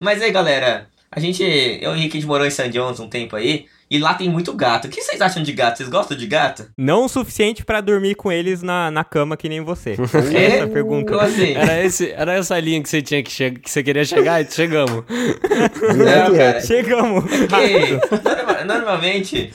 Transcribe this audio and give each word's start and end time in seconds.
Mas 0.00 0.22
aí, 0.22 0.30
galera, 0.30 0.86
a 1.10 1.18
gente. 1.18 1.42
Eu 1.42 1.92
e 1.92 1.94
o 1.94 1.96
Henrique 1.96 2.24
morou 2.24 2.46
em 2.46 2.50
San 2.50 2.70
Jones 2.70 3.00
um 3.00 3.08
tempo 3.08 3.34
aí. 3.36 3.66
E 3.90 3.98
lá 3.98 4.12
tem 4.12 4.28
muito 4.28 4.52
gato. 4.52 4.84
O 4.84 4.90
que 4.90 5.00
vocês 5.00 5.18
acham 5.18 5.42
de 5.42 5.50
gato? 5.50 5.78
Vocês 5.78 5.88
gostam 5.88 6.14
de 6.14 6.26
gato? 6.26 6.66
Não 6.76 7.06
o 7.06 7.08
suficiente 7.08 7.64
pra 7.64 7.80
dormir 7.80 8.14
com 8.16 8.30
eles 8.30 8.62
na, 8.62 8.90
na 8.90 9.02
cama 9.02 9.34
que 9.34 9.48
nem 9.48 9.62
você. 9.62 9.96
É? 10.36 10.44
Essa 10.56 10.64
a 10.64 10.68
pergunta. 10.68 11.10
Como 11.10 11.24
assim? 11.24 11.54
Era, 11.54 11.82
esse, 11.82 12.10
era 12.10 12.34
essa 12.34 12.60
linha 12.60 12.82
que 12.82 12.88
você 12.88 13.00
tinha 13.00 13.22
que, 13.22 13.30
che 13.32 13.50
que 13.52 13.70
você 13.70 13.82
queria 13.82 14.04
chegar 14.04 14.42
e 14.42 14.44
chegamos. 14.52 15.04
Não, 15.08 16.36
cara. 16.36 16.60
Chegamos. 16.60 17.24
Porque, 17.24 17.98
norma- 18.22 18.64
normalmente. 18.66 19.50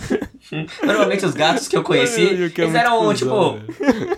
Normalmente 0.83 1.25
os 1.25 1.33
gatos 1.35 1.67
que 1.67 1.77
eu 1.77 1.83
conheci, 1.83 2.21
Ai, 2.21 2.27
é 2.27 2.31
eles 2.33 2.53
muito 2.57 2.75
eram, 2.77 3.13
tipo, 3.13 3.59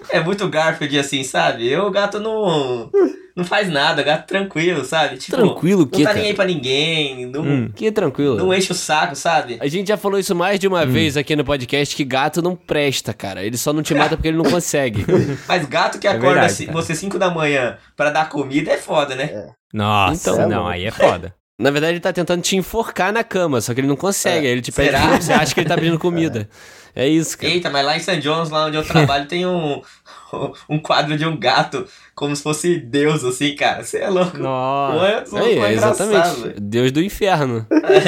é 0.10 0.20
muito 0.22 0.48
Garfield 0.50 0.98
assim, 0.98 1.24
sabe? 1.24 1.68
Eu, 1.70 1.86
o 1.88 1.92
gato 1.92 2.20
não. 2.22 2.90
Não 3.36 3.44
faz 3.44 3.70
nada, 3.70 4.02
gato 4.02 4.26
tranquilo, 4.28 4.86
sabe? 4.86 5.18
Tipo, 5.18 5.36
Tranquilo 5.36 5.82
o 5.82 5.84
não 5.86 5.90
quê, 5.92 6.04
tá 6.04 6.10
cara? 6.10 6.20
nem 6.20 6.30
aí 6.30 6.34
pra 6.34 6.46
ninguém, 6.46 7.26
não, 7.26 7.42
Hum. 7.42 7.70
Que 7.76 7.92
tranquilo. 7.92 8.38
não 8.38 8.54
enche 8.54 8.72
o 8.72 8.76
saco, 8.76 9.14
sabe? 9.16 9.58
A 9.60 9.68
gente 9.68 9.88
já 9.90 9.98
falou 9.98 10.18
isso 10.18 10.34
mais 10.34 10.58
de 10.58 10.68
uma 10.70 10.86
vez 10.86 11.18
aqui 11.18 11.36
no 11.36 11.44
podcast, 11.44 11.94
que 11.96 12.06
gato 12.06 12.42
não 12.42 12.56
presta, 12.56 13.14
cara. 13.14 13.44
Ele 13.44 13.58
só 13.58 13.74
não 13.74 13.84
te 13.84 13.94
mata 13.94 14.16
porque 14.16 14.30
ele 14.30 14.38
não 14.38 14.46
consegue. 14.50 15.06
Mas 15.50 15.66
gato 15.66 16.00
que 16.00 16.08
É 16.08 16.12
acorda 16.12 16.28
verdade, 16.30 16.46
assim, 16.54 16.66
você 16.68 16.96
5 16.96 17.20
da 17.20 17.30
manhã 17.30 17.78
pra 17.98 18.10
dar 18.10 18.30
comida 18.30 18.72
é 18.72 18.78
foda, 18.78 19.16
né? 19.16 19.50
Nossa, 19.74 20.32
Então- 20.32 20.48
não, 20.48 20.66
aí 20.66 20.86
é 20.86 20.92
foda. 20.92 21.34
Na 21.60 21.72
verdade, 21.72 21.94
ele 21.94 22.00
tá 22.02 22.12
tentando 22.12 22.42
te 22.42 22.56
enforcar 22.58 23.14
na 23.14 23.24
cama, 23.24 23.62
só 23.62 23.74
que 23.74 23.80
ele 23.80 23.88
não 23.88 23.96
consegue. 23.96 24.46
É. 24.46 24.50
Aí 24.50 24.54
ele 24.54 24.62
te 24.62 24.72
pede 24.74 24.90
Será? 24.92 25.08
você 25.22 25.32
acha 25.34 25.54
que 25.54 25.60
ele 25.62 25.70
tá 25.70 25.76
pedindo 25.76 25.98
comida. 25.98 26.42
É 26.42 26.85
isso, 27.04 27.38
cara. 27.38 27.52
Eita, 27.52 27.70
mas 27.70 27.86
lá 27.86 27.98
em 27.98 28.00
St. 28.00 28.18
John's, 28.22 28.50
lá 28.50 28.68
onde 28.68 28.78
eu 28.78 28.84
trabalho, 28.84 29.26
tem 29.28 29.46
um, 29.46 29.82
um 30.70 30.80
quadro 30.80 31.18
de 31.18 31.26
um 31.26 31.38
gato, 31.38 31.86
como 32.14 32.34
se 32.34 32.42
fosse 32.42 32.78
Deus, 32.80 33.24
assim, 33.24 33.54
cara. 33.56 33.84
Você 33.84 33.98
é 33.98 34.10
louco. 34.10 34.38
Nossa. 34.38 35.36
Não 35.36 35.46
é, 35.46 35.54
é 35.54 35.60
é 35.60 35.74
exatamente. 35.74 36.40
velho. 36.40 36.56
Deus 36.62 36.92
do 36.94 37.04
inferno. 37.04 37.68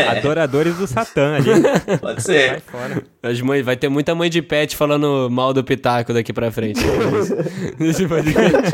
Adoradores 0.10 0.76
do 0.78 0.88
Satã 0.88 1.36
ali. 1.36 1.50
Pode 2.00 2.24
ser. 2.24 2.62
fora. 2.62 3.04
As 3.22 3.42
mães, 3.42 3.66
vai 3.66 3.76
ter 3.76 3.90
muita 3.90 4.16
mãe 4.16 4.30
de 4.30 4.42
pet 4.42 4.76
falando 4.76 5.28
mal 5.30 5.54
do 5.54 5.64
Pitaco 5.64 6.14
daqui 6.14 6.32
pra 6.32 6.50
frente. 6.50 6.80
Nesse 7.78 8.08
podcast. 8.08 8.72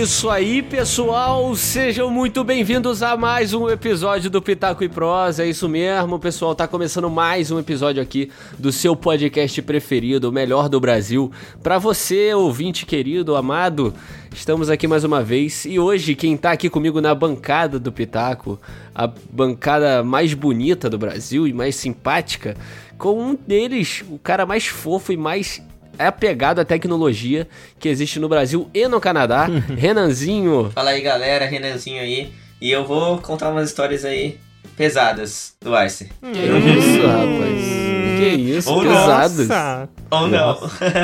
Isso 0.00 0.30
aí, 0.30 0.62
pessoal. 0.62 1.54
Sejam 1.54 2.10
muito 2.10 2.42
bem-vindos 2.42 3.02
a 3.02 3.18
mais 3.18 3.52
um 3.52 3.68
episódio 3.68 4.30
do 4.30 4.40
Pitaco 4.40 4.82
e 4.82 4.88
Prosa. 4.88 5.44
É 5.44 5.48
isso 5.50 5.68
mesmo, 5.68 6.18
pessoal. 6.18 6.54
Tá 6.54 6.66
começando 6.66 7.10
mais 7.10 7.50
um 7.50 7.58
episódio 7.58 8.02
aqui 8.02 8.30
do 8.58 8.72
seu 8.72 8.96
podcast 8.96 9.60
preferido, 9.60 10.30
o 10.30 10.32
melhor 10.32 10.70
do 10.70 10.80
Brasil. 10.80 11.30
Pra 11.62 11.78
você, 11.78 12.32
ouvinte 12.32 12.86
querido, 12.86 13.36
amado, 13.36 13.92
estamos 14.32 14.70
aqui 14.70 14.88
mais 14.88 15.04
uma 15.04 15.22
vez. 15.22 15.66
E 15.66 15.78
hoje, 15.78 16.14
quem 16.14 16.34
tá 16.34 16.52
aqui 16.52 16.70
comigo 16.70 16.98
na 17.02 17.14
bancada 17.14 17.78
do 17.78 17.92
Pitaco, 17.92 18.58
a 18.94 19.06
bancada 19.30 20.02
mais 20.02 20.32
bonita 20.32 20.88
do 20.88 20.96
Brasil 20.96 21.46
e 21.46 21.52
mais 21.52 21.76
simpática, 21.76 22.56
com 22.96 23.22
um 23.22 23.34
deles, 23.34 24.02
o 24.08 24.18
cara 24.18 24.46
mais 24.46 24.66
fofo 24.66 25.12
e 25.12 25.16
mais 25.18 25.60
apegado 26.08 26.60
à 26.60 26.64
tecnologia 26.64 27.46
que 27.78 27.88
existe 27.88 28.18
no 28.18 28.28
Brasil 28.28 28.68
e 28.72 28.86
no 28.88 29.00
Canadá. 29.00 29.46
Renanzinho. 29.76 30.70
Fala 30.74 30.90
aí, 30.90 31.00
galera. 31.00 31.46
Renanzinho 31.46 32.00
aí. 32.00 32.32
E 32.60 32.70
eu 32.70 32.84
vou 32.84 33.18
contar 33.18 33.50
umas 33.50 33.68
histórias 33.68 34.04
aí 34.04 34.38
pesadas 34.76 35.54
do 35.60 35.78
Ice. 35.84 36.10
Que 36.20 36.38
isso, 36.38 37.06
rapaz? 37.06 37.90
Que 38.18 38.28
isso, 38.28 38.70
Ou 38.70 38.82
pesados. 38.82 39.48
Nossa. 39.48 39.88
Ou 40.10 40.28
não. 40.28 40.58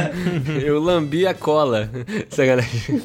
Eu 0.62 0.80
lambi 0.80 1.26
a 1.26 1.32
cola. 1.32 1.90
Sacanagem. 2.28 3.00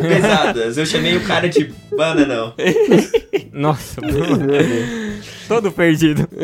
pesadas. 0.00 0.76
Eu 0.76 0.84
chamei 0.84 1.16
o 1.16 1.24
cara 1.24 1.48
de 1.48 1.72
banda, 1.96 2.26
não. 2.26 2.54
Nossa, 3.52 4.00
todo 5.48 5.70
perdido. 5.72 6.28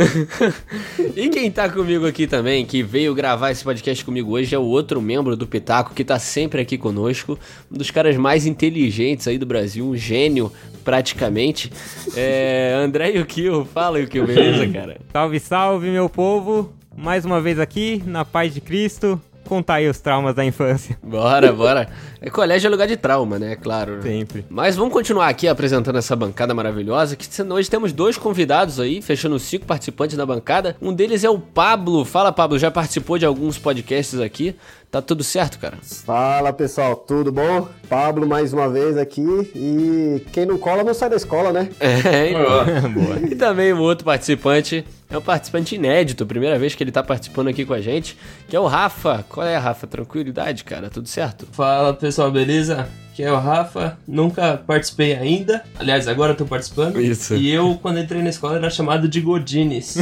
E 1.16 1.28
quem 1.28 1.50
tá 1.50 1.68
comigo 1.68 2.06
aqui 2.06 2.26
também, 2.26 2.64
que 2.64 2.82
veio 2.82 3.14
gravar 3.14 3.50
esse 3.50 3.64
podcast 3.64 4.04
comigo 4.04 4.32
hoje, 4.32 4.54
é 4.54 4.58
o 4.58 4.62
outro 4.62 5.00
membro 5.02 5.36
do 5.36 5.46
Pitaco, 5.46 5.92
que 5.92 6.04
tá 6.04 6.18
sempre 6.18 6.60
aqui 6.60 6.78
conosco. 6.78 7.38
Um 7.70 7.76
dos 7.76 7.90
caras 7.90 8.16
mais 8.16 8.46
inteligentes 8.46 9.26
aí 9.26 9.36
do 9.36 9.44
Brasil, 9.44 9.86
um 9.86 9.96
gênio, 9.96 10.52
praticamente. 10.84 11.70
É. 12.16 12.74
André 12.76 13.10
Yukio. 13.10 13.66
Fala, 13.72 13.98
Yukio, 14.00 14.26
beleza, 14.26 14.66
cara? 14.72 15.00
Salve, 15.12 15.40
salve, 15.40 15.90
meu 15.90 16.08
povo. 16.08 16.72
Mais 16.96 17.24
uma 17.24 17.40
vez 17.40 17.58
aqui, 17.58 18.02
na 18.06 18.24
paz 18.24 18.54
de 18.54 18.60
Cristo. 18.60 19.20
Contar 19.50 19.74
aí 19.74 19.88
os 19.88 19.98
traumas 19.98 20.32
da 20.32 20.44
infância. 20.44 20.96
Bora, 21.02 21.52
bora. 21.52 21.88
É, 22.20 22.30
colégio 22.30 22.68
é 22.68 22.70
lugar 22.70 22.86
de 22.86 22.96
trauma, 22.96 23.36
né? 23.36 23.56
Claro. 23.56 23.96
né? 23.96 24.02
Sempre. 24.02 24.44
Mas 24.48 24.76
vamos 24.76 24.92
continuar 24.92 25.26
aqui 25.26 25.48
apresentando 25.48 25.98
essa 25.98 26.14
bancada 26.14 26.54
maravilhosa, 26.54 27.16
que 27.16 27.26
hoje 27.42 27.68
temos 27.68 27.92
dois 27.92 28.16
convidados 28.16 28.78
aí, 28.78 29.02
fechando 29.02 29.34
os 29.34 29.42
cinco 29.42 29.66
participantes 29.66 30.16
da 30.16 30.24
bancada. 30.24 30.76
Um 30.80 30.92
deles 30.92 31.24
é 31.24 31.30
o 31.30 31.36
Pablo. 31.40 32.04
Fala, 32.04 32.30
Pablo, 32.30 32.60
já 32.60 32.70
participou 32.70 33.18
de 33.18 33.26
alguns 33.26 33.58
podcasts 33.58 34.20
aqui. 34.20 34.54
Tá 34.90 35.00
tudo 35.00 35.22
certo, 35.22 35.60
cara? 35.60 35.78
Fala 35.82 36.52
pessoal, 36.52 36.96
tudo 36.96 37.30
bom? 37.30 37.68
Pablo 37.88 38.26
mais 38.26 38.52
uma 38.52 38.68
vez 38.68 38.98
aqui 38.98 39.22
e 39.54 40.20
quem 40.32 40.44
não 40.44 40.58
cola 40.58 40.82
não 40.82 40.92
sai 40.92 41.08
da 41.08 41.14
escola, 41.14 41.52
né? 41.52 41.68
É, 41.78 42.30
então. 42.30 42.90
Boa. 42.90 43.18
E 43.30 43.36
também 43.36 43.72
o 43.72 43.78
outro 43.78 44.04
participante 44.04 44.84
é 45.08 45.16
um 45.16 45.20
participante 45.20 45.76
inédito, 45.76 46.26
primeira 46.26 46.58
vez 46.58 46.74
que 46.74 46.82
ele 46.82 46.90
tá 46.90 47.04
participando 47.04 47.46
aqui 47.46 47.64
com 47.64 47.72
a 47.72 47.80
gente, 47.80 48.18
que 48.48 48.56
é 48.56 48.58
o 48.58 48.66
Rafa. 48.66 49.24
Qual 49.28 49.46
é, 49.46 49.56
Rafa? 49.56 49.86
Tranquilidade, 49.86 50.64
cara? 50.64 50.90
Tudo 50.90 51.08
certo? 51.08 51.46
Fala 51.52 51.94
pessoal, 51.94 52.32
beleza? 52.32 52.88
Aqui 53.20 53.28
é 53.28 53.32
o 53.32 53.38
Rafa, 53.38 53.98
nunca 54.08 54.62
participei 54.66 55.12
ainda. 55.12 55.62
Aliás, 55.78 56.08
agora 56.08 56.32
eu 56.32 56.36
tô 56.36 56.46
participando. 56.46 56.98
Isso. 56.98 57.36
E 57.36 57.50
eu, 57.50 57.78
quando 57.82 57.98
entrei 57.98 58.22
na 58.22 58.30
escola, 58.30 58.56
era 58.56 58.70
chamado 58.70 59.06
de 59.06 59.20
Godines. 59.20 59.98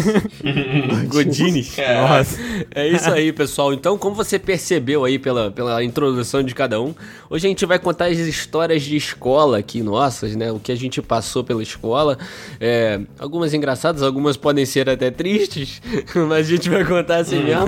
Godines. 1.10 1.76
Nossa. 1.76 2.38
É 2.72 2.86
isso 2.86 3.10
aí, 3.10 3.32
pessoal. 3.32 3.74
Então, 3.74 3.98
como 3.98 4.14
você 4.14 4.38
percebeu 4.38 5.04
aí 5.04 5.18
pela, 5.18 5.50
pela 5.50 5.82
introdução 5.82 6.44
de 6.44 6.54
cada 6.54 6.80
um, 6.80 6.94
hoje 7.28 7.46
a 7.46 7.48
gente 7.48 7.66
vai 7.66 7.80
contar 7.80 8.06
as 8.06 8.18
histórias 8.18 8.84
de 8.84 8.96
escola 8.96 9.58
aqui 9.58 9.82
nossas, 9.82 10.36
né? 10.36 10.52
O 10.52 10.60
que 10.60 10.70
a 10.70 10.76
gente 10.76 11.02
passou 11.02 11.42
pela 11.42 11.62
escola. 11.62 12.16
É, 12.60 13.00
algumas 13.18 13.52
engraçadas, 13.52 14.00
algumas 14.04 14.36
podem 14.36 14.64
ser 14.64 14.88
até 14.88 15.10
tristes, 15.10 15.82
mas 16.28 16.46
a 16.46 16.50
gente 16.50 16.70
vai 16.70 16.84
contar 16.84 17.16
assim 17.16 17.42
mesmo. 17.42 17.66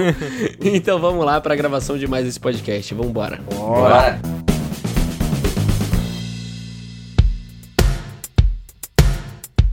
Então 0.62 1.00
vamos 1.00 1.24
lá 1.24 1.40
para 1.40 1.54
a 1.54 1.56
gravação 1.56 1.98
de 1.98 2.06
mais 2.06 2.24
esse 2.24 2.38
podcast. 2.38 2.94
Vamos 2.94 3.10
embora. 3.10 3.40
Bora. 3.52 4.20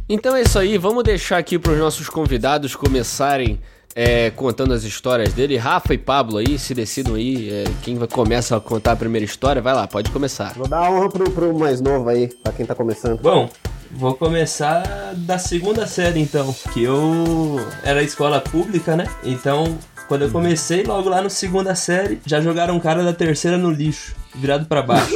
Então 0.09 0.33
é 0.37 0.41
isso 0.41 0.57
aí, 0.57 0.77
vamos 0.77 1.03
deixar 1.03 1.37
aqui 1.37 1.59
para 1.59 1.73
os 1.73 1.79
nossos 1.79 2.07
convidados 2.07 2.73
começarem 2.77 3.59
é, 3.93 4.29
contando 4.29 4.73
as 4.73 4.85
histórias 4.85 5.33
dele. 5.33 5.57
Rafa 5.57 5.93
e 5.93 5.97
Pablo 5.97 6.37
aí, 6.37 6.57
se 6.57 6.73
decidam 6.73 7.15
aí, 7.15 7.49
é, 7.49 7.65
quem 7.81 7.97
vai 7.97 8.07
começa 8.07 8.55
a 8.55 8.61
contar 8.61 8.93
a 8.93 8.95
primeira 8.95 9.25
história, 9.25 9.61
vai 9.61 9.73
lá, 9.73 9.85
pode 9.85 10.09
começar. 10.09 10.53
Vou 10.53 10.65
dar 10.65 10.85
a 10.85 10.91
honra 10.91 11.09
pro, 11.09 11.29
pro 11.29 11.59
mais 11.59 11.81
novo 11.81 12.07
aí, 12.07 12.29
pra 12.41 12.53
quem 12.53 12.65
tá 12.65 12.73
começando. 12.73 13.19
Bom, 13.19 13.49
vou 13.91 14.13
começar 14.13 15.13
da 15.13 15.37
segunda 15.37 15.85
série 15.85 16.21
então, 16.21 16.55
que 16.73 16.83
eu 16.83 17.59
era 17.83 18.01
escola 18.01 18.39
pública, 18.39 18.95
né? 18.95 19.07
Então, 19.25 19.77
quando 20.07 20.21
eu 20.23 20.31
comecei, 20.31 20.83
logo 20.83 21.09
lá 21.09 21.21
no 21.21 21.29
segunda 21.29 21.75
série, 21.75 22.19
já 22.25 22.39
jogaram 22.39 22.75
um 22.75 22.79
cara 22.79 23.03
da 23.03 23.11
terceira 23.11 23.57
no 23.57 23.69
lixo, 23.69 24.15
virado 24.33 24.65
pra 24.65 24.81
baixo. 24.81 25.13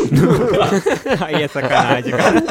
Aí 1.26 1.44
é 1.44 1.48
sacanagem, 1.48 2.12
cara. 2.12 2.44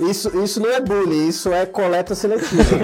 Isso, 0.00 0.30
isso 0.44 0.60
não 0.60 0.70
é 0.70 0.80
bullying, 0.80 1.26
isso 1.26 1.52
é 1.52 1.66
coleta 1.66 2.14
seletiva. 2.14 2.62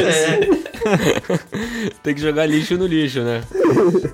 É. 0.00 1.90
Tem 2.02 2.14
que 2.14 2.20
jogar 2.20 2.46
lixo 2.46 2.76
no 2.76 2.86
lixo, 2.86 3.22
né? 3.22 3.42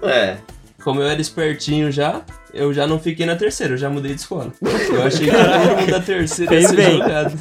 É. 0.02 0.36
Como 0.82 1.02
eu 1.02 1.06
era 1.06 1.20
espertinho 1.20 1.92
já, 1.92 2.22
eu 2.54 2.72
já 2.72 2.86
não 2.86 2.98
fiquei 2.98 3.26
na 3.26 3.36
terceira, 3.36 3.74
eu 3.74 3.76
já 3.76 3.90
mudei 3.90 4.14
de 4.14 4.20
escola. 4.20 4.52
Eu 4.62 5.02
achei 5.02 5.28
que 5.28 5.36
todo 5.36 5.76
mundo 5.76 5.90
da 5.90 6.00
terceira 6.00 6.54
ia 6.54 6.68
ser 6.68 6.92
jogado. 6.92 7.38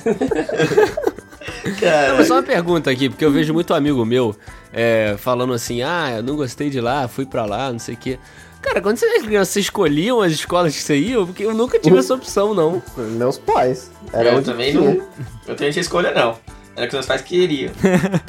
Cara, 1.80 2.10
Não, 2.10 2.18
mas 2.18 2.28
só 2.28 2.36
uma 2.36 2.44
pergunta 2.44 2.90
aqui, 2.90 3.10
porque 3.10 3.24
eu 3.26 3.32
vejo 3.32 3.54
muito 3.54 3.74
amigo 3.74 4.06
meu 4.06 4.36
é, 4.74 5.16
falando 5.18 5.54
assim, 5.54 5.82
ah, 5.82 6.14
eu 6.18 6.24
não 6.24 6.36
gostei 6.36 6.70
de 6.70 6.80
lá, 6.80 7.08
fui 7.08 7.26
pra 7.26 7.46
lá, 7.46 7.72
não 7.72 7.80
sei 7.80 7.96
o 7.96 7.98
quê. 7.98 8.20
Cara, 8.62 8.82
quando 8.82 8.98
você 8.98 9.06
era 9.06 9.24
criança, 9.24 9.52
você 9.54 9.62
escolhiam 9.62 10.22
as 10.22 10.34
escolas 10.34 10.76
que 10.76 10.82
você 10.82 10.98
ia? 10.98 11.18
Porque 11.26 11.46
eu 11.46 11.54
nunca 11.54 11.80
tive 11.80 11.98
essa 11.98 12.14
opção, 12.14 12.54
não. 12.54 12.84
Meus 12.98 13.38
pais. 13.38 13.90
Era 14.12 14.32
eu 14.32 14.38
onde 14.38 14.46
também 14.46 14.72
tinha. 14.72 14.82
não. 14.96 15.08
Eu 15.48 15.56
também 15.56 15.72
tinha 15.72 15.82
escolha, 15.82 16.12
não. 16.14 16.36
Era 16.76 16.86
o 16.86 16.90
que 16.90 16.94
meus 16.96 17.06
pais 17.06 17.22
queriam. 17.22 17.72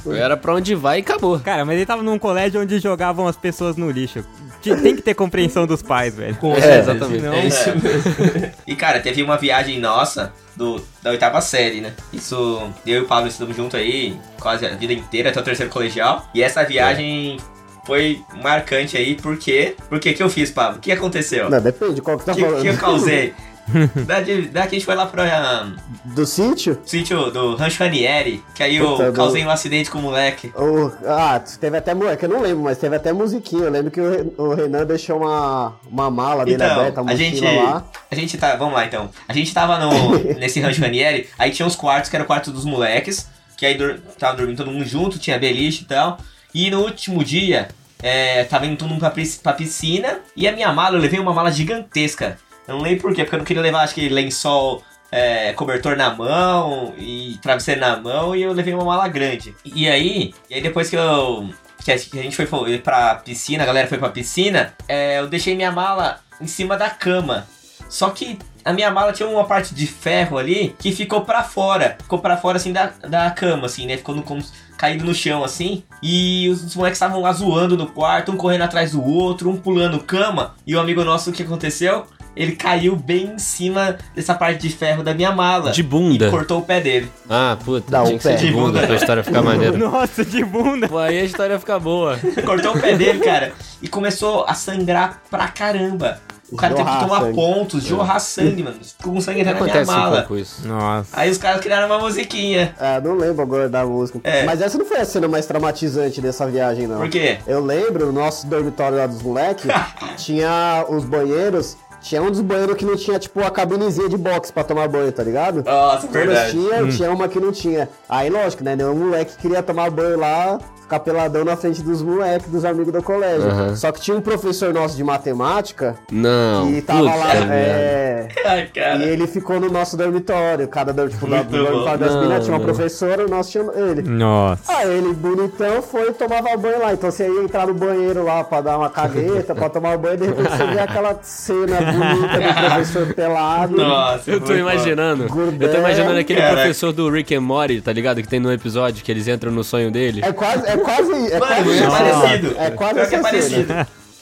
Eu 0.04 0.14
era 0.14 0.36
pra 0.36 0.54
onde 0.54 0.74
vai 0.74 0.98
e 0.98 1.00
acabou. 1.02 1.38
Cara, 1.40 1.64
mas 1.64 1.76
ele 1.76 1.86
tava 1.86 2.02
num 2.02 2.18
colégio 2.18 2.60
onde 2.60 2.78
jogavam 2.78 3.26
as 3.26 3.36
pessoas 3.36 3.76
no 3.76 3.90
lixo. 3.90 4.24
Tem 4.62 4.94
que 4.94 5.02
ter 5.02 5.14
compreensão 5.14 5.66
dos 5.66 5.82
pais, 5.82 6.14
velho. 6.14 6.36
Com 6.36 6.54
É, 6.54 6.80
exatamente. 6.80 7.22
Não, 7.22 7.32
É 7.32 7.46
isso 7.46 7.70
mesmo. 7.70 8.52
E 8.66 8.76
cara, 8.76 9.00
teve 9.00 9.22
uma 9.22 9.36
viagem 9.36 9.80
nossa 9.80 10.32
do, 10.60 10.78
da 11.02 11.10
oitava 11.10 11.40
série, 11.40 11.80
né? 11.80 11.94
Isso, 12.12 12.70
eu 12.86 13.00
e 13.00 13.04
o 13.04 13.06
Pablo 13.06 13.28
estudamos 13.28 13.56
junto 13.56 13.78
aí 13.78 14.14
quase 14.38 14.66
a 14.66 14.74
vida 14.76 14.92
inteira, 14.92 15.30
até 15.30 15.40
o 15.40 15.42
terceiro 15.42 15.72
colegial. 15.72 16.28
E 16.34 16.42
essa 16.42 16.62
viagem 16.62 17.38
foi 17.86 18.22
marcante 18.42 18.94
aí, 18.94 19.14
por 19.14 19.38
quê? 19.38 19.74
Por 19.88 19.98
que 19.98 20.12
que 20.12 20.22
eu 20.22 20.28
fiz, 20.28 20.50
Pablo? 20.50 20.76
O 20.76 20.80
que 20.80 20.92
aconteceu? 20.92 21.48
Não, 21.48 21.62
depende, 21.62 22.02
qual 22.02 22.18
que 22.18 22.26
tá 22.26 22.32
O 22.32 22.34
que, 22.34 22.42
falando? 22.42 22.60
que 22.60 22.68
eu 22.68 22.76
causei? 22.76 23.34
Daqui, 24.06 24.42
daqui 24.48 24.68
a 24.76 24.78
gente 24.78 24.84
foi 24.84 24.94
lá 24.94 25.06
pra 25.06 25.72
um, 26.04 26.12
Do 26.14 26.26
sítio? 26.26 26.78
sítio 26.84 27.30
do 27.30 27.54
Rancho 27.56 27.82
Ranieri, 27.82 28.42
que 28.54 28.62
aí 28.62 28.76
eu 28.76 28.88
Puta, 28.96 29.12
causei 29.12 29.42
do- 29.42 29.48
um 29.48 29.50
acidente 29.50 29.90
com 29.90 29.98
o 29.98 30.02
moleque. 30.02 30.52
O- 30.56 30.90
ah, 31.06 31.40
teve 31.60 31.76
até, 31.76 31.94
mu- 31.94 32.06
é 32.08 32.18
eu 32.20 32.28
não 32.28 32.40
lembro, 32.40 32.64
mas 32.64 32.78
teve 32.78 32.96
até 32.96 33.12
musiquinha. 33.12 33.64
Eu 33.64 33.70
lembro 33.70 33.90
que 33.90 34.00
o, 34.00 34.10
Re- 34.10 34.32
o 34.36 34.54
Renan 34.54 34.84
deixou 34.84 35.18
uma, 35.18 35.74
uma 35.88 36.10
mala 36.10 36.44
dele 36.44 36.56
Então, 36.56 36.80
aberta, 36.80 37.02
uma 37.02 37.12
a 37.12 37.14
gente, 37.14 37.40
lá. 37.40 37.84
a 38.10 38.14
gente 38.14 38.36
tá, 38.36 38.56
vamos 38.56 38.74
lá 38.74 38.84
então. 38.86 39.08
A 39.28 39.32
gente 39.32 39.52
tava 39.54 39.78
no, 39.78 40.18
nesse 40.38 40.60
Rancho 40.60 40.80
Ranieri, 40.80 41.28
aí 41.38 41.50
tinha 41.52 41.66
os 41.66 41.76
quartos, 41.76 42.10
que 42.10 42.16
era 42.16 42.24
o 42.24 42.26
quarto 42.26 42.50
dos 42.50 42.64
moleques, 42.64 43.28
que 43.56 43.64
aí 43.66 43.74
dur, 43.74 44.00
tava 44.18 44.36
dormindo 44.36 44.56
todo 44.56 44.70
mundo 44.70 44.84
junto, 44.84 45.18
tinha 45.18 45.38
beliche 45.38 45.82
e 45.82 45.86
tal. 45.86 46.18
E 46.52 46.70
no 46.70 46.80
último 46.80 47.22
dia, 47.22 47.68
é, 48.02 48.42
tava 48.44 48.66
indo 48.66 48.76
todo 48.76 48.88
mundo 48.88 48.98
pra, 49.00 49.12
pra 49.42 49.52
piscina, 49.52 50.18
e 50.34 50.48
a 50.48 50.52
minha 50.52 50.72
mala, 50.72 50.96
eu 50.96 51.00
levei 51.00 51.20
uma 51.20 51.32
mala 51.32 51.52
gigantesca. 51.52 52.36
Eu 52.70 52.76
não 52.76 52.82
lembro 52.82 53.02
por 53.02 53.14
quê, 53.14 53.24
porque 53.24 53.34
eu 53.34 53.38
não 53.38 53.44
queria 53.44 53.62
levar, 53.62 53.82
acho 53.82 53.94
que 53.94 54.08
lençol, 54.08 54.82
é, 55.10 55.52
cobertor 55.54 55.96
na 55.96 56.14
mão 56.14 56.94
e 56.96 57.36
travesseiro 57.42 57.80
na 57.80 57.96
mão, 57.96 58.34
e 58.34 58.42
eu 58.42 58.52
levei 58.52 58.72
uma 58.72 58.84
mala 58.84 59.08
grande. 59.08 59.54
E 59.64 59.88
aí, 59.88 60.32
e 60.48 60.54
aí 60.54 60.60
depois 60.60 60.88
que 60.88 60.96
eu 60.96 61.48
que 61.84 61.90
a 61.90 61.96
gente 61.96 62.36
foi 62.36 62.44
fo- 62.46 62.66
pra 62.84 63.14
piscina, 63.16 63.62
a 63.62 63.66
galera 63.66 63.88
foi 63.88 63.96
pra 63.98 64.10
piscina, 64.10 64.74
é, 64.86 65.18
eu 65.18 65.26
deixei 65.26 65.56
minha 65.56 65.72
mala 65.72 66.20
em 66.40 66.46
cima 66.46 66.76
da 66.76 66.90
cama. 66.90 67.46
Só 67.88 68.10
que 68.10 68.38
a 68.64 68.72
minha 68.72 68.90
mala 68.90 69.12
tinha 69.12 69.26
uma 69.28 69.44
parte 69.44 69.74
de 69.74 69.86
ferro 69.86 70.36
ali 70.38 70.76
que 70.78 70.92
ficou 70.92 71.22
pra 71.22 71.42
fora. 71.42 71.96
Ficou 72.02 72.18
pra 72.18 72.36
fora 72.36 72.58
assim 72.58 72.72
da, 72.72 72.92
da 73.08 73.30
cama, 73.30 73.66
assim, 73.66 73.86
né? 73.86 73.96
Ficou 73.96 74.14
no, 74.14 74.22
como, 74.22 74.44
caído 74.76 75.04
no 75.04 75.14
chão 75.14 75.42
assim. 75.42 75.82
E 76.02 76.48
os, 76.50 76.62
os 76.62 76.76
moleques 76.76 76.98
estavam 76.98 77.20
lá 77.22 77.32
zoando 77.32 77.76
no 77.78 77.86
quarto, 77.86 78.30
um 78.30 78.36
correndo 78.36 78.62
atrás 78.62 78.92
do 78.92 79.02
outro, 79.02 79.48
um 79.50 79.56
pulando 79.56 79.98
cama. 80.00 80.54
E 80.66 80.76
o 80.76 80.80
amigo 80.80 81.02
nosso, 81.02 81.30
o 81.30 81.32
que 81.32 81.42
aconteceu? 81.42 82.06
Ele 82.36 82.52
caiu 82.52 82.94
bem 82.96 83.32
em 83.34 83.38
cima 83.38 83.96
dessa 84.14 84.34
parte 84.34 84.60
de 84.66 84.74
ferro 84.74 85.02
da 85.02 85.12
minha 85.12 85.32
mala. 85.32 85.72
De 85.72 85.82
bunda. 85.82 86.28
E 86.28 86.30
cortou 86.30 86.60
o 86.60 86.62
pé 86.62 86.80
dele. 86.80 87.10
Ah, 87.28 87.56
puta, 87.64 87.90
Dá 87.90 88.02
tinha 88.02 88.14
um 88.14 88.18
que 88.18 88.22
ser 88.22 88.30
pé. 88.30 88.36
de 88.36 88.52
bunda 88.52 88.86
pra 88.86 88.96
história 88.96 89.22
ficar 89.24 89.42
maneira. 89.42 89.76
Nossa, 89.76 90.24
de 90.24 90.44
bunda. 90.44 90.88
Pô, 90.88 90.98
aí 90.98 91.18
a 91.18 91.24
história 91.24 91.58
fica 91.58 91.78
boa. 91.78 92.18
Cortou 92.46 92.74
o 92.74 92.80
pé 92.80 92.96
dele, 92.96 93.18
cara. 93.20 93.52
E 93.82 93.88
começou 93.88 94.44
a 94.46 94.54
sangrar 94.54 95.20
pra 95.30 95.48
caramba. 95.48 96.20
O 96.52 96.56
cara 96.56 96.74
teve 96.74 96.84
que 96.84 96.92
Jorrar 96.94 97.06
tomar 97.08 97.20
sangue. 97.20 97.34
pontos, 97.36 97.84
jorrar 97.84 98.18
sangue, 98.18 98.62
mano. 98.64 98.76
Ficou 98.82 99.12
com 99.12 99.20
sangue 99.20 99.40
até 99.42 99.52
na 99.54 99.60
minha 99.60 99.82
um 99.82 99.86
mala. 99.86 100.16
pouco 100.22 100.36
isso. 100.36 100.66
Nossa. 100.66 101.08
Aí 101.12 101.30
os 101.30 101.38
caras 101.38 101.60
criaram 101.60 101.86
uma 101.86 101.98
musiquinha. 102.00 102.74
Ah, 102.76 103.00
não 103.00 103.14
lembro 103.16 103.40
agora 103.40 103.68
da 103.68 103.86
música. 103.86 104.18
É. 104.24 104.42
Mas 104.44 104.60
essa 104.60 104.76
não 104.76 104.84
foi 104.84 104.96
a 104.98 105.04
cena 105.04 105.28
mais 105.28 105.46
traumatizante 105.46 106.20
dessa 106.20 106.46
viagem, 106.48 106.88
não. 106.88 106.96
Por 106.98 107.08
quê? 107.08 107.38
Eu 107.46 107.64
lembro, 107.64 108.06
no 108.06 108.12
nosso 108.12 108.48
dormitório 108.48 108.98
lá 108.98 109.06
dos 109.06 109.22
moleques, 109.22 109.66
tinha 110.16 110.84
os 110.88 111.04
banheiros. 111.04 111.76
Tinha 112.00 112.22
um 112.22 112.30
dos 112.30 112.40
banheiros 112.40 112.76
que 112.76 112.84
não 112.84 112.96
tinha, 112.96 113.18
tipo, 113.18 113.40
a 113.40 113.50
cabinezinha 113.50 114.08
de 114.08 114.16
box 114.16 114.50
pra 114.50 114.64
tomar 114.64 114.88
banho, 114.88 115.12
tá 115.12 115.22
ligado? 115.22 115.62
Nossa, 115.64 116.06
Todas 116.06 116.12
verdade. 116.26 116.50
tinha, 116.52 116.88
tinha 116.88 117.10
uma 117.12 117.28
que 117.28 117.38
não 117.38 117.52
tinha. 117.52 117.88
Aí, 118.08 118.30
lógico, 118.30 118.64
né? 118.64 118.74
Nenhum 118.74 118.94
moleque 118.94 119.36
queria 119.36 119.62
tomar 119.62 119.90
banho 119.90 120.18
lá, 120.18 120.58
ficar 120.90 121.00
peladão 121.00 121.44
na 121.44 121.56
frente 121.56 121.82
dos 121.82 122.02
moleques, 122.02 122.50
dos 122.50 122.64
amigos 122.64 122.92
do 122.92 123.00
colégio. 123.02 123.76
Só 123.76 123.92
que 123.92 124.00
tinha 124.00 124.16
um 124.16 124.20
professor 124.20 124.74
nosso 124.74 124.96
de 124.96 125.04
matemática 125.04 125.94
Não. 126.10 126.66
que 126.72 126.82
tava 126.82 126.98
puta 127.00 127.14
lá. 127.14 127.34
É, 127.34 128.28
Ai, 128.44 128.70
e 128.98 129.02
ele 129.04 129.26
ficou 129.28 129.60
no 129.60 129.70
nosso 129.70 129.96
dormitório. 129.96 130.66
Cada 130.66 130.92
tipo, 131.08 131.26
no 131.28 131.44
dormitório 131.44 131.98
das 131.98 132.14
meninas 132.16 132.44
tinha 132.44 132.56
uma 132.56 132.64
professora, 132.64 133.24
o 133.24 133.28
nosso 133.28 133.50
tinha 133.52 133.64
ele. 133.76 134.02
Nossa. 134.02 134.62
Ah, 134.68 134.84
ele 134.84 135.12
bonitão 135.14 135.80
foi 135.80 136.08
e 136.08 136.12
tomava 136.12 136.56
banho 136.56 136.80
lá. 136.80 136.92
Então 136.92 137.10
você 137.10 137.28
ia 137.28 137.42
entrar 137.42 137.66
no 137.68 137.74
banheiro 137.74 138.24
lá 138.24 138.42
pra 138.42 138.60
dar 138.60 138.76
uma 138.78 138.90
cagueta, 138.90 139.54
pra 139.54 139.68
tomar 139.68 139.96
banho, 139.96 140.16
de 140.16 140.26
repente 140.26 140.50
você 140.50 140.66
vê 140.66 140.80
aquela 140.80 141.18
cena 141.22 141.76
bonita 141.92 142.40
do 142.40 142.54
professor 142.66 143.14
pelado. 143.14 143.76
Nossa, 143.76 144.28
Eu 144.30 144.40
tô 144.40 144.54
imaginando. 144.54 145.28
Gordão. 145.28 145.68
Eu 145.68 145.72
tô 145.72 145.78
imaginando 145.78 146.18
aquele 146.18 146.40
Caraca. 146.40 146.56
professor 146.62 146.92
do 146.92 147.08
Rick 147.10 147.32
and 147.34 147.40
Morty, 147.42 147.80
tá 147.80 147.92
ligado? 147.92 148.20
Que 148.22 148.28
tem 148.28 148.40
no 148.40 148.52
episódio 148.52 149.04
que 149.04 149.10
eles 149.12 149.28
entram 149.28 149.52
no 149.52 149.62
sonho 149.62 149.90
dele. 149.90 150.20
É 150.24 150.32
quase, 150.32 150.66
é 150.66 150.79
quase, 150.80 151.12
é 151.32 151.38
Mano, 151.38 151.64
quase 151.64 151.82
é 151.82 151.88
parecido. 151.88 152.54
É 152.58 152.70
quase 152.70 153.08
que 153.08 153.14
é 153.14 153.18
parecido. 153.20 153.74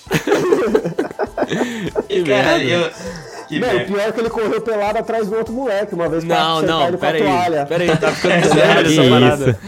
E, 2.08 2.22
cara, 2.24 2.58
eu. 2.62 2.90
Que 3.48 3.58
Não, 3.58 3.68
o 3.76 3.86
pior 3.86 4.00
é 4.00 4.12
que 4.12 4.20
ele 4.20 4.28
correu 4.28 4.60
pelado 4.60 4.98
atrás 4.98 5.26
do 5.28 5.36
outro 5.36 5.54
moleque, 5.54 5.94
uma 5.94 6.06
vez 6.06 6.22
Não, 6.22 6.60
não, 6.60 6.86
ele 6.88 6.98
com 6.98 7.06
a 7.06 7.10
pera 7.10 7.16
aí. 7.16 7.22
toalha. 7.24 7.66
Pera 7.66 7.82
aí, 7.84 7.96
tá 7.96 8.12
ficando 8.12 8.42
Que 8.42 8.48
sério 8.52 8.80
essa 8.80 9.02
isso? 9.02 9.10
parada. 9.10 9.58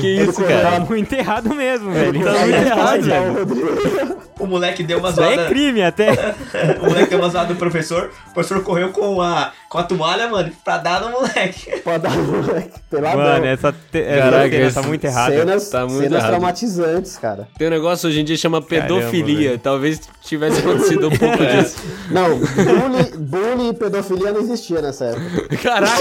Que 0.00 0.06
isso, 0.08 0.32
correu 0.32 0.48
cara? 0.48 0.70
Tá 0.72 0.80
muito 0.80 1.12
errado 1.12 1.54
mesmo, 1.54 1.92
velho. 1.92 2.08
Ele 2.08 2.24
Tá 2.24 2.32
muito 2.32 2.54
errado, 2.56 2.98
o 2.98 3.02
velho. 3.04 3.32
Rodrigo. 3.34 4.18
O 4.40 4.46
moleque 4.46 4.82
deu 4.82 4.98
uma 4.98 5.10
Isso 5.10 5.20
aí 5.22 5.32
é 5.32 5.34
zoada. 5.36 5.48
crime 5.50 5.82
até. 5.84 6.34
O 6.82 6.86
moleque 6.86 7.10
deu 7.10 7.18
uma 7.20 7.28
zoada 7.28 7.54
do 7.54 7.58
professor. 7.58 8.10
O 8.30 8.34
professor 8.34 8.60
correu 8.64 8.88
com 8.90 9.22
a, 9.22 9.52
com 9.68 9.78
a 9.78 9.82
toalha, 9.82 10.28
mano, 10.28 10.50
pra 10.64 10.78
dar 10.78 11.00
no 11.02 11.10
moleque. 11.10 11.78
Pra 11.84 11.98
dar 11.98 12.10
no 12.16 12.42
moleque 12.42 12.78
peladão. 12.90 13.18
Mano, 13.22 13.44
essa, 13.46 13.72
te- 13.72 13.98
essa 14.02 14.22
Caraca, 14.30 14.50
cena 14.50 14.66
esse- 14.66 14.74
tá 14.74 14.82
muito 14.82 15.04
errada. 15.04 15.34
cenas 15.36 15.68
Tá 15.70 15.80
muito 15.86 15.98
cenas 16.02 16.12
errado. 16.18 16.28
traumatizantes, 16.30 17.16
cara. 17.18 17.48
Tem 17.58 17.66
um 17.66 17.70
negócio 17.70 18.08
hoje 18.08 18.20
em 18.20 18.24
dia 18.24 18.36
que 18.36 18.40
chama 18.42 18.62
Caramba, 18.62 18.86
pedofilia. 18.88 19.48
velho. 19.50 19.58
Talvez 19.58 20.00
tivesse 20.22 20.60
acontecido 20.60 21.08
um 21.08 21.16
pouco 21.16 21.36
disso. 21.46 21.76
Não, 22.10 22.38
bullying, 22.38 23.10
bullying 23.18 23.68
e 23.70 23.74
pedofilia 23.74 24.32
não 24.32 24.40
existia 24.40 24.80
nessa 24.82 25.04
época. 25.06 25.56
Caraca! 25.62 25.98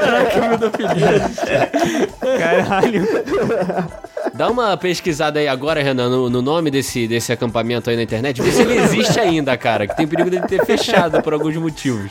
Caraca, 0.00 0.48
pedofilia. 0.48 1.30
Caralho. 2.38 3.06
Dá 4.34 4.48
uma 4.48 4.76
pesquisada 4.76 5.38
aí 5.38 5.48
agora, 5.48 5.82
Renan, 5.82 6.08
no, 6.08 6.30
no 6.30 6.42
nome 6.42 6.70
desse, 6.70 7.06
desse 7.06 7.32
acampamento 7.32 7.90
aí 7.90 7.96
na 7.96 8.02
internet. 8.02 8.40
Vê 8.40 8.50
se 8.52 8.62
ele 8.62 8.76
existe 8.78 9.18
ainda, 9.18 9.56
cara. 9.56 9.86
Que 9.86 9.96
tem 9.96 10.06
perigo 10.06 10.30
dele 10.30 10.46
ter 10.46 10.64
fechado 10.64 11.20
por 11.22 11.32
alguns 11.32 11.56
motivos. 11.56 12.10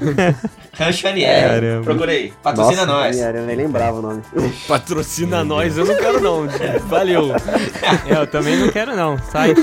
Rancho. 0.72 1.02
Caramba. 1.02 1.84
Procurei. 1.84 2.32
Patrocina 2.42 2.86
Nossa, 2.86 2.98
nós. 3.00 3.18
Eu 3.18 3.46
nem 3.46 3.56
lembrava 3.56 3.98
o 3.98 4.02
nome. 4.02 4.22
Patrocina 4.66 5.44
nós, 5.44 5.76
eu 5.76 5.84
não 5.84 5.96
quero 5.96 6.20
não. 6.20 6.46
Valeu. 6.86 7.34
É, 7.34 8.16
eu 8.20 8.26
também 8.26 8.56
não 8.56 8.68
quero 8.68 8.96
não. 8.96 9.18
Sai. 9.18 9.54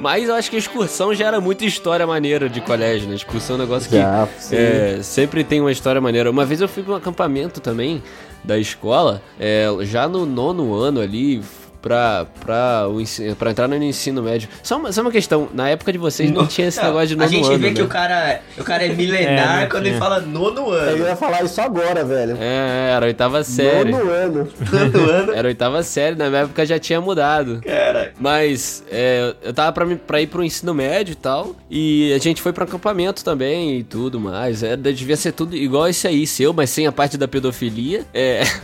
Mas 0.00 0.28
eu 0.28 0.34
acho 0.34 0.50
que 0.50 0.56
a 0.56 0.58
excursão 0.58 1.14
já 1.14 1.28
era 1.28 1.40
muita 1.40 1.64
história 1.64 2.06
maneira 2.06 2.46
de 2.46 2.60
colégio, 2.60 3.08
né? 3.08 3.14
Excursão 3.14 3.56
é 3.56 3.58
um 3.58 3.62
negócio 3.62 3.88
que 3.88 3.96
Já, 3.96 4.28
é, 4.52 4.98
sempre 5.02 5.42
tem 5.42 5.62
uma 5.62 5.72
história 5.72 5.98
maneira. 5.98 6.30
Uma 6.30 6.44
vez 6.44 6.60
eu 6.60 6.68
fui 6.68 6.82
pra 6.82 6.92
um 6.92 6.96
acampamento 6.96 7.58
também 7.58 8.02
da 8.44 8.58
escola, 8.58 9.22
é, 9.40 9.66
já 9.80 10.06
no 10.06 10.26
nono 10.26 10.74
ano 10.74 11.00
ali, 11.00 11.42
pra, 11.84 12.26
pra, 12.40 12.88
o 12.88 12.96
pra 13.36 13.50
entrar 13.50 13.68
no 13.68 13.76
ensino 13.76 14.22
médio. 14.22 14.48
Só 14.62 14.78
uma, 14.78 14.90
só 14.90 15.02
uma 15.02 15.10
questão, 15.10 15.50
na 15.52 15.68
época 15.68 15.92
de 15.92 15.98
vocês 15.98 16.30
não, 16.30 16.46
tinha 16.46 16.68
esse 16.68 16.78
Não, 16.78 16.86
negócio 16.86 17.08
de 17.08 17.14
A 17.14 17.16
nono 17.18 17.28
gente 17.30 17.46
ano, 17.46 17.58
vê 17.58 17.68
né? 17.68 17.74
que 17.74 17.82
o 17.82 17.88
cara, 17.88 18.40
o 18.58 18.64
cara 18.64 18.86
é 18.86 18.88
milenar 18.96 19.58
É, 19.58 19.60
não 19.64 19.68
quando 19.68 19.82
ele 19.82 19.90
tinha. 19.90 20.00
fala 20.00 20.20
nono 20.20 20.60
Eu 20.62 20.72
ano. 20.72 21.06
ia 21.06 21.14
falar 21.14 21.44
isso 21.44 21.60
agora, 21.60 22.02
velho. 22.02 22.38
É, 22.40 22.92
era 22.96 23.04
a 23.04 23.08
oitava 23.08 23.44
série. 23.44 23.90
Nono 23.90 24.10
ano. 24.10 24.48
Nono 24.72 25.10
ano. 25.10 25.32
Era 25.34 25.46
a 25.46 25.50
oitava 25.50 25.82
série, 25.82 26.16
na 26.16 26.30
minha 26.30 26.40
época 26.42 26.64
já 26.64 26.78
tinha 26.78 27.02
mudado. 27.02 27.60
Cara, 27.62 28.12
Mas 28.18 28.82
é, 28.90 29.34
eu 29.42 29.52
tava 29.52 29.70
pra, 29.72 29.84
pra 30.06 30.22
ir 30.22 30.26
pro 30.28 30.42
ensino 30.42 30.72
médio 30.72 31.12
e 31.12 31.16
tal. 31.16 31.54
E 31.70 32.14
a 32.14 32.18
gente 32.18 32.40
foi 32.40 32.54
pro 32.54 32.64
acampamento 32.64 33.22
também 33.22 33.80
e 33.80 33.84
tudo 33.84 34.18
mais. 34.18 34.62
É, 34.62 34.74
devia 34.74 35.18
ser 35.18 35.32
tudo 35.32 35.54
igual 35.54 35.86
esse 35.86 36.08
aí, 36.08 36.26
seu, 36.26 36.54
mas 36.54 36.70
sem 36.70 36.86
a 36.86 36.92
parte 36.92 37.18
da 37.18 37.28
pedofilia. 37.28 38.04
É, 38.14 38.42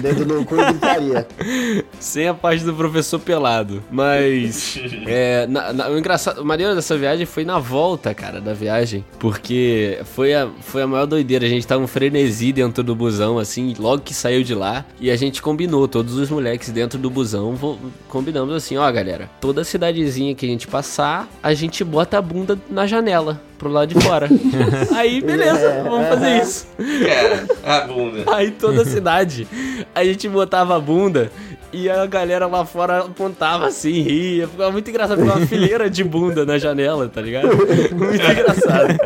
Dedo 0.00 0.26
no 0.26 0.44
cu 0.44 0.56
e 0.60 0.74
gritaria. 1.00 1.26
sem 1.98 2.28
a 2.28 2.34
parte 2.34 2.64
do 2.64 2.74
professor 2.74 3.18
pelado. 3.18 3.82
Mas. 3.90 4.78
É, 5.06 5.46
na- 5.46 5.72
na- 5.72 5.88
o 5.88 5.98
engraçado, 5.98 6.40
o 6.40 6.44
maneiro 6.44 6.74
dessa 6.74 6.96
viagem 6.96 7.26
foi 7.26 7.44
na 7.44 7.58
volta, 7.58 8.14
cara, 8.14 8.40
da 8.40 8.52
viagem. 8.52 9.04
Porque 9.18 9.98
foi 10.14 10.34
a, 10.34 10.48
foi 10.60 10.82
a 10.82 10.86
maior 10.86 11.06
doideira. 11.06 11.46
A 11.46 11.48
gente 11.48 11.66
tava 11.66 11.82
um 11.82 11.86
frenesi 11.86 12.52
dentro 12.52 12.82
do 12.84 12.94
busão, 12.94 13.38
assim, 13.38 13.74
logo 13.78 14.02
que 14.02 14.14
saiu 14.14 14.42
de 14.44 14.54
lá. 14.54 14.84
E 15.00 15.10
a 15.10 15.16
gente 15.16 15.42
combinou, 15.42 15.88
todos 15.88 16.14
os 16.14 16.28
moleques 16.30 16.70
dentro 16.70 16.98
do 16.98 17.10
busão, 17.10 17.54
vo- 17.54 17.78
combinamos 18.08 18.54
assim: 18.54 18.76
ó, 18.76 18.90
galera, 18.92 19.28
toda 19.40 19.64
cidadezinha 19.64 20.34
que 20.34 20.46
a 20.46 20.48
gente 20.48 20.66
passar, 20.68 21.28
a 21.42 21.54
gente 21.54 21.82
bota 21.82 22.18
a 22.18 22.22
bunda 22.22 22.58
na 22.70 22.86
janela. 22.86 23.40
Pro 23.60 23.68
lado 23.68 23.94
de 23.94 24.02
fora. 24.02 24.26
Aí, 24.96 25.20
beleza, 25.20 25.82
vamos 25.84 26.08
fazer 26.08 26.42
isso. 26.42 26.66
cara, 27.06 27.46
a 27.62 27.86
bunda. 27.86 28.24
Aí 28.34 28.50
toda 28.50 28.80
a 28.80 28.84
cidade, 28.86 29.46
a 29.94 30.02
gente 30.02 30.26
botava 30.30 30.74
a 30.74 30.80
bunda 30.80 31.30
e 31.70 31.88
a 31.90 32.06
galera 32.06 32.46
lá 32.46 32.64
fora 32.64 33.00
apontava 33.00 33.66
assim, 33.66 34.00
ria. 34.00 34.48
Ficava 34.48 34.72
muito 34.72 34.88
engraçado, 34.88 35.20
ficava 35.20 35.38
uma 35.40 35.46
fileira 35.46 35.90
de 35.90 36.02
bunda 36.02 36.46
na 36.46 36.56
janela, 36.56 37.06
tá 37.06 37.20
ligado? 37.20 37.48
Muito 37.94 38.24
engraçado. 38.24 38.98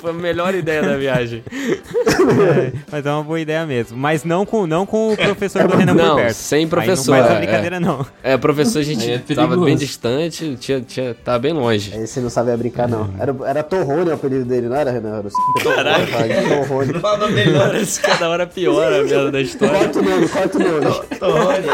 Foi 0.00 0.10
a 0.10 0.14
melhor 0.14 0.54
ideia 0.54 0.82
da 0.82 0.96
viagem. 0.96 1.42
É, 1.50 2.72
mas 2.90 3.04
é 3.04 3.10
uma 3.10 3.22
boa 3.22 3.40
ideia 3.40 3.66
mesmo. 3.66 3.96
Mas 3.96 4.24
não 4.24 4.46
com, 4.46 4.66
não 4.66 4.86
com 4.86 5.12
o 5.12 5.16
professor 5.16 5.66
do 5.68 5.76
Renan 5.76 5.94
Não, 5.94 6.16
perto. 6.16 6.34
sem 6.34 6.60
Aí 6.60 6.66
professor, 6.66 7.16
não 7.16 7.22
faz 7.24 7.34
é, 7.34 7.38
brincadeira, 7.38 7.80
não. 7.80 8.06
É, 8.22 8.36
professor, 8.36 8.78
a 8.78 8.82
gente 8.82 9.10
é 9.10 9.18
tava 9.34 9.56
bem 9.56 9.76
distante, 9.76 10.56
tinha, 10.56 10.80
tinha, 10.80 11.14
tava 11.14 11.38
bem 11.38 11.52
longe. 11.52 11.94
Esse 11.94 12.20
não 12.20 12.30
sabia 12.30 12.56
brincar, 12.56 12.88
não. 12.88 13.10
Era, 13.18 13.34
era 13.46 13.62
Torrone 13.62 14.10
o 14.10 14.14
apelido 14.14 14.44
dele, 14.44 14.68
não 14.68 14.76
era, 14.76 14.90
Renan? 14.90 15.18
Era 15.18 15.28
o 15.28 15.30
Caraca. 15.62 16.06
Torrone. 16.48 16.92
Não 16.92 17.00
fala 17.00 17.16
o 17.16 17.20
nome 17.20 17.34
dele, 17.34 17.50
não. 17.58 17.60
Parece 17.60 18.00
que 18.00 18.06
cada 18.06 18.28
hora 18.28 18.46
piora 18.46 19.00
a 19.00 19.02
merda 19.04 19.30
da 19.30 19.40
história. 19.40 19.78
Corta 19.78 19.98
o 19.98 20.02
nome, 20.02 20.28
corta 20.28 20.58
o 20.58 20.60
nome. 20.60 21.06
Torrone. 21.20 21.68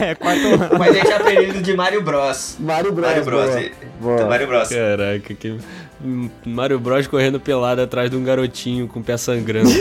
é, 0.00 0.14
quarto 0.14 0.78
Mas 0.78 0.94
ele 0.94 1.04
tinha 1.04 1.16
apelido 1.16 1.62
de 1.62 1.74
Mario 1.76 2.02
Bros. 2.02 2.56
Mário 2.60 2.92
Bros. 2.92 3.08
Mario 3.08 3.24
Bros. 3.24 3.70
boa. 4.00 4.26
Mario 4.26 4.46
Bros. 4.46 4.68
Caraca, 4.68 5.34
que. 5.34 5.56
Mario 6.44 6.80
Bros 6.80 7.06
correndo 7.06 7.38
pelado 7.62 7.80
atrás 7.80 8.10
de 8.10 8.16
um 8.16 8.24
garotinho 8.24 8.88
com 8.88 8.98
o 8.98 9.02
pé 9.04 9.16
sangrando. 9.16 9.70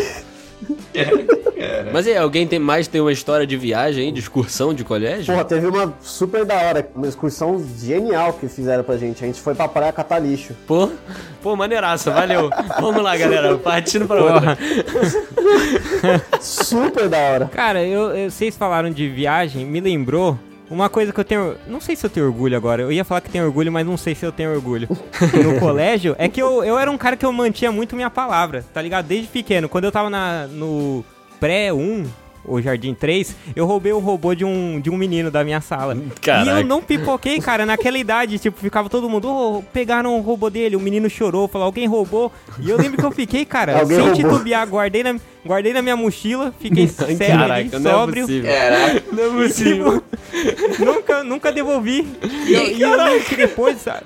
Mas 1.92 2.06
e 2.06 2.12
aí, 2.12 2.18
alguém 2.18 2.46
tem 2.48 2.60
mais 2.60 2.88
tem 2.88 3.02
uma 3.02 3.12
história 3.12 3.46
de 3.46 3.58
viagem, 3.58 4.06
hein? 4.06 4.14
De 4.14 4.20
excursão 4.20 4.74
de 4.74 4.84
colégio? 4.84 5.34
Porra, 5.34 5.44
teve 5.46 5.66
uma 5.68 5.94
super 6.00 6.46
da 6.46 6.56
hora, 6.56 6.88
uma 6.96 7.08
excursão 7.08 7.64
genial 7.80 8.34
que 8.34 8.48
fizeram 8.48 8.84
pra 8.84 8.98
gente. 8.98 9.24
A 9.24 9.28
gente 9.28 9.42
foi 9.42 9.56
pra 9.56 9.68
praia 9.68 9.92
catar 9.92 10.20
lixo. 10.20 10.56
Pô, 10.68 10.90
pô, 11.42 11.56
maneiraça, 11.56 12.12
valeu. 12.12 12.50
Vamos 12.80 13.02
lá, 13.04 13.18
galera, 13.18 13.58
partindo 13.58 14.06
pra 14.08 14.24
outra. 14.24 14.58
Super 16.40 17.10
da 17.10 17.18
hora. 17.18 17.46
Cara, 17.48 17.84
eu, 17.84 18.12
eu- 18.16 18.30
vocês 18.30 18.56
falaram 18.56 18.92
de 18.92 19.10
viagem, 19.10 19.66
me 19.66 19.80
lembrou 19.80 20.38
uma 20.72 20.90
coisa 20.90 21.12
que 21.12 21.20
eu 21.20 21.25
tenho. 21.25 21.56
Não 21.68 21.82
sei 21.82 21.96
se 21.96 22.06
eu 22.06 22.10
tenho 22.10 22.25
orgulho 22.25 22.56
agora. 22.56 22.82
Eu 22.82 22.92
ia 22.92 23.04
falar 23.04 23.22
que 23.22 23.30
tenho 23.30 23.46
orgulho, 23.46 23.72
mas 23.72 23.86
não 23.86 23.98
sei 23.98 24.16
se 24.16 24.25
eu 24.25 24.32
tenho 24.32 24.54
orgulho. 24.54 24.88
No 25.44 25.60
colégio, 25.60 26.16
é 26.18 26.28
que 26.28 26.42
eu, 26.42 26.63
eu 26.63 26.78
era 26.78 26.90
um 26.90 26.98
cara 26.98 27.16
que 27.16 27.25
eu 27.25 27.32
mantinha 27.32 27.72
muito 27.72 27.96
minha 27.96 28.10
palavra, 28.10 28.63
tá 28.74 28.82
ligado? 28.82 29.06
Desde 29.06 29.28
pequeno. 29.28 29.68
Quando 29.68 29.86
eu 29.86 29.92
tava 29.92 30.10
na, 30.10 30.48
no 30.48 31.04
pré-1, 31.40 32.06
ou 32.46 32.62
Jardim 32.62 32.94
3, 32.94 33.36
eu 33.56 33.66
roubei 33.66 33.92
o 33.94 34.00
robô 34.00 34.34
de 34.34 34.44
um, 34.46 34.80
de 34.80 34.90
um 34.90 34.98
menino 34.98 35.30
da 35.32 35.44
minha 35.44 35.62
sala. 35.62 35.98
Caraca. 36.22 36.50
E 36.60 36.62
eu 36.62 36.66
não 36.66 36.82
pipoquei, 36.82 37.40
cara, 37.40 37.66
naquela 37.66 37.98
idade, 37.98 38.40
tipo, 38.40 38.60
ficava 38.60 38.90
todo 38.90 39.10
mundo, 39.10 39.28
"Ô, 39.30 39.64
pegaram 39.74 40.18
o 40.18 40.22
robô 40.22 40.50
dele, 40.50 40.76
o 40.76 40.80
menino 40.80 41.10
chorou, 41.10 41.48
falou, 41.48 41.66
alguém 41.66 41.88
roubou. 41.88 42.32
E 42.60 42.70
eu 42.70 42.78
lembro 42.78 42.98
que 42.98 43.06
eu 43.06 43.12
fiquei, 43.12 43.46
cara, 43.46 43.80
Alguém 43.80 43.98
sem 43.98 44.08
roubou. 44.08 44.32
titubear, 44.32 44.68
guardei 44.68 45.04
na, 45.04 45.16
guardei 45.46 45.74
na 45.74 45.82
minha 45.82 45.96
mochila, 45.96 46.54
fiquei 46.60 46.88
sério 46.90 47.16
ali, 47.44 47.70
Caraca, 47.70 47.80
não 47.80 47.92
é 47.92 47.94
sóbrio. 47.94 48.22
possível. 48.26 48.52
Caraca. 48.52 49.04
Não 49.12 49.24
é 49.24 49.44
possível. 49.48 50.04
nunca, 50.80 51.24
nunca 51.24 51.52
devolvi. 51.52 52.08
E 52.48 52.54
eu, 52.54 52.68
e 52.72 52.82
eu 52.82 52.96
lembro 52.96 53.24
que 53.26 53.36
depois, 53.36 53.78
sabe? 53.82 54.04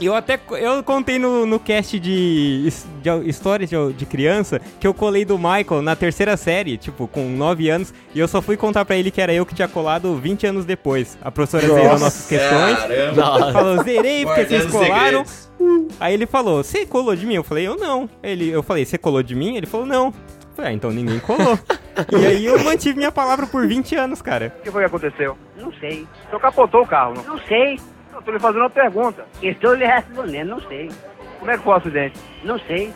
Eu 0.00 0.14
até 0.14 0.38
eu 0.50 0.82
contei 0.82 1.18
no, 1.18 1.46
no 1.46 1.58
cast 1.58 1.98
de, 1.98 2.68
de 3.02 3.10
histórias 3.28 3.68
de, 3.70 3.92
de 3.92 4.06
criança 4.06 4.60
que 4.80 4.86
eu 4.86 4.94
colei 4.94 5.24
do 5.24 5.36
Michael 5.38 5.82
na 5.82 5.96
terceira 5.96 6.36
série, 6.36 6.76
tipo, 6.76 7.06
com 7.08 7.25
9 7.28 7.68
anos, 7.68 7.92
e 8.14 8.18
eu 8.18 8.28
só 8.28 8.40
fui 8.40 8.56
contar 8.56 8.84
pra 8.84 8.96
ele 8.96 9.10
que 9.10 9.20
era 9.20 9.32
eu 9.32 9.46
que 9.46 9.54
tinha 9.54 9.68
colado 9.68 10.14
20 10.16 10.46
anos 10.46 10.64
depois. 10.64 11.18
A 11.22 11.30
professora 11.30 11.66
zerou 11.66 11.84
Nossa, 11.84 12.04
nossas 12.04 12.26
questões. 12.26 12.78
Caramba. 12.78 13.52
Falou, 13.52 13.82
zerei 13.82 14.24
porque 14.24 14.46
vocês 14.46 14.66
colaram. 14.66 15.24
Aí 15.98 16.14
ele 16.14 16.26
falou, 16.26 16.62
você 16.62 16.84
colou 16.84 17.16
de 17.16 17.26
mim? 17.26 17.34
Eu 17.34 17.44
falei, 17.44 17.66
eu 17.66 17.76
não. 17.76 18.08
Ele, 18.22 18.48
eu 18.50 18.62
falei, 18.62 18.84
você 18.84 18.98
colou 18.98 19.22
de 19.22 19.34
mim? 19.34 19.56
Ele 19.56 19.66
falou, 19.66 19.86
não. 19.86 20.06
Eu 20.06 20.12
falei, 20.54 20.70
ah, 20.70 20.74
então 20.74 20.90
ninguém 20.90 21.18
colou. 21.20 21.58
e 22.12 22.26
aí 22.26 22.44
eu 22.44 22.62
mantive 22.62 22.96
minha 22.96 23.12
palavra 23.12 23.46
por 23.46 23.66
20 23.66 23.94
anos, 23.96 24.20
cara. 24.20 24.54
O 24.58 24.62
que 24.62 24.70
foi 24.70 24.82
que 24.82 24.86
aconteceu? 24.86 25.36
Não 25.56 25.72
sei. 25.74 26.06
Senhor 26.26 26.40
capotou 26.40 26.82
o 26.82 26.86
carro, 26.86 27.14
não? 27.14 27.24
Não 27.24 27.38
sei. 27.46 27.78
Eu 28.14 28.22
tô 28.22 28.32
lhe 28.32 28.38
fazendo 28.38 28.60
uma 28.60 28.70
pergunta. 28.70 29.24
Estou 29.42 29.74
lhe 29.74 29.86
respondendo, 29.86 30.48
não 30.48 30.60
sei. 30.62 30.90
Como 31.38 31.50
é 31.50 31.56
que 31.56 31.62
foi 31.62 31.72
o 31.72 31.76
acidente? 31.76 32.18
Não 32.44 32.58
sei. 32.60 32.92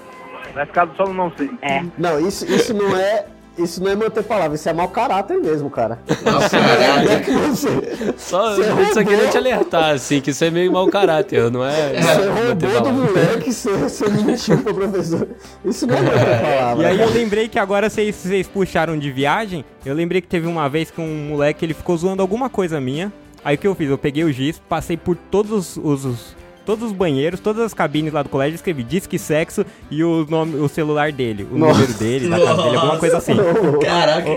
Vai 0.54 0.66
ficar 0.66 0.88
só 0.96 1.04
no 1.04 1.14
não 1.14 1.32
sei. 1.36 1.50
É. 1.62 1.84
Não, 1.96 2.18
isso, 2.26 2.44
isso 2.50 2.74
não 2.74 2.96
é. 2.96 3.26
Isso 3.58 3.82
não 3.82 3.90
é 3.90 3.96
manter 3.96 4.22
palavra, 4.24 4.54
isso 4.54 4.68
é 4.68 4.72
mau 4.72 4.88
caráter 4.88 5.38
mesmo, 5.38 5.68
cara. 5.68 5.98
Nossa, 6.24 6.56
é 7.12 7.20
que 7.20 7.30
você, 7.30 7.68
Só, 8.16 8.54
Você 8.54 8.62
eu 8.62 8.86
só 8.86 9.00
queria 9.02 9.16
roubou. 9.16 9.30
te 9.30 9.36
alertar, 9.36 9.94
assim, 9.94 10.20
que 10.20 10.30
isso 10.30 10.42
é 10.44 10.50
meio 10.50 10.72
mau 10.72 10.86
caráter, 10.88 11.50
não 11.50 11.64
é? 11.64 12.00
você 12.00 12.08
é 12.08 12.28
roubou 12.30 12.80
do 12.80 12.92
moleque, 12.92 13.52
você, 13.52 13.70
você 13.72 14.08
mentiu 14.08 14.58
pro 14.58 14.74
professor. 14.74 15.28
Isso 15.64 15.86
não 15.86 15.96
é 15.96 16.00
manter 16.00 16.40
palavra. 16.40 16.82
E 16.82 16.86
aí 16.86 17.00
eu 17.00 17.10
lembrei 17.10 17.48
que 17.48 17.58
agora 17.58 17.90
vocês, 17.90 18.14
vocês 18.16 18.46
puxaram 18.46 18.98
de 18.98 19.10
viagem. 19.10 19.64
Eu 19.84 19.94
lembrei 19.94 20.20
que 20.22 20.28
teve 20.28 20.46
uma 20.46 20.68
vez 20.68 20.90
que 20.90 21.00
um 21.00 21.28
moleque 21.28 21.64
ele 21.64 21.74
ficou 21.74 21.96
zoando 21.96 22.22
alguma 22.22 22.48
coisa 22.48 22.80
minha. 22.80 23.12
Aí 23.44 23.56
o 23.56 23.58
que 23.58 23.66
eu 23.66 23.74
fiz? 23.74 23.90
Eu 23.90 23.98
peguei 23.98 24.22
o 24.24 24.32
giz, 24.32 24.58
passei 24.68 24.96
por 24.96 25.16
todos 25.16 25.76
os, 25.76 26.04
os- 26.04 26.36
todos 26.70 26.84
os 26.84 26.92
banheiros, 26.92 27.40
todas 27.40 27.64
as 27.64 27.74
cabines 27.74 28.12
lá 28.12 28.22
do 28.22 28.28
colégio, 28.28 28.54
escrevi 28.54 28.84
disque 28.84 29.18
sexo 29.18 29.66
e 29.90 30.04
o 30.04 30.24
nome, 30.30 30.54
o 30.54 30.68
celular 30.68 31.10
dele, 31.10 31.44
o 31.50 31.58
Nossa. 31.58 31.80
número 31.80 31.94
dele, 31.94 32.28
da 32.28 32.38
casa 32.38 32.62
dele, 32.62 32.76
alguma 32.76 32.96
coisa 32.96 33.18
assim. 33.18 33.34
Caraca. 33.82 34.30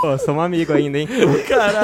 Pô, 0.00 0.18
somos 0.18 0.44
amigos 0.44 0.76
ainda, 0.76 0.98
hein? 0.98 1.08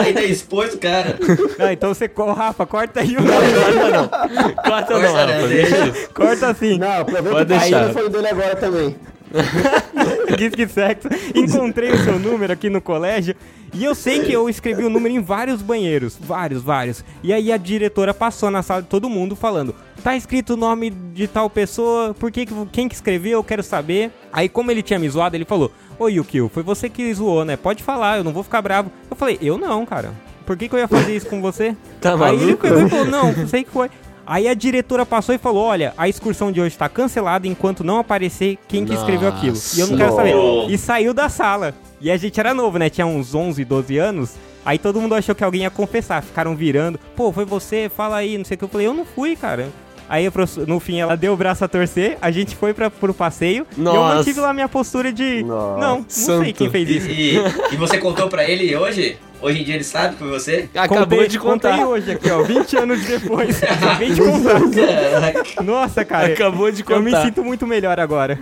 Ainda 0.05 0.23
expôs 0.23 0.75
o 0.75 0.79
cara. 0.79 1.19
Não, 1.59 1.71
então 1.73 1.93
você, 1.93 2.09
Rafa, 2.37 2.65
corta 2.65 3.01
aí 3.01 3.17
o 3.17 3.23
Corta 3.25 3.91
não. 3.91 4.09
Corta 4.09 4.29
não, 4.29 4.55
Corta 4.55 4.99
não, 5.01 5.13
Rafa, 5.13 5.49
deixa. 5.49 5.85
deixa. 5.85 6.09
Corta 6.15 6.47
assim. 6.47 6.79
Não, 6.79 7.01
aproveita 7.01 7.31
Pode 7.31 7.47
que 7.47 7.59
tá 7.59 7.65
aí 7.65 7.71
deixar. 7.73 7.89
no 7.89 7.93
fone 7.93 8.09
dele 8.09 8.29
agora 8.29 8.55
também. 8.55 8.97
Disque 10.39 10.69
sexo. 10.69 11.09
Encontrei 11.35 11.91
o 11.91 12.05
seu 12.05 12.19
número 12.21 12.53
aqui 12.53 12.71
no 12.71 12.81
colégio 12.81 13.35
e 13.73 13.85
eu 13.85 13.95
sei 13.95 14.21
que 14.25 14.33
eu 14.33 14.49
escrevi 14.49 14.85
o 14.85 14.91
número 14.91 15.15
em 15.15 15.21
vários 15.21 15.61
banheiros, 15.63 16.17
vários, 16.21 16.63
vários. 16.63 17.05
E 17.23 17.33
aí 17.33 17.53
a 17.53 17.57
diretora 17.57 18.13
passou 18.15 18.51
na 18.51 18.63
sala 18.63 18.83
de 18.83 18.89
todo 18.89 19.09
mundo 19.09 19.35
falando: 19.37 19.75
"Tá 20.03 20.17
escrito 20.17 20.55
o 20.55 20.57
nome 20.57 20.91
de 20.91 21.27
tal 21.29 21.49
pessoa, 21.51 22.15
por 22.15 22.31
que 22.31 22.47
que- 22.47 22.55
quem 22.73 22.89
que 22.89 22.95
escreveu? 22.95 23.33
Eu 23.39 23.45
quero 23.45 23.63
saber". 23.63 24.11
Aí 24.33 24.49
como 24.49 24.71
ele 24.71 24.83
tinha 24.83 24.99
me 24.99 25.09
zoado, 25.09 25.37
ele 25.37 25.45
falou: 25.45 25.71
"Ô 25.99 26.09
Yukio, 26.09 26.51
foi 26.53 26.63
você 26.63 26.89
que 26.89 27.13
zoou, 27.15 27.45
né? 27.45 27.57
Pode 27.57 27.83
falar, 27.83 28.19
eu 28.19 28.25
não 28.25 28.33
vou 28.33 28.43
ficar 28.43 28.63
bravo". 28.63 28.91
Eu 29.11 29.17
falei: 29.17 29.39
"Eu 29.43 29.59
não, 29.59 29.85
cara. 29.87 30.13
Por 30.47 30.57
que 30.57 30.67
que 30.69 30.75
eu 30.75 30.79
ia 30.79 30.89
fazer 30.89 31.15
isso 31.15 31.27
com 31.27 31.43
você?" 31.43 31.77
Tá 32.01 32.15
Aí 32.15 32.35
ele 32.37 32.45
maluco? 32.45 32.63
pegou 32.63 32.81
e 32.87 32.89
falou: 32.89 33.05
"Não, 33.07 33.33
não 33.33 33.47
sei 33.49 33.65
que 33.65 33.71
foi". 33.71 33.91
Aí 34.31 34.47
a 34.47 34.53
diretora 34.53 35.07
passou 35.07 35.35
e 35.35 35.39
falou: 35.39 35.65
Olha, 35.65 35.95
a 35.97 36.07
excursão 36.07 36.53
de 36.53 36.61
hoje 36.61 36.77
tá 36.77 36.87
cancelada 36.87 37.47
enquanto 37.49 37.83
não 37.83 37.99
aparecer 37.99 38.59
quem 38.69 38.85
que 38.85 38.93
escreveu 38.95 39.29
aquilo. 39.29 39.57
E 39.75 39.81
eu 39.81 39.87
não 39.87 39.97
quero 39.97 40.15
saber. 40.15 40.35
E 40.69 40.77
saiu 40.77 41.15
da 41.15 41.31
sala. 41.31 41.75
E 42.01 42.11
a 42.11 42.17
gente 42.17 42.39
era 42.39 42.55
novo, 42.55 42.79
né? 42.79 42.89
Tinha 42.89 43.07
uns 43.07 43.35
11, 43.35 43.65
12 43.65 43.99
anos. 43.99 44.35
Aí 44.65 44.79
todo 44.79 45.01
mundo 45.01 45.15
achou 45.15 45.35
que 45.35 45.43
alguém 45.43 45.63
ia 45.63 45.71
confessar. 45.71 46.23
Ficaram 46.23 46.55
virando. 46.55 46.99
Pô, 47.17 47.33
foi 47.33 47.45
você? 47.45 47.89
Fala 47.95 48.17
aí, 48.19 48.37
não 48.39 48.45
sei 48.45 48.55
o 48.55 48.59
que. 48.59 48.65
Eu 48.65 48.69
falei: 48.69 48.87
Eu 48.87 48.95
não 48.95 49.05
fui, 49.05 49.35
cara. 49.35 49.69
Aí 50.11 50.27
no 50.67 50.81
fim 50.81 51.01
ela 51.01 51.17
deu 51.19 51.35
o 51.35 51.37
braço 51.37 51.63
a 51.63 51.69
torcer, 51.69 52.17
a 52.23 52.31
gente 52.31 52.57
foi 52.57 52.73
pra, 52.73 52.89
pro 52.91 53.13
passeio 53.13 53.67
e 53.77 53.79
eu 53.79 53.85
Nossa. 53.85 54.15
mantive 54.15 54.41
lá 54.41 54.55
minha 54.55 54.67
postura 54.69 55.13
de. 55.13 55.43
Nossa. 55.43 55.79
Não, 55.81 55.99
não 55.99 56.05
Santo. 56.09 56.45
sei 56.45 56.53
quem 56.55 56.71
fez 56.71 56.89
isso. 56.89 57.11
e, 57.11 57.37
e 57.73 57.77
você 57.77 57.99
contou 57.99 58.27
pra 58.27 58.49
ele 58.49 58.75
hoje? 58.75 59.19
Hoje 59.43 59.61
em 59.61 59.65
dia 59.65 59.75
ele 59.75 59.85
sabe 59.85 60.15
que 60.15 60.21
foi 60.21 60.31
você? 60.31 60.69
Acabou 60.75 61.05
Contei- 61.07 61.29
de 61.29 61.39
contei 61.39 61.71
contar. 61.73 61.87
hoje 61.87 62.11
aqui, 62.11 62.31
ó, 62.31 62.43
20 62.43 62.77
anos 62.79 63.05
depois. 63.05 63.63
Acabei 63.63 64.11
de 64.13 64.21
contar. 64.23 65.63
Nossa, 65.63 66.05
cara. 66.07 66.33
Acabou 66.33 66.71
de 66.73 66.83
Eu 66.89 67.01
me 67.03 67.11
contar. 67.11 67.25
sinto 67.27 67.45
muito 67.45 67.67
melhor 67.67 68.01
agora. 68.01 68.39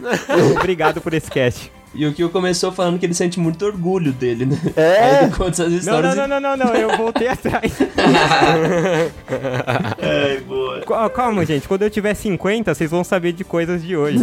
Obrigado 0.59 1.01
por 1.01 1.13
esse 1.15 1.29
cast. 1.31 1.71
E 1.97 2.07
o 2.07 2.13
Kyo 2.13 2.29
começou 2.31 2.71
falando 2.73 2.99
que 2.99 3.07
ele 3.07 3.15
sente 3.15 3.41
muito 3.41 3.65
orgulho 3.65 4.13
dele, 4.13 4.47
né? 4.47 4.59
É. 4.77 4.99
Aí 5.01 5.25
ele 5.25 5.33
conta 5.35 5.51
essas 5.51 5.71
Não, 5.71 5.79
histórias 5.79 6.17
não, 6.17 6.29
não, 6.29 6.41
não, 6.41 6.57
não, 6.57 6.67
não, 6.67 6.75
eu 6.75 6.97
voltei 6.97 7.29
atrás. 7.29 7.73
Ai, 10.03 10.41
boa. 10.47 10.81
Cal- 10.81 11.11
Calma, 11.11 11.45
gente, 11.47 11.67
quando 11.67 11.83
eu 11.83 11.91
tiver 11.91 12.15
50, 12.15 12.75
vocês 12.75 12.91
vão 12.91 13.03
saber 13.05 13.33
de 13.33 13.45
coisas 13.45 13.83
de 13.83 13.97
hoje. 13.97 14.19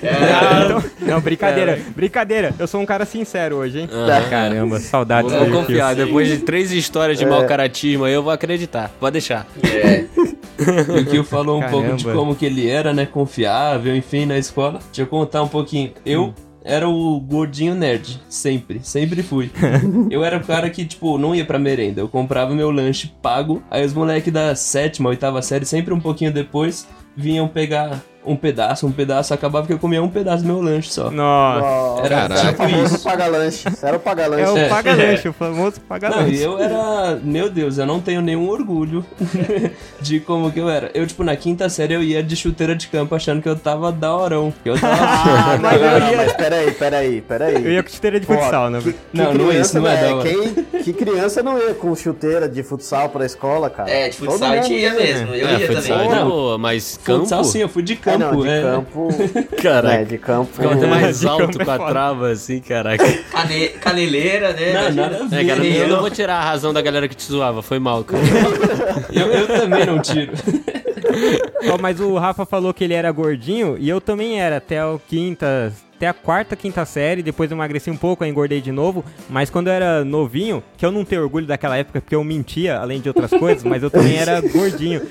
Caraca. 0.00 0.56
Então- 0.66 0.82
não, 1.00 1.20
brincadeira, 1.20 1.78
brincadeira. 1.94 2.54
Eu 2.58 2.66
sou 2.66 2.80
um 2.80 2.86
cara 2.86 3.04
sincero 3.04 3.56
hoje, 3.56 3.80
hein? 3.80 3.88
Caramba, 4.30 4.80
saudades 4.80 5.32
Vou 5.32 5.46
confiar, 5.50 5.94
depois 5.94 6.28
de 6.28 6.38
três 6.38 6.72
histórias 6.72 7.18
de 7.18 7.24
mau 7.26 7.44
caratismo 7.46 8.04
aí, 8.04 8.12
eu 8.14 8.22
vou 8.22 8.32
acreditar. 8.32 8.90
Pode 9.00 9.12
deixar. 9.12 9.46
É. 9.62 10.04
E 10.58 11.00
o 11.00 11.04
Kyo 11.04 11.22
falou 11.22 11.60
um 11.60 11.68
pouco 11.68 11.94
de 11.96 12.04
como 12.04 12.34
que 12.34 12.46
ele 12.46 12.66
era, 12.66 12.94
né? 12.94 13.04
Confiável, 13.04 13.94
enfim, 13.94 14.24
na 14.24 14.38
escola. 14.38 14.78
Deixa 14.86 15.02
eu 15.02 15.06
contar 15.06 15.42
um 15.42 15.48
pouquinho. 15.48 15.92
Eu 16.04 16.32
era 16.66 16.88
o 16.88 17.20
gordinho 17.20 17.74
nerd. 17.74 18.20
Sempre. 18.28 18.80
Sempre 18.82 19.22
fui. 19.22 19.50
eu 20.10 20.24
era 20.24 20.36
o 20.36 20.44
cara 20.44 20.68
que, 20.68 20.84
tipo, 20.84 21.16
não 21.16 21.34
ia 21.34 21.44
pra 21.44 21.58
merenda. 21.58 22.00
Eu 22.00 22.08
comprava 22.08 22.54
meu 22.54 22.70
lanche 22.70 23.12
pago. 23.22 23.62
Aí 23.70 23.86
os 23.86 23.94
moleques 23.94 24.32
da 24.32 24.54
sétima, 24.54 25.08
oitava 25.08 25.40
série, 25.40 25.64
sempre 25.64 25.94
um 25.94 26.00
pouquinho 26.00 26.32
depois, 26.32 26.86
vinham 27.16 27.46
pegar 27.46 28.02
um 28.26 28.36
pedaço, 28.36 28.86
um 28.86 28.92
pedaço. 28.92 29.32
Acabava 29.32 29.66
que 29.66 29.72
eu 29.72 29.78
comia 29.78 30.02
um 30.02 30.08
pedaço 30.08 30.42
do 30.42 30.46
meu 30.48 30.60
lanche 30.60 30.90
só. 30.90 31.10
Nossa, 31.10 32.04
Era 32.06 32.16
Era 32.16 32.28
Caraca. 32.28 32.50
o 32.50 32.54
famoso 32.68 32.94
isso. 32.96 33.04
paga-lanche. 33.04 33.68
Isso 33.68 33.86
era 33.86 33.96
o 33.96 34.00
paga-lanche. 34.00 34.42
é 34.42 34.50
o 34.50 34.56
É. 34.58 34.68
paga-lanche, 34.68 35.28
o 35.28 35.32
famoso 35.32 35.56
Não, 35.62 35.68
e 35.68 35.80
paga-lanche. 35.88 36.40
eu 36.42 36.58
era. 36.58 37.18
Meu 37.22 37.48
Deus, 37.48 37.78
eu 37.78 37.86
não 37.86 38.00
tenho 38.00 38.20
nenhum 38.20 38.48
orgulho 38.48 39.04
de 40.00 40.20
como 40.20 40.50
que 40.50 40.58
eu 40.60 40.68
era. 40.68 40.90
Eu, 40.94 41.06
tipo, 41.06 41.22
na 41.24 41.36
quinta 41.36 41.68
série 41.68 41.94
eu 41.94 42.02
ia 42.02 42.22
de 42.22 42.36
chuteira 42.36 42.74
de 42.74 42.88
campo 42.88 43.14
achando 43.14 43.40
que 43.42 43.48
eu 43.48 43.56
tava 43.56 43.90
da 43.92 44.14
horão. 44.14 44.52
Que 44.62 44.70
eu 44.70 44.78
tava. 44.80 44.96
Ah, 45.06 45.58
Mas 45.60 45.80
não, 45.80 45.88
eu 45.88 45.98
ia- 46.10 46.16
mas 46.16 46.32
peraí, 46.32 46.70
peraí, 46.72 47.20
peraí. 47.20 47.54
Eu 47.64 47.72
ia 47.72 47.82
com 47.82 47.88
chuteira 47.90 48.18
de 48.20 48.26
Pô, 48.26 48.34
futsal, 48.34 48.70
né? 48.70 48.80
que- 48.82 48.92
que 48.92 48.98
Não, 49.12 49.32
não 49.34 49.50
é 49.52 49.58
isso, 49.60 49.78
não 49.80 49.86
é 49.86 49.94
né? 49.94 50.02
da 50.08 50.16
hora. 50.16 50.28
Quem, 50.28 50.82
que 50.82 50.92
criança 50.92 51.42
não 51.42 51.58
ia 51.58 51.74
com 51.74 51.94
chuteira 51.94 52.48
de 52.48 52.62
futsal 52.62 53.08
pra 53.08 53.24
escola, 53.24 53.68
cara? 53.70 53.90
É, 53.90 54.08
de 54.08 54.16
futsal 54.16 54.50
a 54.50 54.56
gente 54.56 54.64
mundo 54.70 54.72
ia 54.72 54.88
ia, 54.88 54.94
mesmo. 54.94 55.34
Eu 55.34 55.48
é, 55.48 55.52
ia 55.58 55.66
futsal 55.66 55.82
também. 55.98 56.06
é 56.06 56.08
de 56.08 56.14
Não. 56.20 56.28
boa, 56.30 56.58
mas 56.58 56.98
campo... 57.04 57.20
Futsal 57.20 57.44
sim, 57.44 57.58
eu 57.60 57.68
fui 57.68 57.82
de 57.82 57.96
campo. 57.96 58.15
Não, 58.18 58.30
campo, 58.30 58.42
de 58.42 58.48
é. 58.48 58.62
campo. 58.62 59.08
Caraca. 59.62 59.94
É, 59.94 60.04
de 60.04 60.18
campo. 60.18 60.52
Ficava 60.52 60.74
até 60.74 60.86
mais 60.86 61.20
De 61.20 61.28
alto 61.28 61.60
é 61.60 61.64
com 61.64 61.70
a 61.70 61.76
foda. 61.76 61.90
trava, 61.90 62.30
assim, 62.30 62.60
caraca. 62.60 63.04
Cane- 63.30 63.68
caneleira, 63.80 64.52
né? 64.52 64.72
Não, 64.72 64.94
nada 64.94 65.16
a 65.16 65.24
É, 65.24 65.42
ver. 65.42 65.46
cara, 65.46 65.64
eu 65.64 65.88
não 65.88 66.00
vou 66.00 66.10
tirar 66.10 66.36
a 66.36 66.44
razão 66.44 66.72
da 66.72 66.80
galera 66.82 67.06
que 67.08 67.14
te 67.16 67.24
zoava, 67.24 67.62
foi 67.62 67.78
mal, 67.78 68.04
cara. 68.04 68.22
Eu, 69.12 69.26
eu 69.32 69.46
também 69.46 69.86
não 69.86 70.00
tiro. 70.00 70.32
Ó, 71.72 71.78
mas 71.80 72.00
o 72.00 72.16
Rafa 72.16 72.44
falou 72.44 72.72
que 72.74 72.84
ele 72.84 72.94
era 72.94 73.10
gordinho 73.10 73.76
e 73.78 73.88
eu 73.88 74.00
também 74.00 74.40
era 74.40 74.56
até 74.58 74.84
o 74.84 74.98
quinta, 75.08 75.72
até 75.96 76.08
a 76.08 76.12
quarta, 76.14 76.54
quinta 76.54 76.84
série, 76.84 77.22
depois 77.22 77.50
eu 77.50 77.56
emagreci 77.56 77.90
um 77.90 77.96
pouco, 77.96 78.22
aí 78.24 78.30
engordei 78.30 78.60
de 78.60 78.70
novo, 78.72 79.04
mas 79.28 79.48
quando 79.48 79.68
eu 79.68 79.72
era 79.72 80.04
novinho, 80.04 80.62
que 80.76 80.84
eu 80.84 80.90
não 80.92 81.04
tenho 81.04 81.22
orgulho 81.22 81.46
daquela 81.46 81.76
época 81.76 82.00
porque 82.00 82.14
eu 82.14 82.22
mentia, 82.22 82.78
além 82.78 83.00
de 83.00 83.08
outras 83.08 83.30
coisas, 83.30 83.64
mas 83.64 83.82
eu 83.82 83.90
também 83.90 84.16
era 84.16 84.40
gordinho. 84.40 85.02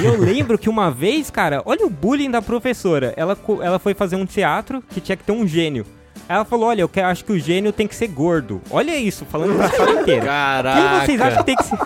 E 0.00 0.04
eu 0.04 0.18
lembro 0.20 0.58
que 0.58 0.68
uma 0.68 0.90
vez, 0.90 1.30
cara, 1.30 1.62
olha 1.64 1.86
o 1.86 1.90
bullying 1.90 2.30
da 2.30 2.42
professora. 2.42 3.12
Ela, 3.16 3.36
ela 3.62 3.78
foi 3.78 3.94
fazer 3.94 4.16
um 4.16 4.26
teatro 4.26 4.82
que 4.90 5.00
tinha 5.00 5.16
que 5.16 5.24
ter 5.24 5.32
um 5.32 5.46
gênio. 5.46 5.86
Ela 6.28 6.44
falou, 6.44 6.68
olha, 6.68 6.80
eu 6.82 6.88
que- 6.88 7.00
acho 7.00 7.24
que 7.24 7.32
o 7.32 7.38
gênio 7.38 7.72
tem 7.72 7.86
que 7.86 7.94
ser 7.94 8.08
gordo. 8.08 8.60
Olha 8.70 8.96
isso, 8.96 9.24
falando 9.26 9.56
pra 9.56 9.68
sala 9.70 9.90
inteira. 10.00 10.20
Quem 10.22 10.28
Caraca. 10.28 11.06
vocês 11.06 11.20
acham 11.20 11.38
que 11.38 11.44
tem 11.44 11.56
que 11.56 11.64
ser... 11.64 11.78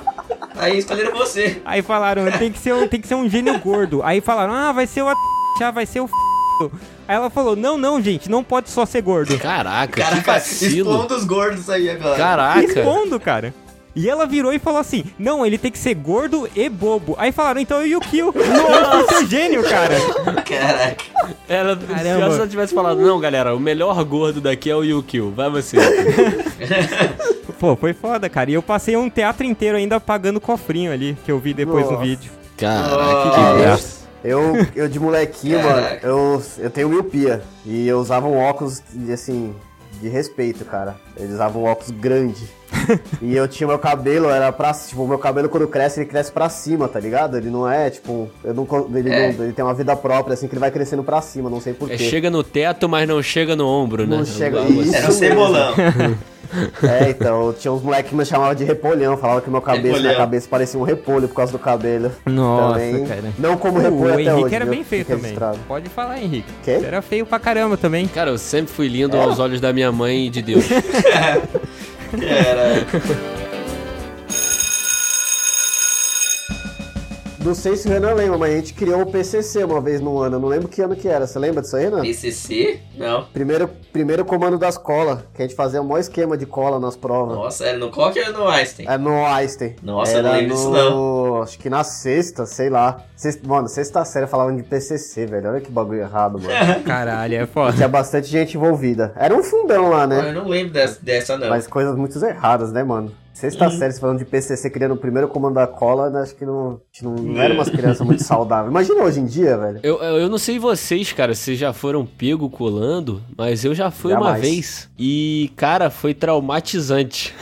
Aí 0.56 0.78
escolheram 0.78 1.16
você. 1.16 1.60
Aí 1.64 1.82
falaram, 1.82 2.30
tem 2.38 2.50
que 2.52 2.58
ser 2.58 2.72
um, 2.74 2.86
tem 2.88 3.00
que 3.00 3.06
ser 3.08 3.14
um 3.14 3.28
gênio 3.28 3.58
gordo. 3.58 4.00
Aí 4.02 4.20
falaram, 4.20 4.52
ah, 4.52 4.72
vai 4.72 4.86
ser 4.86 5.02
o 5.02 5.08
ah, 5.08 5.70
vai 5.72 5.86
ser 5.86 6.00
o 6.00 6.04
f... 6.04 6.12
Aí 7.06 7.14
ela 7.16 7.30
falou, 7.30 7.54
não, 7.56 7.76
não, 7.78 8.00
gente, 8.02 8.28
não 8.30 8.42
pode 8.44 8.68
só 8.70 8.84
ser 8.84 9.02
gordo. 9.02 9.38
Caraca, 9.38 9.92
que 9.92 10.00
Caraca, 10.02 10.32
vacilo. 10.32 10.90
expondo 10.92 11.14
os 11.16 11.24
gordos 11.24 11.70
aí 11.70 11.88
agora. 11.90 12.16
Caraca. 12.16 12.60
Respondo, 12.60 13.18
cara. 13.20 13.54
E 13.98 14.08
ela 14.08 14.26
virou 14.26 14.52
e 14.52 14.60
falou 14.60 14.78
assim, 14.78 15.04
não, 15.18 15.44
ele 15.44 15.58
tem 15.58 15.72
que 15.72 15.78
ser 15.78 15.92
gordo 15.92 16.48
e 16.54 16.68
bobo. 16.68 17.16
Aí 17.18 17.32
falaram, 17.32 17.60
então 17.60 17.80
eu 17.80 17.86
e 17.88 17.96
o 17.96 18.00
Kill. 18.00 18.30
Nossa, 18.32 19.08
seu 19.08 19.26
gênio, 19.26 19.60
cara. 19.64 19.96
Caraca. 20.44 21.04
Ela, 21.48 21.76
se 21.76 22.06
ela 22.06 22.46
tivesse 22.46 22.72
falado, 22.72 23.00
não, 23.00 23.18
galera, 23.18 23.56
o 23.56 23.58
melhor 23.58 24.04
gordo 24.04 24.40
daqui 24.40 24.70
é 24.70 24.76
o 24.76 24.84
Yukio, 24.84 25.32
vai 25.34 25.50
você. 25.50 25.78
Pô, 27.58 27.74
foi 27.74 27.92
foda, 27.92 28.28
cara. 28.28 28.52
E 28.52 28.54
eu 28.54 28.62
passei 28.62 28.96
um 28.96 29.10
teatro 29.10 29.44
inteiro 29.44 29.76
ainda 29.76 29.98
pagando 29.98 30.40
cofrinho 30.40 30.92
ali, 30.92 31.18
que 31.24 31.32
eu 31.32 31.40
vi 31.40 31.52
depois 31.52 31.84
no 31.86 31.92
Nossa. 31.92 32.04
vídeo. 32.04 32.30
Caraca, 32.56 33.30
que 33.30 33.62
graça. 33.62 33.98
Eu, 34.22 34.52
eu 34.76 34.88
de 34.88 35.00
molequinho, 35.00 35.60
mano, 35.60 35.86
eu, 36.04 36.42
eu 36.58 36.70
tenho 36.70 36.88
miopia. 36.88 37.42
E 37.66 37.88
eu 37.88 37.98
usava 37.98 38.28
um 38.28 38.38
óculos, 38.38 38.80
de, 38.92 39.12
assim, 39.12 39.52
de 40.00 40.08
respeito, 40.08 40.64
cara. 40.64 40.94
Eu 41.16 41.28
usava 41.28 41.58
um 41.58 41.64
óculos 41.64 41.90
grande. 41.90 42.57
e 43.22 43.34
eu 43.34 43.48
tinha 43.48 43.66
meu 43.66 43.78
cabelo, 43.78 44.28
era 44.30 44.52
pra. 44.52 44.72
Tipo, 44.72 45.02
o 45.02 45.08
meu 45.08 45.18
cabelo 45.18 45.48
quando 45.48 45.66
cresce, 45.66 46.00
ele 46.00 46.08
cresce 46.08 46.30
pra 46.30 46.48
cima, 46.48 46.86
tá 46.88 47.00
ligado? 47.00 47.36
Ele 47.36 47.50
não 47.50 47.68
é, 47.70 47.90
tipo. 47.90 48.28
Eu 48.44 48.54
não, 48.54 48.66
ele, 48.94 49.10
É. 49.10 49.32
não- 49.32 49.44
ele 49.44 49.52
tem 49.52 49.64
uma 49.64 49.74
vida 49.74 49.94
própria, 49.96 50.34
assim, 50.34 50.46
que 50.48 50.54
ele 50.54 50.60
vai 50.60 50.70
crescendo 50.70 51.02
pra 51.02 51.20
cima, 51.20 51.48
não 51.50 51.60
sei 51.60 51.72
É, 51.72 51.76
porquê. 51.76 51.98
chega 51.98 52.30
no 52.30 52.42
teto, 52.42 52.88
mas 52.88 53.08
não 53.08 53.22
chega 53.22 53.56
no 53.56 53.66
ombro, 53.66 54.06
né? 54.06 54.16
Não 54.18 54.24
chega-. 54.24 54.58
Era 54.60 54.68
um 54.68 54.72
mesmo. 54.74 55.12
cebolão. 55.12 55.74
É, 56.82 57.10
então, 57.10 57.52
tinha 57.52 57.70
uns 57.70 57.82
moleques 57.82 58.08
que 58.08 58.16
me 58.16 58.24
chamavam 58.24 58.54
de 58.54 58.64
repolhão, 58.64 59.18
falavam 59.18 59.42
que 59.42 59.50
meu 59.50 59.60
cabeça, 59.60 60.00
minha 60.00 60.16
cabeça 60.16 60.48
parecia 60.48 60.80
um 60.80 60.82
repolho 60.82 61.28
por 61.28 61.34
causa 61.34 61.52
do 61.52 61.58
cabelo. 61.58 62.10
Nossa, 62.24 62.78
também, 62.80 63.04
cara. 63.04 63.24
Não 63.38 63.58
como 63.58 63.78
O 63.78 63.82
repolho 63.82 64.14
até 64.14 64.22
Henrique 64.22 64.44
hoje. 64.46 64.54
era 64.54 64.64
viu? 64.64 64.72
bem 64.74 64.82
feio 64.82 65.04
também. 65.04 65.22
registrado. 65.24 65.58
Pode 65.68 65.90
falar, 65.90 66.22
Henrique. 66.22 66.50
Quê? 66.64 66.78
Você 66.80 66.86
era 66.86 67.02
feio 67.02 67.26
pra 67.26 67.38
caramba 67.38 67.76
também. 67.76 68.08
Cara, 68.08 68.30
eu 68.30 68.38
sempre 68.38 68.72
fui 68.72 68.88
lindo 68.88 69.14
aos 69.18 69.38
olhos 69.38 69.60
da 69.60 69.74
minha 69.74 69.92
mãe 69.92 70.28
e 70.28 70.30
de 70.30 70.40
Deus. 70.40 70.64
Era. 72.12 72.86
Não 77.48 77.54
sei 77.54 77.76
se 77.76 77.88
o 77.88 77.90
Renan 77.90 78.12
lembra, 78.12 78.36
mas 78.36 78.52
a 78.52 78.56
gente 78.56 78.74
criou 78.74 79.00
o 79.00 79.06
PCC 79.06 79.64
uma 79.64 79.80
vez 79.80 80.02
no 80.02 80.18
ano. 80.18 80.36
Eu 80.36 80.40
não 80.40 80.48
lembro 80.48 80.68
que 80.68 80.82
ano 80.82 80.94
que 80.94 81.08
era. 81.08 81.26
Você 81.26 81.38
lembra 81.38 81.62
disso 81.62 81.76
aí, 81.76 81.84
Renan? 81.84 82.02
PCC? 82.02 82.78
Não. 82.94 83.24
Primeiro, 83.32 83.70
primeiro 83.90 84.22
comando 84.22 84.58
das 84.58 84.76
colas, 84.76 85.20
que 85.32 85.40
a 85.40 85.46
gente 85.46 85.56
fazia 85.56 85.80
o 85.80 85.84
maior 85.84 85.98
esquema 85.98 86.36
de 86.36 86.44
cola 86.44 86.78
nas 86.78 86.94
provas. 86.94 87.38
Nossa, 87.38 87.64
era 87.64 87.78
no 87.78 87.90
Coque 87.90 88.18
ou 88.18 88.26
era 88.26 88.36
no 88.36 88.46
Einstein? 88.46 88.86
É 88.86 88.98
no 88.98 89.24
Einstein. 89.24 89.76
Nossa, 89.82 90.12
eu 90.12 90.18
Era 90.18 90.28
não 90.28 90.34
lembro 90.36 90.48
no... 90.48 90.54
disso, 90.56 90.70
não. 90.70 91.42
Acho 91.42 91.58
que 91.58 91.70
na 91.70 91.82
sexta, 91.84 92.44
sei 92.44 92.68
lá. 92.68 93.02
Sexta... 93.16 93.48
Mano, 93.48 93.66
sexta 93.66 94.04
série 94.04 94.26
falavam 94.26 94.54
de 94.54 94.62
PCC, 94.62 95.24
velho. 95.24 95.48
Olha 95.48 95.60
que 95.62 95.70
bagulho 95.70 96.00
errado, 96.00 96.38
mano. 96.38 96.52
Caralho, 96.84 97.34
é 97.34 97.46
foda. 97.46 97.72
Tinha 97.74 97.88
bastante 97.88 98.26
gente 98.26 98.58
envolvida. 98.58 99.14
Era 99.16 99.34
um 99.34 99.42
fundão 99.42 99.88
lá, 99.88 100.06
né? 100.06 100.28
Eu 100.28 100.34
não 100.34 100.48
lembro 100.48 100.74
dessa, 100.74 100.98
dessa 101.00 101.38
não. 101.38 101.48
Mas 101.48 101.66
coisas 101.66 101.96
muito 101.96 102.22
erradas, 102.22 102.70
né, 102.72 102.84
mano? 102.84 103.10
Sexta 103.38 103.70
série, 103.70 103.92
você 103.92 104.00
falando 104.00 104.18
de 104.18 104.24
PCC, 104.24 104.68
criando 104.68 104.94
o 104.94 104.96
primeiro 104.96 105.28
comando 105.28 105.54
da 105.54 105.66
cola, 105.68 106.10
né, 106.10 106.22
acho 106.22 106.34
que 106.34 106.44
não, 106.44 106.80
não, 107.00 107.14
não 107.22 107.40
era 107.40 107.54
umas 107.54 107.68
crianças 107.68 108.04
muito 108.04 108.20
saudáveis. 108.24 108.68
Imagina 108.68 109.00
hoje 109.04 109.20
em 109.20 109.26
dia, 109.26 109.56
velho. 109.56 109.78
Eu, 109.80 109.98
eu 110.02 110.28
não 110.28 110.38
sei 110.38 110.58
vocês, 110.58 111.12
cara, 111.12 111.32
se 111.36 111.54
já 111.54 111.72
foram 111.72 112.04
pego 112.04 112.50
colando, 112.50 113.22
mas 113.36 113.64
eu 113.64 113.76
já 113.76 113.92
fui 113.92 114.12
uma 114.12 114.24
Jamais. 114.24 114.40
vez. 114.40 114.90
E, 114.98 115.52
cara, 115.54 115.88
foi 115.88 116.14
traumatizante. 116.14 117.32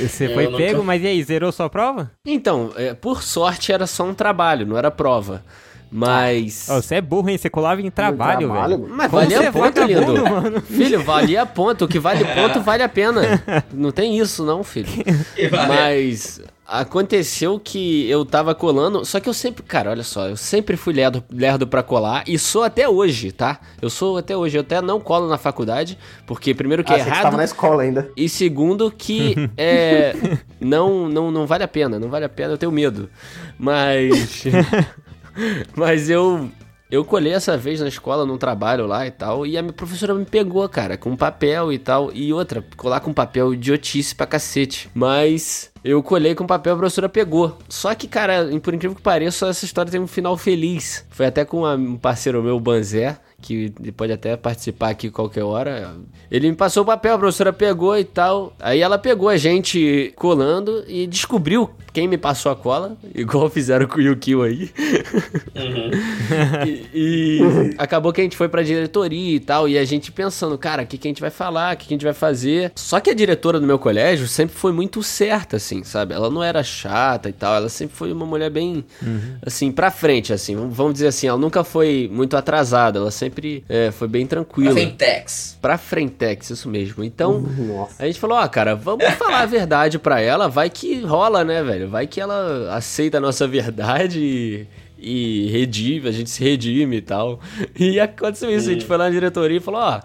Você 0.00 0.26
Eu 0.26 0.34
foi 0.34 0.44
nunca- 0.46 0.56
pego, 0.56 0.82
mas 0.82 1.02
e 1.04 1.06
aí, 1.06 1.22
zerou 1.22 1.52
sua 1.52 1.70
prova? 1.70 2.10
Então, 2.26 2.72
é, 2.76 2.94
por 2.94 3.22
sorte 3.22 3.70
era 3.70 3.86
só 3.86 4.02
um 4.04 4.12
trabalho, 4.12 4.66
não 4.66 4.76
era 4.76 4.90
prova. 4.90 5.44
Mas. 5.90 6.68
Ó, 6.68 6.80
você 6.82 6.96
é 6.96 7.00
burro, 7.00 7.28
hein? 7.30 7.38
Você 7.38 7.48
colava 7.48 7.80
em 7.80 7.90
trabalho, 7.90 8.48
trabalho, 8.48 8.78
velho. 8.78 8.94
Mas 8.94 9.10
Como 9.10 9.22
valia 9.22 9.38
você 9.38 9.44
é 9.46 9.52
ponto, 9.52 9.82
lindo. 9.84 10.24
mano? 10.24 10.60
Filho, 10.62 11.02
valia 11.02 11.46
ponto. 11.46 11.84
O 11.84 11.88
que 11.88 11.98
vale 11.98 12.24
ponto 12.24 12.60
vale 12.60 12.82
a 12.82 12.88
pena. 12.88 13.42
Não 13.72 13.90
tem 13.92 14.18
isso, 14.18 14.44
não, 14.44 14.62
filho. 14.64 14.88
Mas 15.68 16.40
aconteceu 16.68 17.60
que 17.60 18.10
eu 18.10 18.24
tava 18.24 18.52
colando, 18.52 19.04
só 19.04 19.20
que 19.20 19.28
eu 19.28 19.32
sempre, 19.32 19.62
cara, 19.62 19.90
olha 19.92 20.02
só, 20.02 20.26
eu 20.28 20.36
sempre 20.36 20.76
fui 20.76 20.92
lerdo, 20.92 21.22
lerdo 21.30 21.64
pra 21.64 21.80
colar 21.80 22.24
e 22.26 22.36
sou 22.40 22.64
até 22.64 22.88
hoje, 22.88 23.30
tá? 23.30 23.60
Eu 23.80 23.88
sou 23.88 24.18
até 24.18 24.36
hoje, 24.36 24.56
eu 24.56 24.62
até 24.62 24.82
não 24.82 24.98
colo 24.98 25.28
na 25.28 25.38
faculdade, 25.38 25.96
porque 26.26 26.52
primeiro 26.52 26.82
que 26.82 26.92
Ah, 26.92 26.96
é 26.98 27.04
que 27.04 27.08
errado 27.08 27.22
tava 27.22 27.36
na 27.36 27.44
escola 27.44 27.84
ainda. 27.84 28.10
e 28.16 28.28
segundo 28.28 28.90
que 28.90 29.36
é 29.56 30.12
não, 30.60 31.08
não 31.08 31.30
não 31.30 31.46
vale 31.46 31.62
a 31.62 31.68
pena, 31.68 32.00
não 32.00 32.08
vale 32.08 32.24
a 32.24 32.28
pena, 32.28 32.54
eu 32.54 32.58
tenho 32.58 32.72
medo. 32.72 33.08
Mas 33.56 34.42
mas 35.76 36.10
eu 36.10 36.50
eu 36.88 37.04
colhei 37.04 37.32
essa 37.32 37.56
vez 37.56 37.80
na 37.80 37.88
escola, 37.88 38.24
num 38.24 38.38
trabalho 38.38 38.86
lá 38.86 39.04
e 39.04 39.10
tal, 39.10 39.44
e 39.44 39.58
a 39.58 39.62
minha 39.62 39.72
professora 39.72 40.14
me 40.14 40.24
pegou, 40.24 40.68
cara, 40.68 40.96
com 40.96 41.16
papel 41.16 41.72
e 41.72 41.78
tal. 41.78 42.12
E 42.12 42.32
outra, 42.32 42.64
colar 42.76 43.00
com 43.00 43.12
papel 43.12 43.52
idiotice 43.52 44.14
pra 44.14 44.24
cacete. 44.24 44.88
Mas 44.94 45.72
eu 45.82 46.00
colhei 46.00 46.34
com 46.36 46.46
papel, 46.46 46.74
a 46.74 46.76
professora 46.76 47.08
pegou. 47.08 47.58
Só 47.68 47.92
que, 47.92 48.06
cara, 48.06 48.46
por 48.62 48.72
incrível 48.72 48.94
que 48.94 49.02
pareça, 49.02 49.48
essa 49.48 49.64
história 49.64 49.90
tem 49.90 50.00
um 50.00 50.06
final 50.06 50.36
feliz. 50.36 51.04
Foi 51.10 51.26
até 51.26 51.44
com 51.44 51.66
um 51.66 51.96
parceiro 51.96 52.40
meu, 52.40 52.56
o 52.56 52.60
Banzé, 52.60 53.18
que 53.46 53.70
pode 53.92 54.12
até 54.12 54.36
participar 54.36 54.90
aqui 54.90 55.08
qualquer 55.08 55.44
hora. 55.44 55.94
Ele 56.28 56.50
me 56.50 56.56
passou 56.56 56.82
o 56.82 56.86
papel, 56.86 57.14
a 57.14 57.18
professora 57.18 57.52
pegou 57.52 57.96
e 57.96 58.02
tal. 58.02 58.52
Aí 58.58 58.80
ela 58.80 58.98
pegou 58.98 59.28
a 59.28 59.36
gente 59.36 60.12
colando 60.16 60.82
e 60.88 61.06
descobriu 61.06 61.70
quem 61.96 62.06
me 62.06 62.18
passou 62.18 62.52
a 62.52 62.56
cola, 62.56 62.94
igual 63.14 63.48
fizeram 63.48 63.86
com 63.86 63.96
o 63.96 64.02
Yukio 64.02 64.42
aí. 64.42 64.70
e, 66.66 66.90
e 66.92 67.40
acabou 67.78 68.12
que 68.12 68.20
a 68.20 68.24
gente 68.24 68.36
foi 68.36 68.50
pra 68.50 68.62
diretoria 68.62 69.36
e 69.36 69.40
tal, 69.40 69.66
e 69.66 69.78
a 69.78 69.84
gente 69.84 70.12
pensando, 70.12 70.58
cara, 70.58 70.82
o 70.82 70.86
que, 70.86 70.98
que 70.98 71.08
a 71.08 71.10
gente 71.10 71.22
vai 71.22 71.30
falar, 71.30 71.74
o 71.74 71.78
que, 71.78 71.86
que 71.86 71.94
a 71.94 71.96
gente 71.96 72.04
vai 72.04 72.12
fazer. 72.12 72.70
Só 72.74 73.00
que 73.00 73.08
a 73.08 73.14
diretora 73.14 73.58
do 73.58 73.66
meu 73.66 73.78
colégio 73.78 74.28
sempre 74.28 74.54
foi 74.54 74.72
muito 74.72 75.02
certa, 75.02 75.56
assim, 75.56 75.84
sabe? 75.84 76.12
Ela 76.12 76.28
não 76.28 76.42
era 76.42 76.62
chata 76.62 77.30
e 77.30 77.32
tal, 77.32 77.54
ela 77.54 77.70
sempre 77.70 77.96
foi 77.96 78.12
uma 78.12 78.26
mulher 78.26 78.50
bem, 78.50 78.84
assim, 79.40 79.72
pra 79.72 79.90
frente, 79.90 80.34
assim, 80.34 80.54
vamos 80.54 80.94
dizer 80.94 81.06
assim, 81.06 81.28
ela 81.28 81.38
nunca 81.38 81.64
foi 81.64 82.10
muito 82.12 82.36
atrasada, 82.36 82.98
ela 82.98 83.10
sempre 83.10 83.35
é, 83.68 83.90
foi 83.90 84.08
bem 84.08 84.26
tranquila. 84.26 84.74
Fentex. 84.74 85.58
Pra 85.60 85.78
frentex, 85.78 86.50
isso 86.50 86.68
mesmo. 86.68 87.04
Então, 87.04 87.40
Nossa. 87.40 88.02
a 88.02 88.06
gente 88.06 88.18
falou, 88.18 88.38
ó, 88.38 88.48
cara, 88.48 88.74
vamos 88.74 89.04
falar 89.14 89.40
a 89.40 89.46
verdade 89.46 89.98
pra 89.98 90.20
ela, 90.20 90.48
vai 90.48 90.70
que 90.70 91.00
rola, 91.00 91.44
né, 91.44 91.62
velho? 91.62 91.88
Vai 91.88 92.06
que 92.06 92.20
ela 92.20 92.74
aceita 92.74 93.18
a 93.18 93.20
nossa 93.20 93.46
verdade 93.46 94.20
e, 94.20 94.66
e 94.98 95.50
redime, 95.50 96.08
a 96.08 96.12
gente 96.12 96.30
se 96.30 96.42
redime 96.42 96.96
e 96.96 97.02
tal. 97.02 97.40
E 97.78 98.00
aconteceu 98.00 98.50
isso, 98.50 98.68
a 98.68 98.72
gente 98.72 98.84
foi 98.84 98.96
lá 98.96 99.04
na 99.04 99.10
diretoria 99.10 99.58
e 99.58 99.60
falou, 99.60 99.80
ó, 99.80 100.00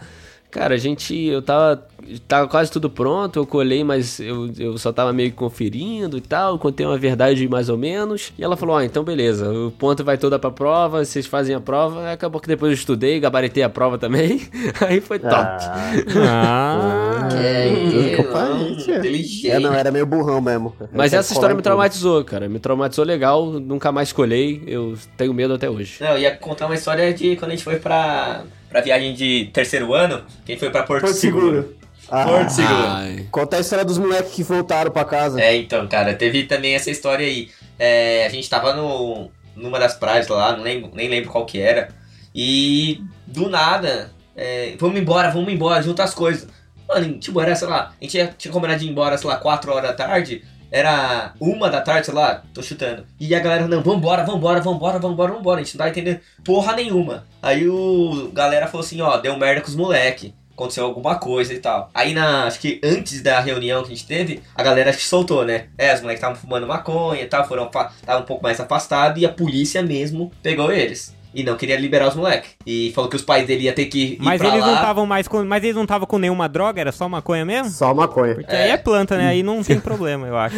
cara, 0.49 0.75
a 0.75 0.77
gente, 0.77 1.15
eu 1.15 1.41
tava, 1.41 1.87
tava 2.19 2.47
quase 2.47 2.71
tudo 2.71 2.89
pronto, 2.89 3.37
eu 3.39 3.45
colhei, 3.45 3.83
mas 3.83 4.19
eu, 4.19 4.51
eu 4.57 4.77
só 4.77 4.91
tava 4.91 5.11
meio 5.13 5.29
que 5.31 5.35
conferindo 5.37 6.17
e 6.17 6.21
tal, 6.21 6.57
contei 6.59 6.85
uma 6.85 6.97
verdade 6.97 7.47
mais 7.47 7.69
ou 7.69 7.77
menos. 7.77 8.31
E 8.37 8.43
ela 8.43 8.55
falou, 8.57 8.75
ó, 8.75 8.81
então 8.81 9.03
beleza, 9.03 9.51
o 9.51 9.71
ponto 9.71 10.03
vai 10.03 10.17
toda 10.17 10.37
pra 10.39 10.51
prova, 10.51 11.03
vocês 11.05 11.25
fazem 11.25 11.55
a 11.55 11.59
prova. 11.59 12.11
Acabou 12.11 12.39
que 12.41 12.47
depois 12.47 12.71
eu 12.71 12.75
estudei, 12.75 13.19
gabaritei 13.19 13.63
a 13.63 13.69
prova 13.69 13.97
também. 13.97 14.41
Aí 14.87 14.99
foi 15.01 15.19
top. 15.19 15.31
Ah, 15.33 17.29
Ah, 17.31 17.35
É, 17.35 17.63
aí, 17.63 18.75
tia. 18.77 18.97
inteligente. 18.97 19.49
é, 19.51 19.59
não, 19.59 19.73
era 19.73 19.91
meio 19.91 20.05
burrão 20.05 20.41
mesmo. 20.41 20.75
Mas 20.91 21.13
essa 21.13 21.33
história 21.33 21.55
me 21.55 21.61
traumatizou, 21.61 22.23
cara. 22.23 22.47
Me 22.49 22.59
traumatizou 22.59 23.05
legal, 23.05 23.45
nunca 23.47 23.91
mais 23.91 24.11
colhei. 24.11 24.63
Eu 24.67 24.95
tenho 25.17 25.33
medo 25.33 25.53
até 25.53 25.69
hoje. 25.69 25.97
Não, 26.01 26.09
eu 26.11 26.19
ia 26.19 26.35
contar 26.35 26.65
uma 26.65 26.75
história 26.75 27.13
de 27.13 27.35
quando 27.35 27.51
a 27.51 27.55
gente 27.55 27.63
foi 27.63 27.77
pra, 27.77 28.43
pra 28.69 28.81
viagem 28.81 29.13
de 29.13 29.49
terceiro 29.53 29.93
ano, 29.93 30.21
que 30.45 30.51
gente 30.53 30.59
foi 30.59 30.69
pra 30.69 30.83
Porto, 30.83 31.01
Porto 31.01 31.13
Seguro. 31.15 31.45
Seguro. 31.47 31.75
Ah, 32.11 32.49
Seguro. 32.49 33.27
Conta 33.31 33.57
a 33.57 33.59
história 33.61 33.85
dos 33.85 33.97
moleques 33.97 34.33
que 34.33 34.43
voltaram 34.43 34.91
pra 34.91 35.05
casa. 35.05 35.39
É, 35.41 35.55
então, 35.55 35.87
cara, 35.87 36.13
teve 36.13 36.43
também 36.43 36.75
essa 36.75 36.91
história 36.91 37.25
aí. 37.25 37.49
É, 37.79 38.25
a 38.25 38.29
gente 38.29 38.49
tava 38.49 38.73
no, 38.73 39.31
numa 39.55 39.79
das 39.79 39.93
praias 39.93 40.27
lá, 40.27 40.55
não 40.55 40.63
lembro, 40.63 40.91
nem 40.93 41.07
lembro 41.09 41.31
qual 41.31 41.45
que 41.45 41.59
era. 41.59 41.89
E 42.35 43.01
do 43.25 43.49
nada, 43.49 44.11
é, 44.35 44.75
vamos 44.77 44.99
embora, 44.99 45.31
vamos 45.31 45.51
embora, 45.51 45.81
junta 45.81 46.03
as 46.03 46.13
coisas. 46.13 46.47
Mano, 46.87 47.17
tipo, 47.19 47.39
era, 47.39 47.55
sei 47.55 47.67
lá, 47.67 47.93
a 47.99 48.03
gente 48.03 48.11
tinha, 48.11 48.35
tinha 48.37 48.51
combinado 48.51 48.79
de 48.79 48.87
ir 48.87 48.89
embora, 48.89 49.17
sei 49.17 49.29
lá, 49.29 49.37
4 49.37 49.71
horas 49.71 49.89
da 49.89 49.93
tarde. 49.95 50.43
Era 50.69 51.33
uma 51.39 51.69
da 51.69 51.81
tarde, 51.81 52.05
sei 52.05 52.15
lá, 52.15 52.43
tô 52.53 52.61
chutando. 52.63 53.05
E 53.19 53.35
a 53.35 53.39
galera, 53.39 53.67
não, 53.67 53.81
vambora, 53.81 54.23
vambora, 54.23 54.61
vambora, 54.61 54.99
vambora, 54.99 55.33
vambora. 55.33 55.59
A 55.59 55.63
gente 55.63 55.77
não 55.77 55.85
tá 55.85 55.89
entendendo 55.89 56.21
porra 56.45 56.73
nenhuma. 56.75 57.25
Aí 57.41 57.67
o 57.67 58.31
galera 58.33 58.67
falou 58.67 58.85
assim, 58.85 59.01
ó, 59.01 59.17
deu 59.17 59.37
merda 59.37 59.61
com 59.61 59.67
os 59.67 59.75
moleque. 59.75 60.33
Aconteceu 60.53 60.85
alguma 60.85 61.15
coisa 61.15 61.53
e 61.53 61.59
tal. 61.59 61.89
Aí 61.93 62.13
na. 62.13 62.45
Acho 62.45 62.59
que 62.59 62.79
antes 62.83 63.21
da 63.21 63.39
reunião 63.39 63.81
que 63.81 63.91
a 63.91 63.95
gente 63.95 64.07
teve, 64.07 64.41
a 64.55 64.63
galera 64.63 64.89
acho 64.89 64.99
que 64.99 65.05
soltou, 65.05 65.45
né? 65.45 65.67
É, 65.77 65.93
os 65.93 66.01
moleques 66.01 66.19
estavam 66.19 66.35
fumando 66.35 66.67
maconha 66.67 67.21
e 67.21 67.27
tal, 67.27 67.47
foram 67.47 67.65
estavam 67.65 68.21
um 68.21 68.25
pouco 68.25 68.43
mais 68.43 68.59
afastados 68.59 69.21
e 69.21 69.25
a 69.25 69.29
polícia 69.29 69.81
mesmo 69.81 70.31
pegou 70.41 70.71
eles. 70.71 71.15
E 71.33 71.43
não 71.43 71.55
queria 71.55 71.77
liberar 71.77 72.07
os 72.09 72.15
moleques. 72.15 72.51
E 72.65 72.91
falou 72.93 73.09
que 73.09 73.15
os 73.15 73.21
pais 73.21 73.47
dele 73.47 73.63
ia 73.63 73.73
ter 73.73 73.85
que 73.85 73.97
ir 73.99 74.17
Mas 74.19 74.39
pra 74.39 74.49
eles 74.49 74.59
lá. 74.61 74.67
não 74.67 74.75
estavam 74.75 75.05
mais 75.05 75.27
com. 75.27 75.43
Mas 75.45 75.63
eles 75.63 75.75
não 75.75 75.83
estavam 75.83 76.05
com 76.05 76.17
nenhuma 76.17 76.49
droga, 76.49 76.81
era 76.81 76.91
só 76.91 77.07
maconha 77.07 77.45
mesmo? 77.45 77.69
Só 77.71 77.93
maconha. 77.93 78.35
Porque 78.35 78.53
aí 78.55 78.71
é 78.71 78.77
planta, 78.77 79.17
né? 79.17 79.27
Aí 79.27 79.41
não 79.41 79.63
tem 79.63 79.79
problema, 79.81 80.27
eu 80.27 80.37
acho. 80.37 80.55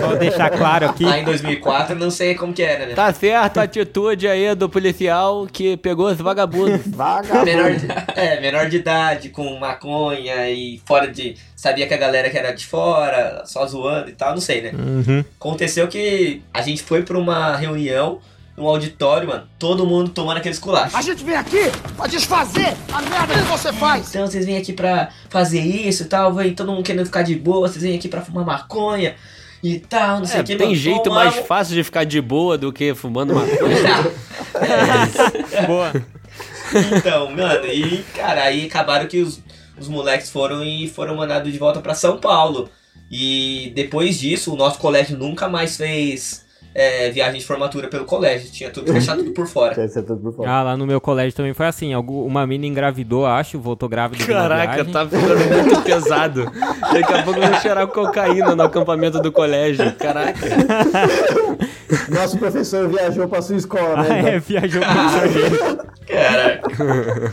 Só 0.00 0.14
deixar 0.14 0.50
claro 0.50 0.88
aqui. 0.90 1.04
Lá 1.04 1.18
em 1.18 1.24
2004, 1.24 1.96
não 1.96 2.10
sei 2.10 2.34
como 2.36 2.52
que 2.52 2.62
era, 2.62 2.86
né? 2.86 2.94
Tá 2.94 3.12
certo 3.12 3.58
a 3.58 3.62
atitude 3.64 4.28
aí 4.28 4.54
do 4.54 4.68
policial 4.68 5.46
que 5.52 5.76
pegou 5.76 6.06
os 6.06 6.18
vagabundos. 6.18 6.82
Vagabundo. 6.86 7.44
menor 7.44 7.72
de, 7.74 7.86
é, 8.14 8.40
menor 8.40 8.68
de 8.68 8.76
idade, 8.76 9.28
com 9.30 9.58
maconha 9.58 10.48
e 10.48 10.80
fora 10.86 11.08
de. 11.10 11.34
Sabia 11.56 11.86
que 11.86 11.94
a 11.94 11.98
galera 11.98 12.30
que 12.30 12.38
era 12.38 12.52
de 12.52 12.64
fora, 12.66 13.42
só 13.44 13.66
zoando 13.66 14.08
e 14.10 14.12
tal, 14.12 14.32
não 14.32 14.40
sei, 14.40 14.60
né? 14.62 14.70
Uhum. 14.72 15.24
Aconteceu 15.40 15.88
que 15.88 16.42
a 16.52 16.62
gente 16.62 16.82
foi 16.82 17.02
pra 17.02 17.18
uma 17.18 17.56
reunião 17.56 18.20
num 18.56 18.66
auditório, 18.66 19.28
mano, 19.28 19.46
todo 19.58 19.84
mundo 19.86 20.10
tomando 20.10 20.38
aqueles 20.38 20.58
culachos. 20.58 20.94
A 20.94 21.02
gente 21.02 21.22
vem 21.24 21.36
aqui 21.36 21.70
pra 21.96 22.06
desfazer 22.06 22.74
a 22.92 23.02
merda 23.02 23.34
que 23.34 23.42
você 23.42 23.72
faz. 23.72 24.08
Então 24.08 24.26
vocês 24.26 24.46
vêm 24.46 24.56
aqui 24.56 24.72
pra 24.72 25.10
fazer 25.28 25.60
isso 25.60 26.04
e 26.04 26.06
tal, 26.06 26.32
vem 26.32 26.54
todo 26.54 26.72
mundo 26.72 26.82
querendo 26.82 27.04
ficar 27.04 27.22
de 27.22 27.34
boa, 27.34 27.68
vocês 27.68 27.82
vêm 27.82 27.96
aqui 27.96 28.08
pra 28.08 28.22
fumar 28.22 28.44
maconha 28.46 29.14
e 29.62 29.78
tal, 29.78 30.18
não 30.20 30.24
sei 30.26 30.38
É, 30.38 30.42
o 30.42 30.44
que. 30.44 30.56
tem 30.56 30.68
mano. 30.68 30.78
jeito 30.78 31.02
Tomamos- 31.02 31.34
mais 31.34 31.46
fácil 31.46 31.74
de 31.74 31.84
ficar 31.84 32.04
de 32.04 32.20
boa 32.20 32.56
do 32.56 32.72
que 32.72 32.94
fumando 32.94 33.34
maconha. 33.34 33.56
Boa. 35.66 35.92
Então, 36.96 37.30
mano, 37.30 37.66
e 37.66 38.02
cara, 38.14 38.44
aí 38.44 38.66
acabaram 38.66 39.06
que 39.06 39.20
os, 39.20 39.40
os 39.78 39.88
moleques 39.88 40.30
foram 40.30 40.64
e 40.64 40.88
foram 40.88 41.14
mandados 41.16 41.52
de 41.52 41.58
volta 41.58 41.80
pra 41.80 41.94
São 41.94 42.18
Paulo. 42.18 42.68
E 43.10 43.70
depois 43.74 44.18
disso, 44.18 44.52
o 44.52 44.56
nosso 44.56 44.78
colégio 44.78 45.16
nunca 45.16 45.48
mais 45.48 45.76
fez 45.76 46.45
é, 46.78 47.10
viagem 47.10 47.40
de 47.40 47.46
formatura 47.46 47.88
pelo 47.88 48.04
colégio. 48.04 48.50
Tinha 48.50 48.70
tudo 48.70 48.92
fechado 48.92 49.22
tudo 49.22 49.32
por 49.32 49.46
fora. 49.46 49.74
Dizer, 49.86 50.02
tudo 50.02 50.20
por 50.20 50.34
fora. 50.36 50.50
Ah, 50.50 50.62
lá 50.62 50.76
no 50.76 50.86
meu 50.86 51.00
colégio 51.00 51.34
também 51.34 51.54
foi 51.54 51.66
assim. 51.66 51.94
algum- 51.94 52.24
Uma 52.24 52.46
mina 52.46 52.66
engravidou, 52.66 53.24
acho, 53.26 53.58
voltou 53.58 53.88
grávida. 53.88 54.24
Caraca, 54.26 54.84
tá 54.84 55.06
ficando 55.06 55.64
muito 55.64 55.82
pesado. 55.82 56.44
Daqui 56.92 57.12
a 57.14 57.22
pouco 57.22 57.40
eu 57.40 57.48
vou 57.48 57.60
cheirar 57.60 57.86
cocaína 57.86 58.54
no 58.54 58.62
acampamento 58.62 59.20
do 59.20 59.32
colégio. 59.32 59.90
Caraca. 59.96 60.38
Nosso 62.10 62.36
professor 62.38 62.88
viajou 62.88 63.28
pra 63.28 63.40
sua 63.40 63.56
escola, 63.56 64.00
Ah, 64.00 64.02
né? 64.02 64.34
é, 64.34 64.38
viajou 64.38 64.82
pro 64.82 65.06
estrangeiro. 65.06 65.78
Caraca. 66.06 67.32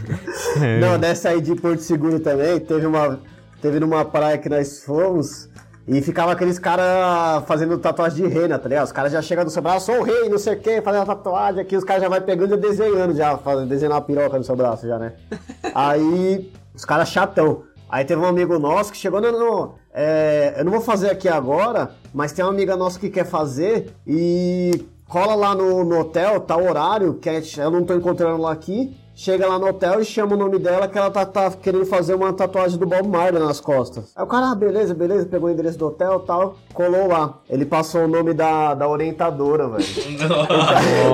Não, 0.79 0.97
nessa 0.97 1.29
aí 1.29 1.41
de 1.41 1.55
Porto 1.55 1.79
Seguro 1.81 2.19
também, 2.19 2.59
teve 2.59 2.85
uma. 2.85 3.19
Teve 3.61 3.79
numa 3.79 4.03
praia 4.03 4.37
que 4.37 4.49
nós 4.49 4.83
fomos 4.83 5.49
e 5.87 6.01
ficava 6.01 6.31
aqueles 6.31 6.57
caras 6.57 7.43
fazendo 7.45 7.77
tatuagem 7.77 8.25
de 8.25 8.33
rena, 8.33 8.57
tá 8.57 8.69
ligado? 8.69 8.85
Os 8.85 8.91
caras 8.91 9.11
já 9.11 9.21
chegam 9.21 9.43
no 9.43 9.49
seu 9.49 9.61
braço, 9.61 9.87
sou 9.87 9.99
o 9.99 10.03
rei, 10.03 10.29
não 10.29 10.37
sei 10.37 10.55
o 10.55 10.59
que, 10.59 10.81
fazendo 10.81 11.01
a 11.01 11.05
tatuagem 11.05 11.61
aqui, 11.61 11.75
os 11.75 11.83
caras 11.83 12.03
já 12.03 12.09
vai 12.09 12.21
pegando 12.21 12.55
e 12.55 12.57
desenhando 12.57 13.13
já, 13.13 13.37
fazendo, 13.37 13.67
desenhando 13.67 13.93
uma 13.93 14.01
piroca 14.01 14.37
no 14.37 14.43
seu 14.43 14.55
braço 14.55 14.87
já, 14.87 14.97
né? 14.97 15.13
Aí, 15.75 16.51
os 16.73 16.85
caras 16.85 17.09
chatão. 17.09 17.63
Aí 17.89 18.05
teve 18.05 18.19
um 18.19 18.25
amigo 18.25 18.57
nosso 18.57 18.91
que 18.91 18.97
chegou, 18.97 19.21
não, 19.21 19.31
não, 19.31 19.39
não, 19.39 19.75
é, 19.93 20.55
eu 20.57 20.65
não 20.65 20.71
vou 20.71 20.81
fazer 20.81 21.11
aqui 21.11 21.29
agora, 21.29 21.91
mas 22.13 22.31
tem 22.31 22.43
uma 22.43 22.51
amiga 22.51 22.75
nossa 22.75 22.99
que 22.99 23.09
quer 23.09 23.25
fazer 23.25 23.93
e 24.07 24.85
cola 25.07 25.35
lá 25.35 25.53
no, 25.53 25.83
no 25.83 25.99
hotel, 25.99 26.39
tá 26.39 26.57
o 26.57 26.67
horário, 26.67 27.13
que 27.15 27.29
eu 27.29 27.69
não 27.69 27.83
tô 27.83 27.93
encontrando 27.93 28.41
lá 28.41 28.51
aqui. 28.51 28.97
Chega 29.15 29.47
lá 29.47 29.59
no 29.59 29.67
hotel 29.67 30.01
e 30.01 30.05
chama 30.05 30.33
o 30.35 30.37
nome 30.37 30.57
dela 30.57 30.87
que 30.87 30.97
ela 30.97 31.11
tá, 31.11 31.23
tá 31.23 31.51
querendo 31.51 31.85
fazer 31.85 32.15
uma 32.15 32.33
tatuagem 32.33 32.79
do 32.79 32.87
Bob 32.87 33.07
Marley 33.07 33.41
nas 33.41 33.59
costas. 33.59 34.11
Aí 34.15 34.23
o 34.23 34.27
cara, 34.27 34.51
ah, 34.51 34.55
beleza, 34.55 34.93
beleza, 34.95 35.27
pegou 35.27 35.49
o 35.49 35.51
endereço 35.51 35.77
do 35.77 35.85
hotel 35.85 36.21
e 36.23 36.25
tal, 36.25 36.55
colou 36.73 37.07
lá. 37.07 37.39
Ele 37.47 37.63
passou 37.63 38.05
o 38.05 38.07
nome 38.07 38.33
da, 38.33 38.73
da 38.73 38.87
orientadora, 38.87 39.67
velho. 39.69 39.83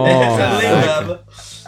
Lembrava. 0.03 1.19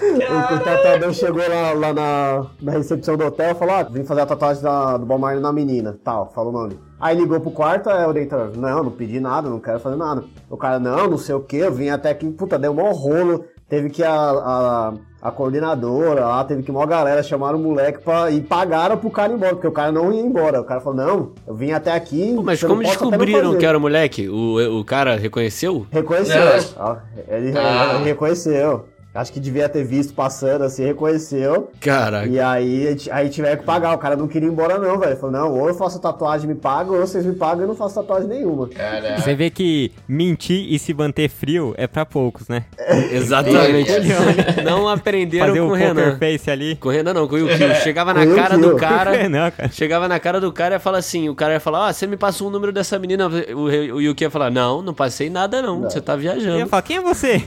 O, 0.02 0.56
o 0.56 0.60
tatuador 0.60 1.14
chegou 1.14 1.48
lá, 1.48 1.74
lá 1.74 1.94
na, 1.94 2.46
na 2.62 2.72
recepção 2.72 3.16
do 3.18 3.26
hotel 3.26 3.52
e 3.52 3.56
falou: 3.56 3.76
Ah, 3.76 3.84
vim 3.84 4.04
fazer 4.04 4.22
a 4.22 4.26
tatuagem 4.26 4.64
da, 4.64 4.98
do 4.98 5.06
Bob 5.06 5.22
Marley 5.22 5.42
na 5.42 5.52
menina. 5.52 6.00
Tal, 6.04 6.32
falou 6.34 6.52
o 6.52 6.54
nome. 6.54 6.80
Aí 7.00 7.16
ligou 7.16 7.40
pro 7.40 7.52
quarto, 7.52 7.90
aí 7.90 8.06
o 8.06 8.08
orientador: 8.08 8.58
Não, 8.58 8.84
não 8.86 8.92
pedi 8.92 9.20
nada, 9.20 9.50
não 9.50 9.60
quero 9.60 9.80
fazer 9.80 9.98
nada. 9.98 10.24
O 10.50 10.58
cara: 10.58 10.80
Não, 10.80 11.08
não 11.08 11.18
sei 11.18 11.36
o 11.36 11.42
que, 11.42 11.58
eu 11.58 11.72
vim 11.72 11.90
até 11.90 12.10
aqui, 12.10 12.30
puta, 12.32 12.58
deu 12.58 12.72
um 12.72 12.92
rolo. 12.92 13.46
Teve 13.72 13.90
que 13.90 14.04
a, 14.04 14.12
a, 14.14 14.94
a 15.22 15.32
coordenadora 15.32 16.26
lá, 16.26 16.44
teve 16.44 16.62
que 16.62 16.70
uma 16.70 16.86
galera 16.86 17.24
chamaram 17.24 17.58
o 17.58 17.64
moleque 17.64 18.00
pra, 18.04 18.30
e 18.30 18.42
pagaram 18.42 18.98
pro 18.98 19.10
cara 19.10 19.32
ir 19.32 19.36
embora, 19.38 19.54
porque 19.54 19.68
o 19.68 19.72
cara 19.72 19.94
não 19.94 20.12
ia 20.12 20.20
embora. 20.20 20.60
O 20.60 20.66
cara 20.66 20.82
falou: 20.82 20.98
Não, 20.98 21.32
eu 21.48 21.56
vim 21.56 21.72
até 21.72 21.94
aqui. 21.94 22.34
Pô, 22.36 22.44
mas 22.44 22.62
como 22.62 22.84
descobriram 22.84 23.46
fazer." 23.46 23.58
que 23.60 23.66
era 23.66 23.78
o 23.78 23.80
moleque? 23.80 24.28
O, 24.28 24.80
o 24.82 24.84
cara 24.84 25.16
reconheceu? 25.16 25.88
Reconheceu. 25.90 26.42
Ó, 26.78 26.98
Ele, 27.30 27.58
Ah. 27.58 27.94
ele 27.96 28.04
reconheceu. 28.04 28.84
Acho 29.14 29.34
que 29.34 29.42
devia 29.42 29.68
ter 29.68 29.84
visto 29.84 30.14
passando 30.14 30.64
assim, 30.64 30.86
reconheceu. 30.86 31.70
Caraca. 31.82 32.28
E 32.28 32.40
aí, 32.40 32.96
aí 33.12 33.30
tiver 33.30 33.58
que 33.58 33.64
pagar. 33.66 33.94
O 33.94 33.98
cara 33.98 34.16
não 34.16 34.26
queria 34.26 34.48
ir 34.48 34.52
embora, 34.52 34.78
não, 34.80 34.98
velho. 34.98 35.18
Falou, 35.18 35.32
não, 35.32 35.52
ou 35.52 35.68
eu 35.68 35.76
faço 35.76 36.00
tatuagem 36.00 36.50
e 36.50 36.54
me 36.54 36.58
pagam, 36.60 36.96
ou 36.96 37.02
vocês 37.06 37.26
me 37.26 37.34
pagam 37.36 37.60
e 37.60 37.64
eu 37.64 37.68
não 37.68 37.76
faço 37.76 37.96
tatuagem 37.96 38.30
nenhuma. 38.30 38.70
Caraca. 38.70 39.20
Você 39.22 39.36
vê 39.36 39.50
que 39.50 39.92
mentir 40.08 40.66
e 40.74 40.80
se 40.80 40.94
manter 40.94 41.30
frio 41.30 41.74
é 41.78 41.88
pra 41.88 42.06
poucos, 42.06 42.48
né? 42.48 42.64
Exatamente. 43.12 43.92
Não 44.64 44.88
aprenderam 44.88 45.48
Fazer 45.48 45.60
com 45.60 45.68
o 45.68 45.74
Renan. 45.74 46.18
face 46.18 46.50
ali. 46.52 46.76
Com 46.78 46.90
o 46.90 46.92
Renan 46.92 47.14
não, 47.14 47.28
com 47.28 47.36
o 47.36 47.38
Yukio. 47.40 47.76
Chegava 47.76 48.14
na 48.14 48.26
cara 48.36 48.56
Yukio. 48.56 48.70
do 48.72 48.76
cara. 48.78 49.28
Não, 49.30 49.52
cara. 49.52 49.70
Chegava 49.72 50.08
na 50.08 50.20
cara 50.20 50.40
do 50.40 50.52
cara 50.52 50.76
e 50.76 50.80
fala 50.80 50.98
assim: 51.00 51.28
o 51.30 51.36
cara 51.36 51.54
ia 51.54 51.60
falar, 51.60 51.88
ah, 51.90 51.94
você 51.94 52.08
me 52.08 52.16
passou 52.18 52.48
o 52.48 52.52
número 52.52 52.72
dessa 52.72 52.98
menina. 53.00 53.28
O, 53.28 53.96
o 53.96 54.02
Yuki 54.02 54.24
ia 54.24 54.30
falar, 54.30 54.50
não, 54.50 54.82
não 54.82 54.94
passei 54.94 55.30
nada, 55.30 55.62
não. 55.62 55.82
Você 55.82 56.00
tá 56.00 56.14
Eu 56.14 56.22
ia 56.22 56.34
viajando. 56.34 56.68
falar, 56.68 56.82
quem 56.84 56.98
é 56.98 57.02
você? 57.02 57.44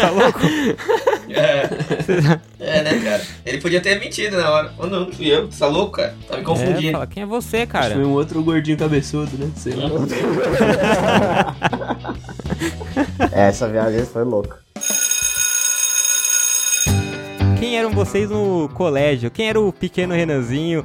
Tá 0.00 0.10
louco? 0.10 0.40
É, 2.58 2.82
né, 2.82 3.00
cara? 3.04 3.22
Ele 3.44 3.60
podia 3.60 3.80
ter 3.80 3.98
mentido 3.98 4.36
na 4.36 4.50
hora. 4.50 4.72
Ou 4.78 4.86
não, 4.88 5.10
fui 5.12 5.26
eu. 5.26 5.46
Você 5.50 5.58
tá 5.58 5.66
louco, 5.66 5.92
cara? 5.92 6.14
Tá 6.28 6.34
me 6.36 6.40
É, 6.40 6.44
confundindo. 6.44 6.92
fala, 6.92 7.06
quem 7.06 7.22
é 7.22 7.26
você, 7.26 7.58
Foi 7.58 7.66
cara? 7.66 7.98
um 7.98 8.12
outro 8.12 8.42
gordinho 8.42 8.76
cabeçudo, 8.78 9.30
né? 9.38 9.50
Sei 9.56 9.74
lá. 9.74 9.88
Essa 13.32 13.68
viagem 13.68 14.04
foi 14.04 14.24
louca. 14.24 14.58
Quem 17.58 17.76
eram 17.78 17.90
vocês 17.90 18.30
no 18.30 18.68
colégio? 18.74 19.30
Quem 19.30 19.48
era 19.48 19.60
o 19.60 19.72
pequeno 19.72 20.14
Renanzinho? 20.14 20.84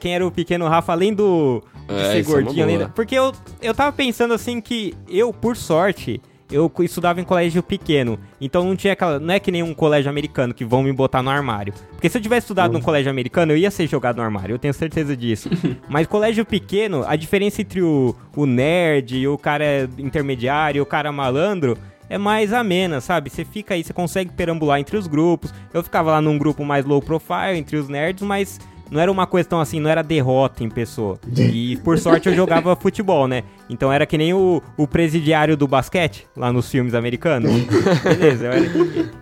Quem 0.00 0.14
era 0.14 0.26
o 0.26 0.30
pequeno 0.30 0.66
Rafa, 0.68 0.92
além 0.92 1.12
do 1.12 1.62
de 1.88 1.94
É, 1.94 2.12
ser 2.12 2.18
é 2.18 2.22
gordinho? 2.22 2.62
Além 2.64 2.76
boa. 2.76 2.88
da- 2.88 2.94
Porque 2.94 3.14
eu, 3.14 3.32
eu 3.60 3.74
tava 3.74 3.92
pensando 3.92 4.32
assim 4.32 4.60
que 4.60 4.94
eu, 5.08 5.32
por 5.32 5.56
sorte, 5.56 6.20
eu 6.54 6.72
estudava 6.80 7.20
em 7.20 7.24
colégio 7.24 7.62
pequeno. 7.62 8.18
Então 8.40 8.64
não 8.64 8.76
tinha 8.76 8.92
aquela. 8.92 9.18
Não 9.18 9.34
é 9.34 9.40
que 9.40 9.50
nem 9.50 9.62
um 9.62 9.74
colégio 9.74 10.08
americano 10.08 10.54
que 10.54 10.64
vão 10.64 10.84
me 10.84 10.92
botar 10.92 11.22
no 11.22 11.30
armário. 11.30 11.74
Porque 11.90 12.08
se 12.08 12.16
eu 12.16 12.22
tivesse 12.22 12.44
estudado 12.44 12.72
num 12.72 12.80
colégio 12.80 13.10
americano, 13.10 13.52
eu 13.52 13.56
ia 13.56 13.70
ser 13.70 13.88
jogado 13.88 14.16
no 14.16 14.22
armário, 14.22 14.54
eu 14.54 14.58
tenho 14.58 14.72
certeza 14.72 15.16
disso. 15.16 15.50
Mas 15.88 16.06
colégio 16.06 16.44
pequeno, 16.44 17.04
a 17.06 17.16
diferença 17.16 17.60
entre 17.60 17.82
o, 17.82 18.14
o 18.36 18.46
nerd 18.46 19.18
e 19.18 19.26
o 19.26 19.36
cara 19.36 19.88
intermediário 19.98 20.78
e 20.78 20.80
o 20.80 20.86
cara 20.86 21.10
malandro 21.10 21.76
é 22.08 22.18
mais 22.18 22.52
amena, 22.52 23.00
sabe? 23.00 23.30
Você 23.30 23.44
fica 23.44 23.74
aí, 23.74 23.82
você 23.82 23.92
consegue 23.92 24.30
perambular 24.30 24.78
entre 24.78 24.96
os 24.96 25.08
grupos. 25.08 25.52
Eu 25.72 25.82
ficava 25.82 26.12
lá 26.12 26.20
num 26.20 26.38
grupo 26.38 26.64
mais 26.64 26.84
low 26.84 27.02
profile, 27.02 27.56
entre 27.56 27.76
os 27.76 27.88
nerds, 27.88 28.22
mas 28.22 28.60
não 28.90 29.00
era 29.00 29.10
uma 29.10 29.26
questão 29.26 29.60
assim, 29.60 29.80
não 29.80 29.90
era 29.90 30.02
derrota 30.02 30.62
em 30.62 30.68
pessoa. 30.68 31.18
E 31.36 31.76
por 31.78 31.98
sorte 31.98 32.28
eu 32.28 32.34
jogava 32.34 32.74
futebol, 32.80 33.26
né? 33.26 33.42
Então 33.68 33.92
era 33.92 34.04
que 34.06 34.18
nem 34.18 34.34
o, 34.34 34.62
o 34.76 34.86
presidiário 34.86 35.56
do 35.56 35.66
basquete, 35.66 36.26
lá 36.36 36.52
nos 36.52 36.70
filmes 36.70 36.94
americanos. 36.94 37.50
Beleza, 38.04 38.44
eu 38.46 38.52
era, 38.52 38.66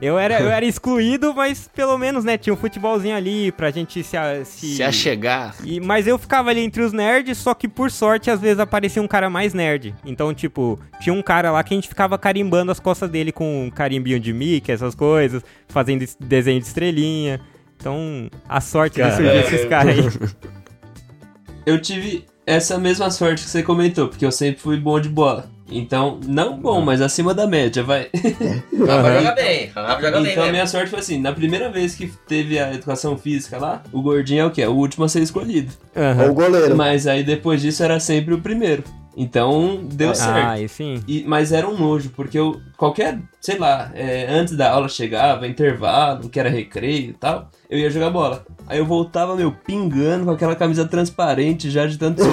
eu, 0.01 0.19
era, 0.19 0.41
eu 0.41 0.51
era 0.51 0.65
excluído, 0.65 1.33
mas 1.35 1.69
pelo 1.75 1.97
menos, 1.97 2.25
né, 2.25 2.37
tinha 2.37 2.53
um 2.53 2.57
futebolzinho 2.57 3.15
ali 3.17 3.53
pra 3.53 3.71
gente 3.71 4.03
se... 4.03 4.17
se... 4.45 4.77
Se 4.77 4.83
achegar. 4.83 5.55
E, 5.65 5.81
mas 5.81 6.07
eu 6.07 6.19
ficava 6.19 6.51
ali 6.51 6.61
entre 6.61 6.83
os 6.83 6.93
nerds, 6.93 7.39
só 7.39 7.55
que 7.55 7.69
por 7.69 7.91
sorte 7.91 8.31
às 8.31 8.41
vezes 8.41 8.59
aparecia 8.59 9.01
um 9.01 9.07
cara 9.09 9.31
mais 9.31 9.55
nerd. 9.55 9.95
Então, 10.05 10.35
tipo, 10.35 10.79
tinha 11.01 11.13
um 11.15 11.23
cara 11.23 11.51
lá 11.51 11.63
que 11.63 11.73
a 11.73 11.77
gente 11.77 11.89
ficava 11.89 12.19
carimbando 12.19 12.73
as 12.73 12.81
costas 12.81 13.09
dele 13.11 13.31
com 13.33 13.67
um 13.67 13.71
carimbinho 13.71 14.19
de 14.19 14.33
Mickey, 14.33 14.73
essas 14.73 14.95
coisas, 14.95 15.43
fazendo 15.69 16.03
es- 16.03 16.17
desenho 16.21 16.61
de 16.61 16.67
estrelinha. 16.67 17.41
Então, 17.83 18.31
a 18.49 18.61
sorte 18.61 19.03
de 19.03 19.11
surgir 19.11 19.37
esses 19.39 19.65
caras 19.69 19.99
aí. 19.99 20.05
Eu 21.67 21.81
tive 21.81 22.25
essa 22.47 22.79
mesma 22.79 23.11
sorte 23.11 23.43
que 23.45 23.51
você 23.51 23.63
comentou, 23.63 24.09
porque 24.09 24.25
eu 24.27 24.33
sempre 24.33 24.61
fui 24.61 24.77
bom 24.77 24.99
de 24.99 25.09
bola. 25.09 25.49
Então, 25.71 26.19
não 26.27 26.59
bom, 26.59 26.81
mas 26.81 27.01
acima 27.01 27.33
da 27.33 27.47
média, 27.47 27.85
vai. 27.85 28.09
Rafa 28.85 29.15
joga 29.15 29.35
bem, 29.37 29.67
Rafa 29.69 30.03
joga 30.03 30.21
bem 30.21 30.33
Então 30.33 30.45
a 30.45 30.51
minha 30.51 30.67
sorte 30.67 30.91
foi 30.91 30.99
assim, 30.99 31.21
na 31.21 31.33
primeira 31.33 31.71
vez 31.71 31.95
que 31.95 32.09
teve 32.27 32.59
a 32.59 32.75
educação 32.75 33.17
física 33.17 33.59
lá, 33.59 33.81
o 33.93 34.03
gordinho 34.03 34.41
é 34.41 34.45
o 34.45 34.51
quê? 34.51 34.63
É 34.63 34.69
o 34.69 34.73
último 34.73 35.05
a 35.05 35.09
ser 35.09 35.23
escolhido. 35.23 35.73
Aham. 35.97 36.25
Ou 36.25 36.31
o 36.31 36.35
goleiro. 36.35 36.77
Mas 36.77 37.07
aí 37.07 37.23
depois 37.23 37.63
disso 37.63 37.83
era 37.85 38.01
sempre 38.01 38.35
o 38.35 38.41
primeiro. 38.41 38.83
Então 39.17 39.81
deu 39.85 40.15
certo. 40.15 40.49
Ah, 40.49 40.61
e 40.61 40.69
sim. 40.69 41.01
E- 41.07 41.25
mas 41.27 41.53
era 41.53 41.69
um 41.69 41.79
nojo, 41.79 42.11
porque 42.11 42.39
eu, 42.39 42.61
qualquer, 42.77 43.19
sei 43.43 43.59
lá, 43.59 43.91
é, 43.93 44.27
antes 44.31 44.57
da 44.57 44.71
aula 44.71 44.89
chegava, 44.89 45.49
intervalo, 45.49 46.29
que 46.29 46.39
era 46.39 46.49
recreio 46.49 47.11
e 47.11 47.13
tal, 47.13 47.51
eu 47.69 47.77
ia 47.77 47.91
jogar 47.91 48.09
bola. 48.11 48.45
Aí 48.69 48.79
eu 48.79 48.87
voltava, 48.87 49.35
meu, 49.35 49.51
pingando 49.51 50.25
com 50.27 50.31
aquela 50.31 50.55
camisa 50.55 50.85
transparente 50.87 51.69
já 51.69 51.85
de 51.85 51.99
tanto 51.99 52.23
suor. 52.23 52.33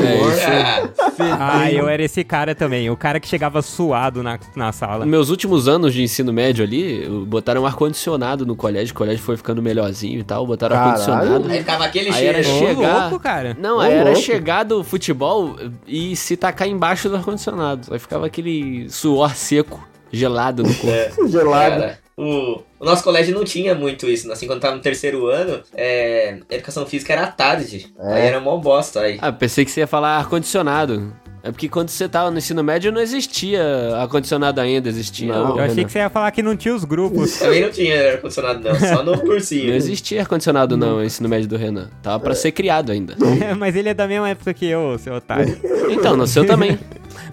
Ah. 1.19 1.59
Ah, 1.63 1.71
eu 1.71 1.89
era 1.89 2.03
esse 2.03 2.23
cara 2.23 2.53
também. 2.53 2.89
O 2.91 2.95
cara 2.95 3.19
que 3.19 3.27
chegava 3.27 3.61
suado 3.63 4.21
na, 4.21 4.39
na 4.55 4.71
sala. 4.71 4.99
Nos 4.99 5.07
meus 5.07 5.29
últimos 5.31 5.67
anos 5.67 5.93
de 5.95 6.03
ensino 6.03 6.31
médio 6.31 6.63
ali, 6.63 7.07
botaram 7.25 7.63
um 7.63 7.65
ar-condicionado 7.65 8.45
no 8.45 8.55
colégio, 8.55 8.93
o 8.93 8.97
colégio 8.97 9.23
foi 9.23 9.35
ficando 9.35 9.61
melhorzinho 9.63 10.19
e 10.19 10.23
tal, 10.23 10.45
botaram 10.45 10.75
ar-condicionado. 10.77 11.49
Aí 11.49 11.57
ficava 11.59 11.85
aquele 11.85 12.11
Aí 12.11 12.25
era 12.25 12.43
cheiro. 12.43 12.75
Chegar- 12.75 13.01
louco, 13.09 13.19
cara. 13.19 13.57
Não, 13.59 13.79
aí 13.79 13.93
era 13.93 14.13
chegar 14.15 14.63
do 14.63 14.83
futebol 14.83 15.55
e 15.87 16.15
se 16.15 16.37
tacar 16.37 16.67
embaixo 16.67 17.09
do 17.09 17.15
ar-condicionado. 17.15 17.91
Aí 17.91 17.97
ficava 17.97 18.27
aquele 18.27 18.87
suor 18.89 19.33
seco, 19.35 19.88
gelado 20.11 20.63
no 20.63 20.73
corpo. 20.75 21.27
Gelado. 21.29 21.81
Cara, 21.81 21.99
o, 22.17 22.61
o 22.79 22.85
nosso 22.85 23.01
colégio 23.03 23.33
não 23.33 23.45
tinha 23.45 23.73
muito 23.73 24.07
isso. 24.07 24.29
Assim, 24.31 24.45
quando 24.45 24.59
tava 24.59 24.75
no 24.75 24.81
terceiro 24.81 25.27
ano, 25.27 25.61
é, 25.73 26.39
educação 26.49 26.85
física 26.85 27.13
era 27.13 27.23
à 27.23 27.27
tarde. 27.27 27.93
É. 27.97 28.13
Aí 28.13 28.25
era 28.25 28.39
mó 28.41 28.57
bosta. 28.57 29.01
Aí. 29.01 29.17
Ah, 29.21 29.31
pensei 29.31 29.63
que 29.63 29.71
você 29.71 29.81
ia 29.81 29.87
falar 29.87 30.17
ar-condicionado. 30.17 31.13
É 31.41 31.51
porque 31.51 31.69
quando 31.69 31.87
você 31.87 32.09
tava 32.09 32.29
no 32.29 32.37
ensino 32.37 32.61
médio 32.61 32.91
não 32.91 32.99
existia 32.99 33.63
ar-condicionado 33.95 34.59
ainda, 34.59 34.89
existia. 34.89 35.31
Não, 35.31 35.57
Eu 35.57 35.63
achei 35.63 35.85
que 35.85 35.91
você 35.91 35.99
ia 35.99 36.09
falar 36.09 36.29
que 36.31 36.43
não 36.43 36.55
tinha 36.57 36.75
os 36.75 36.83
grupos. 36.83 37.31
Também 37.39 37.61
não 37.61 37.71
tinha 37.71 38.11
ar-condicionado, 38.11 38.59
não. 38.59 38.75
Só 38.75 39.03
no 39.03 39.17
cursinho. 39.21 39.69
Não 39.69 39.75
existia 39.75 40.19
ar-condicionado 40.21 40.75
não, 40.75 40.97
no 40.97 41.03
ensino 41.03 41.29
médio 41.29 41.47
do 41.47 41.55
Renan. 41.55 41.89
Tava 42.03 42.19
pra 42.19 42.35
ser 42.35 42.51
criado 42.51 42.91
ainda. 42.91 43.15
Mas 43.57 43.75
ele 43.75 43.87
é 43.87 43.93
da 43.93 44.07
mesma 44.07 44.29
época 44.29 44.53
que 44.53 44.65
eu, 44.65 44.97
seu 44.99 45.13
otário. 45.13 45.57
Então, 45.89 46.17
no 46.17 46.27
seu 46.27 46.45
também. 46.45 46.77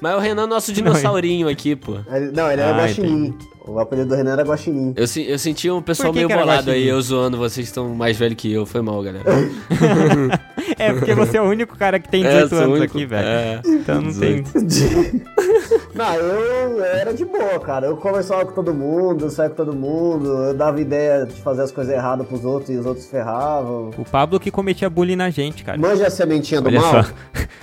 Mas 0.01 0.15
o 0.17 0.19
Renan 0.19 0.45
é 0.45 0.47
nosso 0.47 0.73
dinossaurinho 0.73 1.49
aqui, 1.49 1.75
pô. 1.77 1.93
Não, 2.35 2.51
ele 2.51 2.61
era 2.61 2.75
Ah, 2.75 2.79
guaxinim. 2.79 3.35
O 3.69 3.81
apelido 3.81 4.11
do 4.11 4.15
Renan 4.15 4.33
era 4.35 4.43
guaxinim. 4.45 4.95
Eu, 4.97 5.05
eu 5.25 5.39
senti 5.39 5.69
um 5.71 5.83
pessoal 5.83 6.13
meio 6.13 6.29
bolado 6.29 6.71
aí, 6.71 6.87
eu 6.87 7.01
zoando, 7.03 7.37
vocês 7.37 7.67
estão 7.67 7.89
mais 7.95 8.17
velhos 8.17 8.37
que 8.37 8.53
eu. 8.53 8.65
Foi 8.65 8.81
mal, 8.83 9.03
galera. 9.03 9.25
É, 10.79 10.93
porque 10.93 11.15
você 11.15 11.39
é 11.39 11.41
o 11.41 11.45
único 11.45 11.77
cara 11.77 11.99
que 11.99 12.09
tem 12.09 12.23
É, 12.25 12.43
18 12.45 12.49
sou 12.49 12.59
o 12.59 12.63
anos 12.63 12.79
único. 12.81 12.97
aqui, 12.99 13.07
velho. 13.07 13.27
É. 13.27 13.61
Então 13.65 14.03
não 14.03 14.13
tem. 14.13 14.45
Não, 15.97 16.15
eu 16.15 16.85
era 16.85 17.13
de 17.15 17.25
boa, 17.25 17.59
cara. 17.59 17.87
Eu 17.87 17.97
conversava 17.97 18.45
com 18.45 18.53
todo 18.53 18.75
mundo, 18.75 19.31
saía 19.31 19.51
com 19.51 19.57
todo 19.57 19.75
mundo, 19.75 20.29
eu 20.29 20.55
dava 20.55 20.81
ideia 20.81 21.25
de 21.25 21.41
fazer 21.41 21.63
as 21.63 21.73
coisas 21.73 21.93
erradas 21.95 22.27
pros 22.27 22.45
outros 22.45 22.71
e 22.71 22.77
os 22.77 22.85
outros 22.87 23.07
ferravam. 23.07 23.91
O 23.97 24.05
Pablo 24.05 24.39
que 24.39 24.51
cometia 24.51 24.91
bullying 24.91 25.17
na 25.17 25.31
gente, 25.31 25.65
cara. 25.65 25.79
Manja 25.79 26.07
a 26.07 26.11
sementinha 26.11 26.61
do 26.61 26.69
Olha 26.69 26.81
mal? 26.81 27.05
só. 27.05 27.11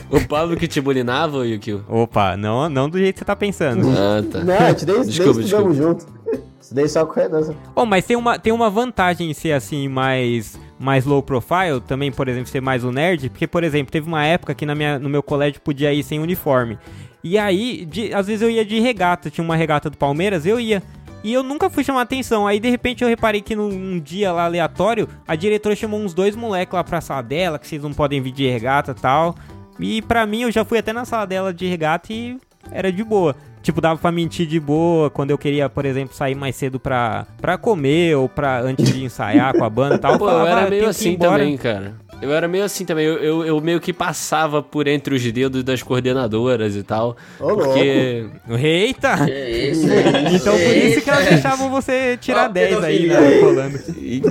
O 0.10 0.28
Pablo 0.28 0.56
que 0.58 0.68
te 0.68 0.82
bulinava, 0.82 1.46
Yukio? 1.48 1.84
Opa, 1.88 2.36
não, 2.36 2.68
não 2.70 2.90
do 2.90 2.98
jeito 2.98 3.14
que 3.14 3.20
você 3.20 3.26
tá 3.26 3.36
pensando. 3.36 3.88
Ah, 3.90 4.24
tá. 4.32 4.40
Não, 4.44 4.58
a 4.58 4.70
gente 4.70 4.86
nem, 4.86 4.96
nem 4.96 5.06
Desculpa, 5.06 5.40
estudamos 5.40 5.78
junto. 5.78 6.06
Estudei 6.60 6.88
só 6.88 7.06
com 7.06 7.12
o 7.12 7.24
Renan. 7.24 7.56
Oh, 7.76 7.86
mas 7.86 8.06
tem 8.06 8.16
uma, 8.16 8.40
tem 8.40 8.54
uma 8.54 8.70
vantagem 8.70 9.30
em 9.30 9.34
ser 9.34 9.52
assim, 9.52 9.88
mais, 9.88 10.58
mais 10.84 11.06
low 11.06 11.24
profile, 11.24 11.80
também, 11.88 12.12
por 12.12 12.28
exemplo, 12.28 12.48
ser 12.50 12.62
mais 12.62 12.84
um 12.84 12.92
nerd, 12.92 13.30
porque, 13.30 13.48
por 13.48 13.64
exemplo, 13.64 13.92
teve 13.92 14.08
uma 14.08 14.26
época 14.26 14.54
que 14.54 14.66
na 14.66 14.76
minha, 14.76 15.00
no 15.00 15.08
meu 15.08 15.24
colégio 15.24 15.62
podia 15.62 15.94
ir 15.94 16.04
sem 16.04 16.20
uniforme. 16.20 16.78
E 17.24 17.38
aí, 17.38 17.86
de- 17.86 18.14
às 18.14 18.28
vezes 18.28 18.42
eu 18.42 18.50
ia 18.50 18.66
de 18.66 18.80
regata, 18.82 19.30
tinha 19.30 19.44
uma 19.46 19.56
regata 19.56 19.90
do 19.90 19.98
Palmeiras, 19.98 20.46
eu 20.46 20.60
ia. 20.60 20.84
E 21.24 21.32
eu 21.32 21.42
nunca 21.42 21.70
fui 21.70 21.86
chamar 21.86 22.02
atenção. 22.02 22.46
Aí, 22.46 22.60
de 22.60 22.70
repente, 22.70 23.02
eu 23.02 23.08
reparei 23.08 23.40
que 23.40 23.56
num 23.56 23.70
um 23.70 23.98
dia 23.98 24.34
lá 24.34 24.44
aleatório, 24.44 25.08
a 25.26 25.36
diretora 25.38 25.74
chamou 25.74 26.02
uns 26.02 26.14
dois 26.14 26.36
moleques 26.36 26.74
lá 26.74 26.84
pra 26.84 27.00
sala 27.00 27.24
dela, 27.24 27.58
que 27.58 27.66
vocês 27.66 27.82
não 27.82 27.94
podem 27.94 28.22
vir 28.22 28.32
de 28.34 28.46
regata 28.46 28.92
e 28.92 29.02
tal. 29.02 29.34
E 29.80 30.02
pra 30.02 30.26
mim, 30.26 30.42
eu 30.42 30.52
já 30.52 30.66
fui 30.66 30.78
até 30.78 30.92
na 30.92 31.06
sala 31.06 31.26
dela 31.26 31.54
de 31.54 31.66
regata 31.66 32.12
e 32.12 32.38
era 32.70 32.92
de 32.92 33.06
boa. 33.06 33.38
Tipo, 33.64 33.80
dava 33.80 33.98
pra 33.98 34.12
mentir 34.12 34.46
de 34.46 34.60
boa 34.60 35.10
quando 35.10 35.32
eu 35.32 35.38
queria, 35.38 35.68
por 35.70 35.86
exemplo, 35.86 36.14
sair 36.14 36.36
mais 36.36 36.54
cedo 36.56 36.80
pra, 36.80 37.26
pra 37.42 37.58
comer 37.58 38.16
ou 38.18 38.28
pra 38.30 38.60
antes 38.60 38.94
de 38.94 39.04
ensaiar 39.06 39.54
com 39.58 39.64
a 39.64 39.70
banda 39.70 39.96
e 39.96 39.98
tal. 39.98 40.20
Pô, 40.20 40.26
eu 40.26 40.30
falava, 40.32 40.50
era 40.50 40.68
"Ah, 40.68 40.70
meio 40.70 40.88
assim 40.90 41.14
embora." 41.14 41.40
também, 41.40 41.58
cara. 41.58 41.96
Eu 42.22 42.32
era 42.34 42.48
meio 42.48 42.64
assim 42.64 42.86
também. 42.86 43.06
Eu, 43.06 43.18
eu, 43.24 43.46
eu 43.46 43.62
meio 43.62 43.80
que 43.82 43.92
passava 43.92 44.62
por 44.62 44.88
entre 44.88 45.16
os 45.16 45.32
dedos 45.32 45.64
das 45.64 45.82
coordenadoras 45.82 46.76
e 46.76 46.84
tal. 46.84 47.18
Ô, 47.40 47.48
louco. 47.50 47.64
porque. 47.64 48.26
Eita! 48.50 49.26
Que 49.26 49.32
isso, 49.72 49.88
Então 50.34 50.54
por 50.54 50.78
isso 50.78 51.02
que 51.02 51.10
elas 51.10 51.26
deixavam 51.26 51.70
você 51.70 52.18
tirar 52.22 52.50
Ó, 52.50 52.54
10 52.54 52.84
aí, 52.84 53.08
né? 53.08 53.40
Rolando. 53.42 53.80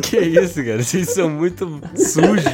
Que 0.00 0.18
isso, 0.18 0.62
cara? 0.64 0.82
Vocês 0.82 1.08
são 1.10 1.28
muito 1.30 1.80
sujos. 1.96 2.44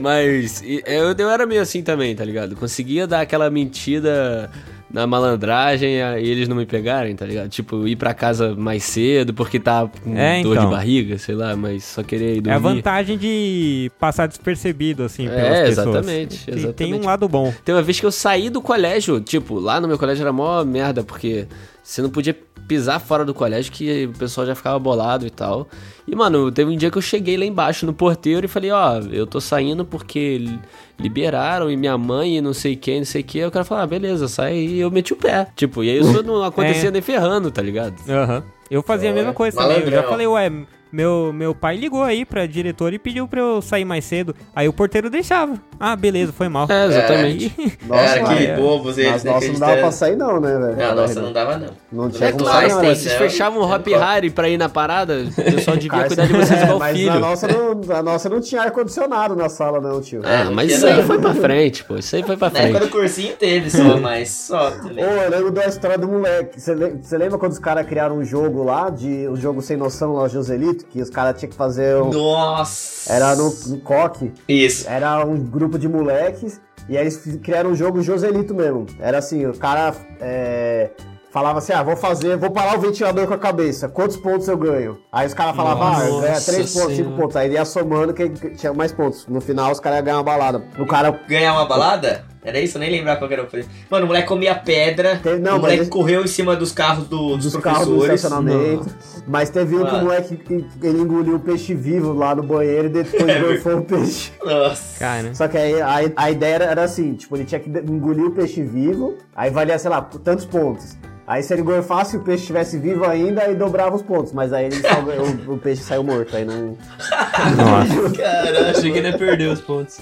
Mas 0.00 0.62
e- 0.62 0.82
eu, 0.86 1.12
eu 1.16 1.30
era 1.30 1.46
meio 1.46 1.60
assim 1.62 1.82
também, 1.82 2.14
tá 2.14 2.24
ligado? 2.24 2.56
Conseguia 2.56 3.06
dar 3.06 3.20
aquela 3.20 3.50
mentira 3.50 4.50
na 4.92 5.06
malandragem 5.06 5.94
e 5.94 6.28
eles 6.28 6.48
não 6.48 6.56
me 6.56 6.66
pegarem, 6.66 7.16
tá 7.16 7.24
ligado? 7.24 7.48
Tipo, 7.48 7.86
ir 7.88 7.96
pra 7.96 8.12
casa 8.12 8.54
mais 8.54 8.82
cedo 8.84 9.32
porque 9.32 9.58
tá 9.58 9.88
com 10.04 10.16
É, 10.16 10.42
dor 10.42 10.54
então. 10.56 10.66
de 10.68 10.70
barriga, 10.74 11.16
sei 11.18 11.34
lá, 11.34 11.56
mas 11.56 11.82
só 11.84 12.02
querer 12.02 12.36
ir 12.36 12.46
É 12.46 12.52
a 12.52 12.58
dormir. 12.58 12.76
vantagem 12.76 13.16
de 13.16 13.90
passar 13.98 14.26
despercebido, 14.28 15.02
assim, 15.04 15.26
pelas 15.28 15.42
É, 15.44 15.64
pessoas. 15.64 15.86
exatamente, 15.88 16.44
Tem- 16.44 16.54
exatamente. 16.54 16.76
Tem 16.76 16.94
um 16.94 17.04
lado 17.04 17.28
bom. 17.28 17.52
Tem 17.64 17.74
uma 17.74 17.82
vez 17.82 17.98
que 17.98 18.04
eu 18.06 18.12
saí 18.12 18.50
do 18.50 18.60
colégio, 18.60 19.18
tipo, 19.20 19.58
lá 19.58 19.80
no 19.80 19.88
meu 19.88 19.98
colégio 19.98 20.22
era 20.22 20.32
mó 20.32 20.62
merda, 20.64 21.02
porque 21.02 21.46
você 21.82 22.02
não 22.02 22.10
podia 22.10 22.36
pisar 22.68 23.00
fora 23.00 23.24
do 23.24 23.34
colégio 23.34 23.72
que 23.72 24.06
o 24.06 24.18
pessoal 24.18 24.46
já 24.46 24.54
ficava 24.54 24.78
bolado 24.78 25.26
e 25.26 25.30
tal. 25.30 25.68
E, 26.06 26.14
mano, 26.16 26.50
teve 26.50 26.70
um 26.70 26.76
dia 26.76 26.90
que 26.90 26.98
eu 26.98 27.02
cheguei 27.02 27.36
lá 27.36 27.44
embaixo 27.44 27.84
no 27.86 27.92
porteiro 27.92 28.44
e 28.46 28.48
falei, 28.48 28.70
ó, 28.70 28.98
eu 29.10 29.26
tô 29.26 29.40
saindo 29.40 29.84
porque 29.84 30.38
li- 30.38 30.58
liberaram 30.98 31.70
e 31.70 31.76
minha 31.76 31.96
mãe 31.98 32.38
e 32.38 32.40
não 32.40 32.52
sei 32.52 32.76
quem, 32.76 32.98
não 32.98 33.04
sei 33.06 33.22
o 33.22 33.24
que. 33.24 33.40
Aí 33.40 33.46
o 33.46 33.50
cara 33.50 33.64
falou, 33.64 33.82
ah, 33.84 33.86
beleza, 33.86 34.28
sai 34.28 34.56
e 34.56 34.80
eu 34.80 34.90
meti 34.90 35.12
o 35.12 35.16
pé. 35.16 35.46
Tipo, 35.56 35.82
e 35.84 35.90
aí 35.90 35.98
isso 36.00 36.22
não 36.22 36.42
acontecia 36.44 36.88
É. 36.88 36.92
nem 36.92 37.02
ferrando, 37.02 37.50
tá 37.50 37.62
ligado? 37.62 37.94
Aham. 38.08 38.42
Eu 38.70 38.82
fazia 38.82 39.10
a 39.10 39.12
Ó, 39.12 39.14
mesma 39.14 39.32
coisa 39.34 39.56
também. 39.56 39.80
Eu 39.80 39.90
já 39.90 40.02
falei, 40.04 40.26
ué, 40.26 40.50
meu, 40.90 41.30
meu 41.32 41.54
pai 41.54 41.76
ligou 41.76 42.02
aí 42.02 42.24
pra 42.24 42.46
diretora 42.46 42.94
e 42.94 42.98
pediu 42.98 43.28
pra 43.28 43.40
eu 43.40 43.60
sair 43.60 43.84
mais 43.84 44.04
cedo. 44.04 44.34
Aí 44.56 44.66
o 44.68 44.72
porteiro 44.72 45.10
deixava. 45.10 45.54
Ah, 45.84 45.96
beleza, 45.96 46.32
foi 46.32 46.48
mal. 46.48 46.66
É, 46.70 46.86
exatamente. 46.86 47.52
Aí- 47.58 47.70
Cara, 47.88 48.22
que 48.36 48.46
é. 48.46 48.56
bobos 48.56 48.96
eles, 48.98 49.10
Mas 49.10 49.24
né? 49.24 49.32
nossa, 49.32 49.48
não 49.48 49.58
dava 49.58 49.76
pra 49.78 49.90
sair 49.90 50.16
não, 50.16 50.40
né, 50.40 50.58
velho? 50.58 50.76
Não, 50.76 50.94
nossa, 50.94 51.20
não 51.20 51.32
dava 51.32 51.56
não. 51.58 51.68
Não 51.90 52.08
tinha 52.08 52.28
É 52.28 52.32
como 52.32 52.44
claro, 52.44 52.70
sair 52.70 52.72
não. 52.76 52.94
Vocês 52.94 53.12
não. 53.12 53.18
fechavam 53.18 53.60
o 53.62 53.64
Hop. 53.74 53.86
Harry 53.88 54.30
pra 54.30 54.48
ir 54.48 54.56
na 54.56 54.68
parada, 54.68 55.24
o 55.26 55.34
pessoal 55.42 55.76
devia 55.78 55.90
Cara, 55.90 56.06
cuidar 56.06 56.26
de 56.26 56.32
vocês 56.34 56.50
é, 56.60 56.62
igual 56.64 56.78
mas 56.78 56.96
filho. 56.96 57.10
A 57.12 57.18
nossa, 57.18 57.48
não, 57.48 57.96
a 57.96 58.02
nossa 58.02 58.28
não 58.28 58.40
tinha 58.40 58.62
ar-condicionado 58.62 59.34
na 59.34 59.48
sala, 59.48 59.80
não, 59.80 60.00
tio. 60.00 60.22
Ah, 60.24 60.50
mas 60.52 60.70
isso 60.72 60.86
aí 60.86 61.02
foi 61.02 61.18
pra 61.18 61.34
frente, 61.34 61.84
pô. 61.84 61.96
Isso 61.96 62.14
aí 62.14 62.22
foi 62.22 62.36
pra 62.36 62.48
Na 62.50 62.58
época 62.60 62.72
do 62.74 62.78
frente. 62.86 62.92
cursinho 62.92 63.34
teve 63.36 63.68
só, 63.68 63.96
mas 63.98 64.30
só 64.30 64.70
também. 64.70 65.04
Ô, 65.04 65.08
eu 65.08 65.30
lembro 65.30 65.50
da 65.50 65.66
história 65.66 65.98
do 65.98 66.06
moleque. 66.06 66.60
Você 66.60 66.74
le- 66.74 66.98
você 67.02 67.18
lembra 67.18 67.38
quando 67.38 67.52
os 67.52 67.58
caras 67.58 67.84
criaram 67.86 68.18
um 68.18 68.24
jogo 68.24 68.62
lá, 68.62 68.88
de 68.88 69.26
um 69.28 69.34
jogo 69.36 69.60
sem 69.60 69.76
noção 69.76 70.12
lá, 70.14 70.22
o 70.22 70.28
Joselito, 70.28 70.84
que 70.86 71.02
os 71.02 71.10
caras 71.10 71.36
tinham 71.40 71.50
que 71.50 71.56
fazer 71.56 71.96
um. 71.96 72.10
Nossa! 72.10 73.12
Era 73.12 73.34
no, 73.34 73.52
no 73.66 73.80
coque. 73.80 74.32
Isso. 74.48 74.88
Era 74.88 75.24
um 75.26 75.36
grupo 75.36 75.71
de 75.78 75.88
moleques. 75.88 76.60
E 76.88 76.96
aí 76.96 77.04
eles 77.04 77.38
criaram 77.42 77.70
um 77.70 77.74
jogo 77.74 78.02
Joselito 78.02 78.54
mesmo. 78.54 78.86
Era 78.98 79.18
assim, 79.18 79.46
o 79.46 79.56
cara 79.56 79.94
é, 80.20 80.90
falava 81.30 81.58
assim, 81.58 81.72
ah, 81.72 81.82
vou 81.82 81.96
fazer, 81.96 82.36
vou 82.36 82.50
parar 82.50 82.76
o 82.76 82.80
ventilador 82.80 83.26
com 83.26 83.34
a 83.34 83.38
cabeça. 83.38 83.88
Quantos 83.88 84.16
pontos 84.16 84.48
eu 84.48 84.56
ganho? 84.56 84.98
Aí 85.10 85.26
os 85.26 85.34
caras 85.34 85.56
falavam, 85.56 85.86
ah, 85.86 86.20
ganha 86.20 86.40
3 86.40 86.46
pontos, 86.46 86.72
5 86.72 86.90
Senhora. 86.90 87.16
pontos. 87.16 87.36
Aí 87.36 87.46
ele 87.48 87.54
ia 87.54 87.64
somando 87.64 88.12
quem 88.12 88.32
tinha 88.32 88.72
mais 88.72 88.92
pontos. 88.92 89.26
No 89.26 89.40
final 89.40 89.70
os 89.70 89.80
caras 89.80 89.98
iam 89.98 90.04
ganhar 90.04 90.16
uma 90.18 90.24
balada. 90.24 90.62
O 90.78 90.86
cara 90.86 91.10
Ganhar 91.28 91.52
uma 91.54 91.66
balada? 91.66 92.24
Era 92.44 92.58
isso? 92.58 92.76
Eu 92.76 92.80
nem 92.80 92.90
lembrava 92.90 93.18
qual 93.20 93.30
era 93.30 93.42
o 93.42 93.46
preço. 93.46 93.68
Mano, 93.88 94.04
o 94.04 94.08
moleque 94.08 94.26
comia 94.26 94.52
pedra, 94.54 95.16
Teve- 95.22 95.38
não, 95.40 95.58
o 95.58 95.60
moleque 95.60 95.78
mas 95.80 95.88
correu 95.88 96.24
em 96.24 96.26
cima 96.26 96.56
dos 96.56 96.72
carros 96.72 97.06
do- 97.06 97.36
dos, 97.36 97.52
dos 97.52 97.62
carros 97.62 97.86
do 97.86 97.98
professores. 97.98 98.94
Mas 99.28 99.48
teve 99.50 99.76
um 99.76 99.86
que 99.86 99.94
o 99.94 100.00
moleque 100.00 100.36
que 100.36 100.66
ele 100.82 100.98
engoliu 100.98 101.36
o 101.36 101.40
peixe 101.40 101.72
vivo 101.72 102.12
lá 102.12 102.34
no 102.34 102.42
banheiro 102.42 102.86
e 102.86 102.90
depois 102.90 103.22
gorfou 103.40 103.78
o 103.78 103.84
peixe. 103.84 104.32
Nossa. 104.44 104.98
Cara, 104.98 105.34
Só 105.34 105.46
que 105.46 105.56
aí 105.56 105.80
a, 105.80 106.00
a 106.16 106.30
ideia 106.32 106.54
era, 106.56 106.64
era 106.64 106.82
assim, 106.82 107.14
tipo, 107.14 107.36
ele 107.36 107.44
tinha 107.44 107.60
que 107.60 107.70
engolir 107.70 108.24
o 108.24 108.32
peixe 108.32 108.60
vivo, 108.62 109.16
aí 109.36 109.48
valia, 109.50 109.78
sei 109.78 109.90
lá, 109.90 110.02
tantos 110.02 110.44
pontos. 110.44 110.96
Aí 111.24 111.40
se 111.44 111.52
ele 111.52 111.62
gorfasse 111.62 112.16
e 112.16 112.18
o 112.18 112.22
peixe 112.22 112.40
estivesse 112.42 112.76
vivo 112.76 113.04
ainda, 113.06 113.42
aí 113.42 113.54
dobrava 113.54 113.94
os 113.94 114.02
pontos. 114.02 114.32
Mas 114.32 114.52
aí 114.52 114.68
ganhou- 115.06 115.28
o, 115.46 115.52
o 115.54 115.58
peixe 115.58 115.82
saiu 115.84 116.02
morto, 116.02 116.36
aí 116.36 116.44
não... 116.44 116.76
nossa. 117.56 118.10
Caralho, 118.16 118.66
Achei 118.70 118.90
que 118.90 118.98
ele 118.98 119.08
ia 119.10 119.16
perder 119.18 119.48
os 119.50 119.60
pontos. 119.60 120.00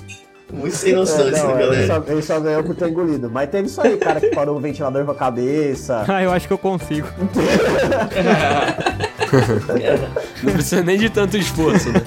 Muito 0.52 0.76
sem 0.76 0.92
noção 0.94 1.28
É, 1.28 1.30
não, 1.30 1.50
ele, 1.50 1.60
galera. 1.60 1.86
só, 1.86 2.02
ele 2.12 2.22
só 2.22 2.40
ganhou 2.40 2.62
por 2.64 2.74
ter 2.74 2.88
engolido. 2.88 3.30
Mas 3.30 3.48
teve 3.50 3.68
isso 3.68 3.80
aí, 3.80 3.96
cara 3.96 4.20
que 4.20 4.28
parou 4.28 4.56
o 4.56 4.60
ventilador 4.60 5.04
com 5.04 5.10
a 5.12 5.14
cabeça. 5.14 6.04
Ah, 6.10 6.22
eu 6.22 6.32
acho 6.32 6.46
que 6.46 6.52
eu 6.52 6.58
consigo. 6.58 7.06
Não 10.42 10.52
precisa 10.52 10.82
nem 10.82 10.98
de 10.98 11.08
tanto 11.08 11.36
esforço, 11.36 11.90
né? 11.90 12.02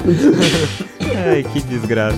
Ai, 1.32 1.44
que 1.44 1.62
desgraça. 1.62 2.18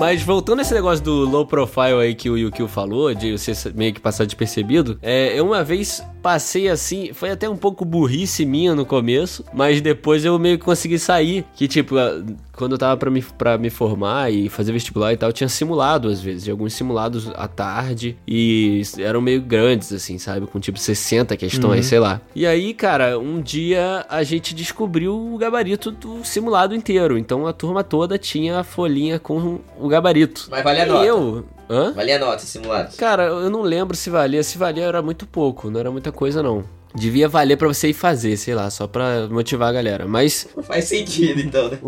Mas 0.00 0.22
voltando 0.22 0.60
a 0.60 0.62
esse 0.62 0.72
negócio 0.72 1.04
do 1.04 1.26
low 1.26 1.44
profile 1.44 2.00
aí 2.00 2.14
que 2.14 2.30
o 2.30 2.38
Yukio 2.38 2.66
falou, 2.66 3.12
de 3.12 3.36
você 3.36 3.52
meio 3.74 3.92
que 3.92 4.00
passar 4.00 4.24
despercebido, 4.24 4.98
é, 5.02 5.38
eu 5.38 5.44
uma 5.44 5.62
vez 5.62 6.02
passei 6.22 6.70
assim, 6.70 7.12
foi 7.12 7.30
até 7.30 7.46
um 7.50 7.56
pouco 7.56 7.84
burrice 7.84 8.46
minha 8.46 8.74
no 8.74 8.86
começo, 8.86 9.44
mas 9.52 9.78
depois 9.82 10.24
eu 10.24 10.38
meio 10.38 10.58
que 10.58 10.64
consegui 10.64 10.98
sair. 10.98 11.44
Que 11.54 11.68
tipo, 11.68 11.96
quando 12.60 12.72
eu 12.72 12.78
tava 12.78 12.96
pra 12.96 13.10
me, 13.10 13.20
pra 13.22 13.58
me 13.58 13.70
formar 13.70 14.32
e 14.32 14.48
fazer 14.48 14.70
vestibular 14.72 15.12
e 15.12 15.16
tal, 15.16 15.30
eu 15.30 15.32
tinha 15.32 15.48
simulado 15.48 16.08
às 16.08 16.20
vezes, 16.20 16.46
e 16.46 16.50
alguns 16.50 16.72
simulados 16.74 17.28
à 17.34 17.48
tarde, 17.48 18.16
e 18.28 18.82
eram 18.98 19.20
meio 19.20 19.40
grandes, 19.42 19.92
assim, 19.92 20.16
sabe? 20.18 20.46
Com 20.46 20.60
tipo 20.60 20.78
60 20.78 21.36
questões, 21.36 21.86
sei 21.86 21.98
lá. 21.98 22.20
E 22.34 22.46
aí, 22.46 22.72
cara, 22.74 23.18
um 23.18 23.40
dia 23.40 24.04
a 24.08 24.22
gente 24.22 24.54
descobriu 24.54 25.14
o 25.18 25.36
gabarito 25.36 25.90
do 25.90 26.24
simulado 26.24 26.74
inteiro, 26.74 27.18
então 27.18 27.46
a 27.46 27.52
turma 27.52 27.82
toda 27.82 28.16
tinha 28.18 28.60
a 28.60 28.64
folhinha 28.64 29.18
com 29.18 29.58
o 29.78 29.88
gabarito. 29.88 30.46
Mas 30.50 30.62
vale 30.62 30.80
a 30.80 30.84
E 30.84 30.88
nota. 30.88 31.04
eu. 31.06 31.44
Hã? 31.72 31.92
Valia 31.92 32.16
a 32.16 32.18
nota, 32.18 32.40
simulado. 32.40 32.96
Cara, 32.96 33.24
eu 33.26 33.48
não 33.48 33.62
lembro 33.62 33.96
se 33.96 34.10
valia. 34.10 34.42
Se 34.42 34.58
valia 34.58 34.84
era 34.84 35.00
muito 35.00 35.24
pouco, 35.24 35.70
não 35.70 35.78
era 35.78 35.88
muita 35.90 36.10
coisa 36.10 36.42
não. 36.42 36.64
Devia 36.94 37.28
valer 37.28 37.56
pra 37.56 37.68
você 37.68 37.88
ir 37.88 37.92
fazer, 37.94 38.36
sei 38.36 38.54
lá, 38.54 38.68
só 38.70 38.86
pra 38.86 39.28
motivar 39.30 39.68
a 39.68 39.72
galera. 39.72 40.06
Mas, 40.06 40.48
Não 40.56 40.62
faz 40.64 40.86
sentido, 40.86 41.40
então, 41.40 41.68
né? 41.68 41.78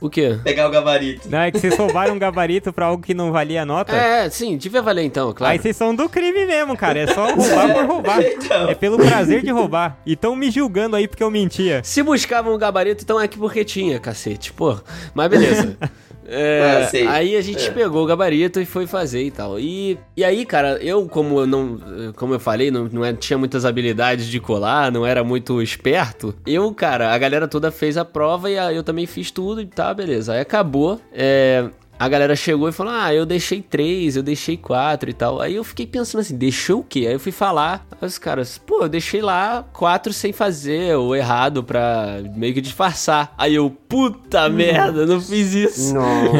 o 0.00 0.08
quê? 0.08 0.38
Pegar 0.44 0.68
o 0.68 0.70
gabarito. 0.70 1.28
Não, 1.28 1.38
é 1.40 1.50
que 1.50 1.58
vocês 1.58 1.76
roubaram 1.76 2.14
um 2.14 2.18
gabarito 2.18 2.72
pra 2.72 2.86
algo 2.86 3.02
que 3.02 3.14
não 3.14 3.32
valia 3.32 3.62
a 3.62 3.66
nota. 3.66 3.94
É, 3.94 4.30
sim, 4.30 4.56
devia 4.56 4.80
valer 4.82 5.04
então, 5.04 5.32
claro. 5.32 5.52
Aí 5.52 5.58
vocês 5.58 5.76
são 5.76 5.94
do 5.94 6.08
crime 6.08 6.46
mesmo, 6.46 6.76
cara. 6.76 7.00
É 7.00 7.06
só 7.08 7.26
roubar 7.34 7.74
por 7.74 7.86
roubar. 7.86 8.22
Então. 8.32 8.68
É 8.68 8.74
pelo 8.74 8.96
prazer 8.98 9.42
de 9.42 9.50
roubar. 9.50 9.98
E 10.06 10.16
tão 10.16 10.34
me 10.34 10.50
julgando 10.50 10.96
aí 10.96 11.06
porque 11.06 11.22
eu 11.22 11.30
mentia. 11.30 11.80
Se 11.84 12.02
buscavam 12.02 12.54
um 12.54 12.58
gabarito, 12.58 13.02
então 13.02 13.20
é 13.20 13.26
que 13.28 13.38
porque 13.38 13.64
tinha, 13.64 13.98
cacete. 13.98 14.52
Pô, 14.52 14.78
mas 15.14 15.28
beleza. 15.28 15.76
É, 16.34 16.88
Ah, 17.06 17.12
aí 17.12 17.36
a 17.36 17.40
gente 17.42 17.66
É. 17.68 17.70
pegou 17.70 18.02
o 18.02 18.06
gabarito 18.06 18.58
e 18.60 18.64
foi 18.64 18.86
fazer 18.86 19.22
e 19.22 19.30
tal. 19.30 19.60
E, 19.60 19.98
e 20.16 20.24
aí, 20.24 20.46
cara, 20.46 20.78
eu, 20.82 21.06
como 21.06 21.40
eu 21.40 21.46
não. 21.46 21.78
Como 22.16 22.34
eu 22.34 22.40
falei, 22.40 22.70
não, 22.70 22.88
não 22.90 23.04
é- 23.04 23.12
tinha 23.12 23.38
muitas 23.38 23.64
habilidades 23.64 24.26
de 24.26 24.40
colar, 24.40 24.90
não 24.90 25.04
era 25.06 25.22
muito 25.22 25.60
esperto. 25.60 26.34
Eu, 26.46 26.72
cara, 26.72 27.12
a 27.12 27.18
galera 27.18 27.46
toda 27.46 27.70
fez 27.70 27.96
a 27.96 28.04
prova 28.04 28.50
e 28.50 28.58
a- 28.58 28.72
eu 28.72 28.82
também 28.82 29.06
fiz 29.06 29.30
tudo 29.30 29.60
e 29.60 29.66
tá, 29.66 29.92
beleza. 29.92 30.32
Aí 30.32 30.40
acabou. 30.40 31.00
É. 31.12 31.68
A 32.02 32.08
galera 32.08 32.34
chegou 32.34 32.68
e 32.68 32.72
falou: 32.72 32.92
Ah, 32.92 33.14
eu 33.14 33.24
deixei 33.24 33.62
três, 33.62 34.16
eu 34.16 34.24
deixei 34.24 34.56
quatro 34.56 35.08
e 35.08 35.12
tal. 35.12 35.40
Aí 35.40 35.54
eu 35.54 35.62
fiquei 35.62 35.86
pensando 35.86 36.20
assim: 36.20 36.36
deixou 36.36 36.80
o 36.80 36.82
quê? 36.82 37.04
Aí 37.06 37.12
eu 37.12 37.20
fui 37.20 37.30
falar. 37.30 37.86
Aí 37.92 38.08
os 38.08 38.18
caras, 38.18 38.58
pô, 38.58 38.82
eu 38.82 38.88
deixei 38.88 39.22
lá 39.22 39.64
quatro 39.72 40.12
sem 40.12 40.32
fazer, 40.32 40.96
ou 40.96 41.14
errado 41.14 41.62
pra 41.62 42.20
meio 42.34 42.54
que 42.54 42.60
disfarçar. 42.60 43.32
Aí 43.38 43.54
eu, 43.54 43.70
puta 43.70 44.48
merda, 44.48 45.06
não 45.06 45.20
fiz 45.20 45.54
isso. 45.54 45.94
Não. 45.94 46.32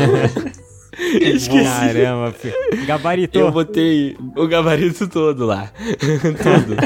Esqueci. 1.21 1.63
Caramba, 1.63 2.33
filho. 2.33 2.55
Gabaritou. 2.85 3.43
Eu 3.43 3.53
botei 3.53 4.17
o 4.37 4.49
gabarito 4.49 5.07
todo 5.07 5.47
lá. 5.47 5.71
todo. 6.43 6.77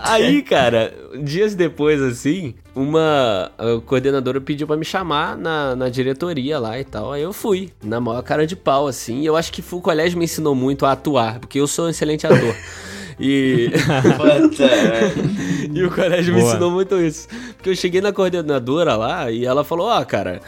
Aí, 0.08 0.42
cara, 0.42 0.92
dias 1.22 1.54
depois, 1.54 2.00
assim, 2.00 2.54
uma 2.74 3.50
coordenadora 3.86 4.40
pediu 4.40 4.66
pra 4.66 4.76
me 4.76 4.84
chamar 4.84 5.36
na, 5.36 5.76
na 5.76 5.88
diretoria 5.88 6.58
lá 6.58 6.78
e 6.78 6.84
tal. 6.84 7.12
Aí 7.12 7.22
eu 7.22 7.32
fui, 7.32 7.70
na 7.82 8.00
maior 8.00 8.22
cara 8.22 8.46
de 8.46 8.56
pau, 8.56 8.86
assim. 8.86 9.20
E 9.20 9.26
eu 9.26 9.36
acho 9.36 9.52
que 9.52 9.62
o 9.72 9.80
colégio 9.80 10.18
me 10.18 10.24
ensinou 10.24 10.54
muito 10.54 10.86
a 10.86 10.92
atuar, 10.92 11.38
porque 11.38 11.60
eu 11.60 11.66
sou 11.66 11.86
um 11.86 11.88
excelente 11.88 12.26
ator. 12.26 12.54
E, 13.22 13.70
e 15.74 15.84
o 15.84 15.90
colégio 15.90 16.32
me 16.32 16.40
Boa. 16.40 16.52
ensinou 16.52 16.70
muito 16.70 16.98
isso. 16.98 17.28
Porque 17.54 17.68
eu 17.68 17.76
cheguei 17.76 18.00
na 18.00 18.14
coordenadora 18.14 18.96
lá 18.96 19.30
e 19.30 19.44
ela 19.44 19.62
falou: 19.62 19.88
Ó, 19.88 20.04
cara, 20.06 20.40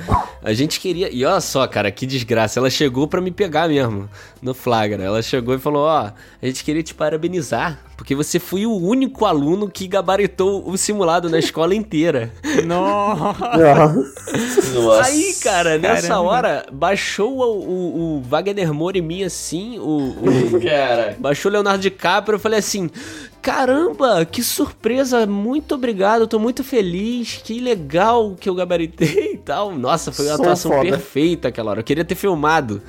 a 0.43 0.55
gente 0.55 0.81
queria. 0.81 1.11
E 1.13 1.23
olha 1.23 1.39
só, 1.43 1.67
cara, 1.67 1.91
que 1.91 2.07
desgraça. 2.07 2.59
Ela 2.59 2.71
chegou 2.71 3.07
pra 3.07 3.21
me 3.21 3.31
pegar 3.31 3.69
mesmo, 3.69 4.09
no 4.41 4.55
flagra. 4.55 5.03
Ela 5.05 5.21
chegou 5.21 5.55
e 5.55 5.59
falou: 5.59 5.83
Ó, 5.83 6.11
a 6.11 6.47
gente 6.47 6.65
queria 6.65 6.83
te 6.83 6.95
parabenizar. 6.95 7.79
Porque 8.03 8.17
você 8.17 8.41
foi 8.41 8.67
o 8.67 8.75
único 8.77 9.25
aluno 9.25 9.71
que 9.71 9.87
gabaritou 9.87 10.69
o 10.69 10.77
simulado 10.77 11.31
na 11.31 11.39
escola 11.39 11.73
inteira. 11.73 12.33
Nossa. 12.67 13.95
Nossa. 14.75 15.05
Aí, 15.05 15.33
cara, 15.41 15.79
nessa 15.79 16.09
Caramba. 16.09 16.21
hora, 16.29 16.67
baixou 16.73 17.39
o, 17.39 17.43
o, 17.45 18.17
o 18.19 18.23
Wagner 18.23 18.75
Moura 18.75 18.99
em 18.99 19.03
mim 19.03 19.23
assim, 19.23 19.79
o- 19.79 20.17
o, 20.57 20.59
Cara. 20.61 21.17
Baixou 21.17 21.49
o 21.49 21.53
Leonardo 21.53 21.81
DiCaprio, 21.81 22.35
eu 22.35 22.41
falei 22.41 22.59
assim: 22.59 22.91
caramba, 23.43 24.25
que 24.25 24.43
surpresa, 24.43 25.27
muito 25.27 25.75
obrigado, 25.75 26.21
eu 26.23 26.27
tô 26.29 26.39
muito 26.39 26.63
feliz, 26.63 27.41
que 27.45 27.59
legal 27.61 28.37
que 28.39 28.49
eu 28.49 28.55
gabaritei 28.55 29.33
e 29.35 29.37
tal. 29.37 29.73
Nossa, 29.75 30.13
foi 30.13 30.27
uma 30.27 30.37
Sou 30.37 30.45
atuação 30.45 30.71
foda. 30.73 30.85
perfeita 30.91 31.49
aquela 31.49 31.73
hora, 31.73 31.81
eu 31.81 31.85
queria 31.85 32.05
ter 32.05 32.15
filmado. 32.15 32.81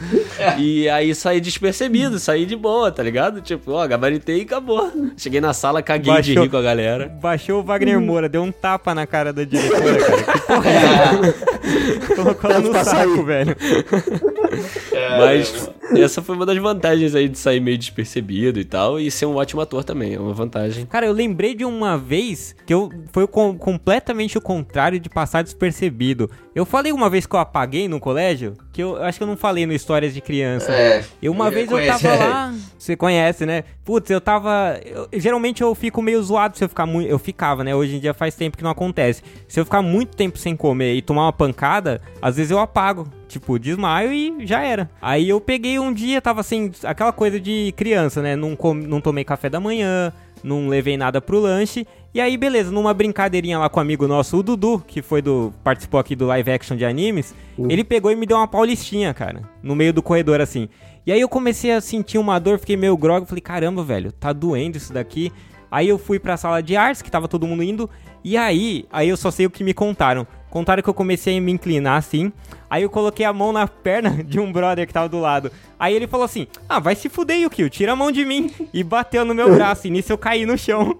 e 0.59 0.87
aí 0.89 1.15
saí 1.15 1.41
despercebido, 1.41 2.19
saí 2.19 2.45
de 2.45 2.55
boa, 2.55 2.91
tá 2.91 3.01
ligado? 3.01 3.41
Tipo, 3.41 3.71
ó, 3.71 3.87
gabaritei 3.87 4.39
e 4.39 4.41
acabou. 4.43 4.91
Cheguei 5.17 5.41
na 5.41 5.53
sala, 5.53 5.81
caguei 5.81 6.13
de 6.21 6.29
Baixou. 6.29 6.43
rir 6.43 6.49
com 6.49 6.57
a 6.57 6.61
galera. 6.61 7.07
Baixou 7.21 7.59
o 7.61 7.63
Wagner 7.63 7.99
Moura, 7.99 8.29
deu 8.29 8.43
um 8.43 8.51
tapa 8.51 8.93
na 8.93 9.07
cara 9.07 9.33
da 9.33 9.43
diretora, 9.43 9.97
cara. 9.97 10.23
Que 10.23 10.41
porra 10.41 10.69
é? 10.69 12.13
Colocou 12.15 12.51
ela 12.51 12.59
no 12.59 12.73
saco, 12.85 13.23
velho. 13.23 13.55
Mas 15.17 15.69
essa 15.95 16.21
foi 16.21 16.35
uma 16.35 16.45
das 16.45 16.57
vantagens 16.57 17.13
aí 17.15 17.27
de 17.29 17.37
sair 17.37 17.59
meio 17.59 17.77
despercebido 17.77 18.59
e 18.59 18.65
tal, 18.65 18.99
e 18.99 19.09
ser 19.11 19.25
um 19.25 19.35
ótimo 19.35 19.61
ator 19.61 19.83
também, 19.83 20.13
é 20.15 20.19
uma 20.19 20.33
vantagem. 20.33 20.85
Cara, 20.85 21.05
eu 21.05 21.13
lembrei 21.13 21.53
de 21.55 21.65
uma 21.65 21.97
vez 21.97 22.55
que 22.65 22.73
eu 22.73 22.89
foi 23.11 23.27
com- 23.27 23.57
completamente 23.57 24.37
o 24.37 24.41
contrário 24.41 24.99
de 24.99 25.09
passar 25.09 25.43
despercebido. 25.43 26.29
Eu 26.55 26.65
falei 26.65 26.91
uma 26.91 27.09
vez 27.09 27.25
que 27.25 27.35
eu 27.35 27.39
apaguei 27.39 27.87
no 27.87 27.99
colégio, 27.99 28.53
que 28.71 28.81
eu, 28.83 28.95
eu 28.95 29.03
acho 29.03 29.17
que 29.17 29.23
eu 29.23 29.27
não 29.27 29.35
falei 29.35 29.65
no 29.65 29.73
Histórias 29.73 30.13
de 30.13 30.21
Criança. 30.21 30.71
É. 30.71 31.03
Eu 31.21 31.31
uma 31.31 31.49
vez 31.49 31.65
eu 31.65 31.77
conheço, 31.77 32.03
tava 32.03 32.15
é. 32.15 32.27
lá, 32.27 32.53
você 32.77 32.95
conhece, 32.95 33.45
né? 33.45 33.63
Putz, 33.83 34.09
eu 34.11 34.21
tava. 34.21 34.79
eu- 34.85 35.07
geralmente 35.13 35.61
eu 35.63 35.73
fico 35.73 36.01
meio 36.01 36.21
zoado 36.21 36.55
se 36.55 36.63
eu 36.63 36.69
ficar 36.69 36.85
muito. 36.85 37.09
Eu 37.09 37.17
ficava, 37.17 37.63
né? 37.63 37.75
Hoje 37.75 37.95
em 37.95 37.99
dia 37.99 38.13
faz 38.13 38.35
tempo 38.35 38.55
que 38.55 38.63
não 38.63 38.69
acontece. 38.69 39.23
Se 39.47 39.59
eu 39.59 39.65
ficar 39.65 39.81
muito 39.81 40.15
tempo 40.15 40.37
sem 40.37 40.55
comer 40.55 40.93
e 40.93 41.01
tomar 41.01 41.23
uma 41.23 41.33
pancada, 41.33 41.99
às 42.21 42.35
vezes 42.37 42.51
eu 42.51 42.59
apago. 42.59 43.07
Tipo, 43.27 43.57
desmaio 43.57 44.13
e 44.13 44.45
já 44.45 44.61
era. 44.61 44.91
Aí 45.01 45.27
eu 45.27 45.41
peguei 45.41 45.79
um 45.79 45.91
dia, 45.91 46.21
tava 46.21 46.41
assim, 46.41 46.71
aquela 46.83 47.11
coisa 47.11 47.39
de 47.39 47.73
criança, 47.75 48.21
né? 48.21 48.35
Não, 48.35 48.55
com, 48.55 48.75
não 48.75 49.01
tomei 49.01 49.23
café 49.23 49.49
da 49.49 49.59
manhã, 49.59 50.13
não 50.43 50.67
levei 50.67 50.97
nada 50.97 51.21
pro 51.21 51.39
lanche. 51.39 51.85
E 52.13 52.21
aí, 52.21 52.37
beleza, 52.37 52.71
numa 52.71 52.93
brincadeirinha 52.93 53.57
lá 53.57 53.69
com 53.69 53.79
um 53.79 53.81
amigo 53.81 54.07
nosso, 54.07 54.37
o 54.37 54.43
Dudu, 54.43 54.83
que 54.87 55.01
foi 55.01 55.21
do. 55.21 55.53
participou 55.63 55.99
aqui 55.99 56.15
do 56.15 56.27
live 56.27 56.51
action 56.51 56.77
de 56.77 56.85
animes, 56.85 57.33
ele 57.57 57.83
pegou 57.83 58.11
e 58.11 58.15
me 58.15 58.25
deu 58.25 58.37
uma 58.37 58.47
paulistinha, 58.47 59.13
cara. 59.13 59.41
No 59.63 59.75
meio 59.75 59.91
do 59.91 60.03
corredor, 60.03 60.39
assim. 60.39 60.69
E 61.05 61.11
aí 61.11 61.19
eu 61.19 61.27
comecei 61.27 61.71
a 61.71 61.81
sentir 61.81 62.17
uma 62.17 62.39
dor, 62.39 62.59
fiquei 62.59 62.77
meio 62.77 62.95
grog, 62.95 63.25
falei, 63.25 63.41
caramba, 63.41 63.83
velho, 63.83 64.11
tá 64.11 64.31
doendo 64.31 64.77
isso 64.77 64.93
daqui. 64.93 65.31
Aí 65.71 65.89
eu 65.89 65.97
fui 65.97 66.19
pra 66.19 66.37
sala 66.37 66.61
de 66.61 66.75
artes, 66.75 67.01
que 67.01 67.09
tava 67.09 67.27
todo 67.27 67.47
mundo 67.47 67.63
indo, 67.63 67.89
e 68.23 68.37
aí, 68.37 68.85
aí 68.91 69.09
eu 69.09 69.17
só 69.17 69.31
sei 69.31 69.47
o 69.47 69.49
que 69.49 69.63
me 69.63 69.73
contaram. 69.73 70.25
Contaram 70.53 70.83
que 70.83 70.89
eu 70.89 70.93
comecei 70.93 71.35
a 71.35 71.41
me 71.41 71.51
inclinar 71.51 71.97
assim, 71.97 72.31
aí 72.69 72.83
eu 72.83 72.89
coloquei 72.91 73.25
a 73.25 73.33
mão 73.33 73.51
na 73.51 73.67
perna 73.67 74.11
de 74.23 74.39
um 74.39 74.51
brother 74.51 74.85
que 74.85 74.93
tava 74.93 75.09
do 75.09 75.19
lado. 75.19 75.51
Aí 75.79 75.95
ele 75.95 76.05
falou 76.05 76.23
assim, 76.23 76.45
ah, 76.69 76.79
vai 76.79 76.93
se 76.93 77.09
fuder, 77.09 77.39
Yukio, 77.39 77.71
tira 77.71 77.93
a 77.93 77.95
mão 77.95 78.11
de 78.11 78.23
mim. 78.23 78.53
E 78.71 78.83
bateu 78.83 79.25
no 79.25 79.33
meu 79.33 79.49
braço, 79.57 79.87
e 79.87 79.89
nisso 79.89 80.13
eu 80.13 80.17
caí 80.17 80.45
no 80.45 80.55
chão. 80.55 80.95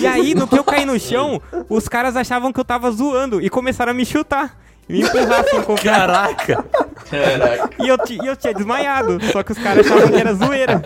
E 0.00 0.04
aí, 0.04 0.34
no 0.34 0.48
que 0.48 0.58
eu 0.58 0.64
caí 0.64 0.84
no 0.84 0.98
chão, 0.98 1.40
os 1.68 1.86
caras 1.86 2.16
achavam 2.16 2.52
que 2.52 2.58
eu 2.58 2.64
tava 2.64 2.90
zoando, 2.90 3.40
e 3.40 3.48
começaram 3.48 3.92
a 3.92 3.94
me 3.94 4.04
chutar. 4.04 4.58
Me 4.88 5.00
empurrar 5.02 5.40
assim 5.40 5.62
com 5.62 5.74
o 5.74 5.80
Caraca! 5.82 6.64
Caraca. 7.10 7.70
e 7.82 7.88
eu, 7.88 7.98
ti- 7.98 8.18
e 8.22 8.26
eu 8.26 8.36
tinha 8.36 8.54
desmaiado, 8.54 9.18
só 9.32 9.42
que 9.42 9.52
os 9.52 9.58
caras 9.58 9.86
achavam 9.86 10.08
que 10.10 10.16
era 10.16 10.34
zoeira. 10.34 10.82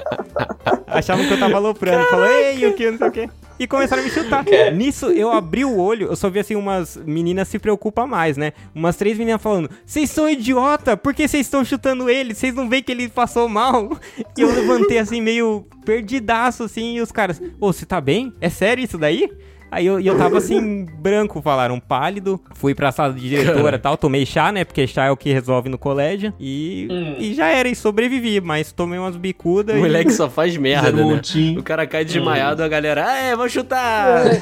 Achavam 0.87 1.27
que 1.27 1.33
eu 1.33 1.39
tava 1.39 1.57
aloprando. 1.57 2.05
Falou, 2.09 2.27
ei, 2.27 2.67
o 2.67 2.75
que, 2.75 2.91
não 2.91 2.99
sei 2.99 3.09
o 3.09 3.13
que. 3.13 3.31
E 3.59 3.67
começaram 3.67 4.03
a 4.03 4.05
me 4.05 4.11
chutar. 4.11 4.45
Nisso, 4.75 5.07
eu 5.11 5.31
abri 5.31 5.65
o 5.65 5.79
olho, 5.79 6.09
eu 6.09 6.17
só 6.17 6.29
vi 6.29 6.41
assim 6.41 6.57
umas 6.57 6.97
meninas 6.97 7.47
se 7.49 7.59
preocupam 7.59 8.07
mais, 8.07 8.37
né? 8.37 8.53
Umas 8.75 8.97
três 8.97 9.17
meninas 9.17 9.41
falando, 9.41 9.71
vocês 9.87 10.11
são 10.11 10.29
idiota, 10.29 10.97
por 10.97 11.15
que 11.15 11.29
vocês 11.29 11.47
estão 11.47 11.65
chutando 11.65 12.11
ele? 12.11 12.35
Vocês 12.35 12.55
não 12.55 12.69
veem 12.69 12.83
que 12.83 12.91
ele 12.91 13.09
passou 13.09 13.49
mal? 13.49 13.97
E 14.37 14.41
eu 14.43 14.53
levantei 14.53 14.99
assim, 14.99 15.21
meio 15.21 15.65
perdidaço, 15.85 16.65
assim, 16.65 16.97
e 16.97 17.01
os 17.01 17.13
caras, 17.13 17.41
ô, 17.61 17.73
você 17.73 17.87
tá 17.87 18.01
bem? 18.01 18.33
É 18.41 18.49
sério 18.51 18.83
isso 18.83 18.99
daí? 18.99 19.31
Aí 19.73 19.87
eu, 19.87 19.99
eu 19.99 20.19
tava 20.19 20.37
assim, 20.37 20.85
branco, 20.85 21.41
falaram, 21.41 21.81
pálido. 21.81 22.39
Fui 22.55 22.75
pra 22.75 22.93
sala 22.93 23.15
de 23.15 23.27
diretora 23.27 23.77
e 23.77 23.79
tal, 23.79 23.97
tomei 23.97 24.27
chá, 24.27 24.53
né? 24.53 24.67
Porque 24.67 24.87
chá 24.87 25.07
é 25.07 25.11
o 25.11 25.17
que 25.17 25.33
resolve 25.33 25.71
no 25.71 25.79
colégio. 25.79 26.31
E, 26.39 26.87
e 27.19 27.33
já 27.33 27.47
era, 27.49 27.67
e 27.67 27.75
sobrevivi, 27.75 28.39
mas 28.39 28.71
tomei 28.71 28.99
umas 28.99 29.17
bicudas. 29.17 29.75
O 29.75 29.79
e- 29.79 29.81
moleque 29.81 30.13
só 30.13 30.29
faz 30.29 30.55
merda, 30.59 30.93
né? 30.93 31.21
O 31.57 31.63
cara 31.63 31.87
cai 31.87 32.05
desmaiado, 32.05 32.63
a 32.63 32.69
galera, 32.69 33.07
ah, 33.09 33.17
é, 33.17 33.35
vou 33.35 33.49
chutar! 33.49 34.25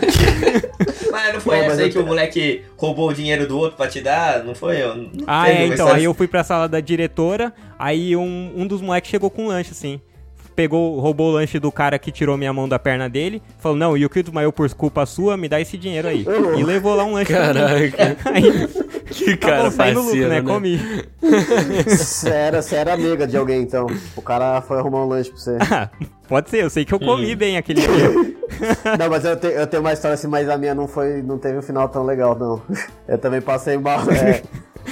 Mas 1.11 1.35
não 1.35 1.41
foi 1.41 1.57
mas 1.57 1.73
essa 1.73 1.83
aí 1.83 1.89
eu- 1.89 1.93
que 1.93 1.99
o 1.99 2.07
moleque 2.07 2.63
roubou 2.77 3.09
o 3.11 3.13
dinheiro 3.13 3.47
do 3.47 3.59
outro 3.59 3.77
pra 3.77 3.89
te 3.89 4.01
dar? 4.01 4.45
Não 4.45 4.55
foi? 4.55 4.81
Eu, 4.81 4.95
não 4.95 5.11
Ah, 5.27 5.51
é, 5.51 5.67
então, 5.67 5.89
aí 5.89 6.05
eu 6.05 6.15
fui 6.15 6.29
pra 6.29 6.45
sala 6.45 6.69
da 6.69 6.79
diretora, 6.79 7.53
aí 7.77 8.15
um, 8.15 8.53
um 8.57 8.65
dos 8.67 8.81
moleques 8.81 9.11
chegou 9.11 9.29
com 9.29 9.45
um 9.45 9.49
lanche, 9.49 9.73
assim. 9.73 10.01
Pegou, 10.61 11.01
roubou 11.01 11.31
o 11.31 11.33
lanche 11.33 11.59
do 11.59 11.73
cara 11.73 11.99
que 11.99 12.13
tirou 12.13 12.37
minha 12.37 12.53
mão 12.53 12.69
da 12.69 12.79
perna 12.79 13.09
dele. 13.09 13.43
Falou, 13.59 13.79
não, 13.79 13.97
e 13.97 14.05
o 14.05 14.11
que 14.11 14.23
desmaiou 14.23 14.53
por 14.53 14.69
culpa 14.75 15.07
sua, 15.07 15.35
me 15.35 15.49
dá 15.49 15.59
esse 15.59 15.79
dinheiro 15.79 16.07
aí. 16.07 16.27
E 16.59 16.63
levou 16.63 16.95
lá 16.95 17.03
um 17.03 17.15
lanche 17.15 17.33
pra 17.33 17.47
mim. 17.49 17.55
Caraca. 17.55 18.17
Aí, 18.31 18.69
Que 19.07 19.37
cara 19.39 19.71
saindo 19.71 20.01
lucro, 20.03 20.19
parceiro, 20.21 20.29
né? 20.29 20.41
né? 20.43 20.47
Comi. 20.47 20.79
Você 21.87 22.29
era, 22.29 22.61
você 22.61 22.77
era 22.77 22.93
amiga 22.93 23.27
de 23.27 23.37
alguém, 23.39 23.63
então. 23.63 23.87
O 24.15 24.21
cara 24.21 24.61
foi 24.61 24.79
arrumar 24.79 25.05
um 25.05 25.09
lanche 25.09 25.31
pra 25.31 25.39
você. 25.39 25.57
Ah, 25.71 25.89
Pode 26.29 26.49
ser, 26.51 26.63
eu 26.63 26.71
sei 26.71 26.85
que 26.85 26.93
eu 26.95 27.01
comi 27.01 27.35
bem 27.35 27.57
aquele 27.57 27.81
dia. 27.81 27.89
Não, 28.99 29.09
mas 29.09 29.25
eu, 29.25 29.37
te- 29.37 29.47
eu 29.49 29.67
tenho 29.67 29.83
uma 29.83 29.93
história 29.95 30.15
assim, 30.15 30.29
mas 30.29 30.49
a 30.49 30.57
minha 30.59 30.75
não 30.75 30.87
foi, 30.87 31.23
não 31.23 31.39
teve 31.39 31.59
um 31.59 31.63
final 31.63 31.89
tão 31.89 32.05
legal, 32.05 32.37
não. 32.39 32.61
Eu 33.09 33.17
também 33.19 33.41
passei 33.41 33.77
mal, 33.79 34.01
é, 34.11 34.43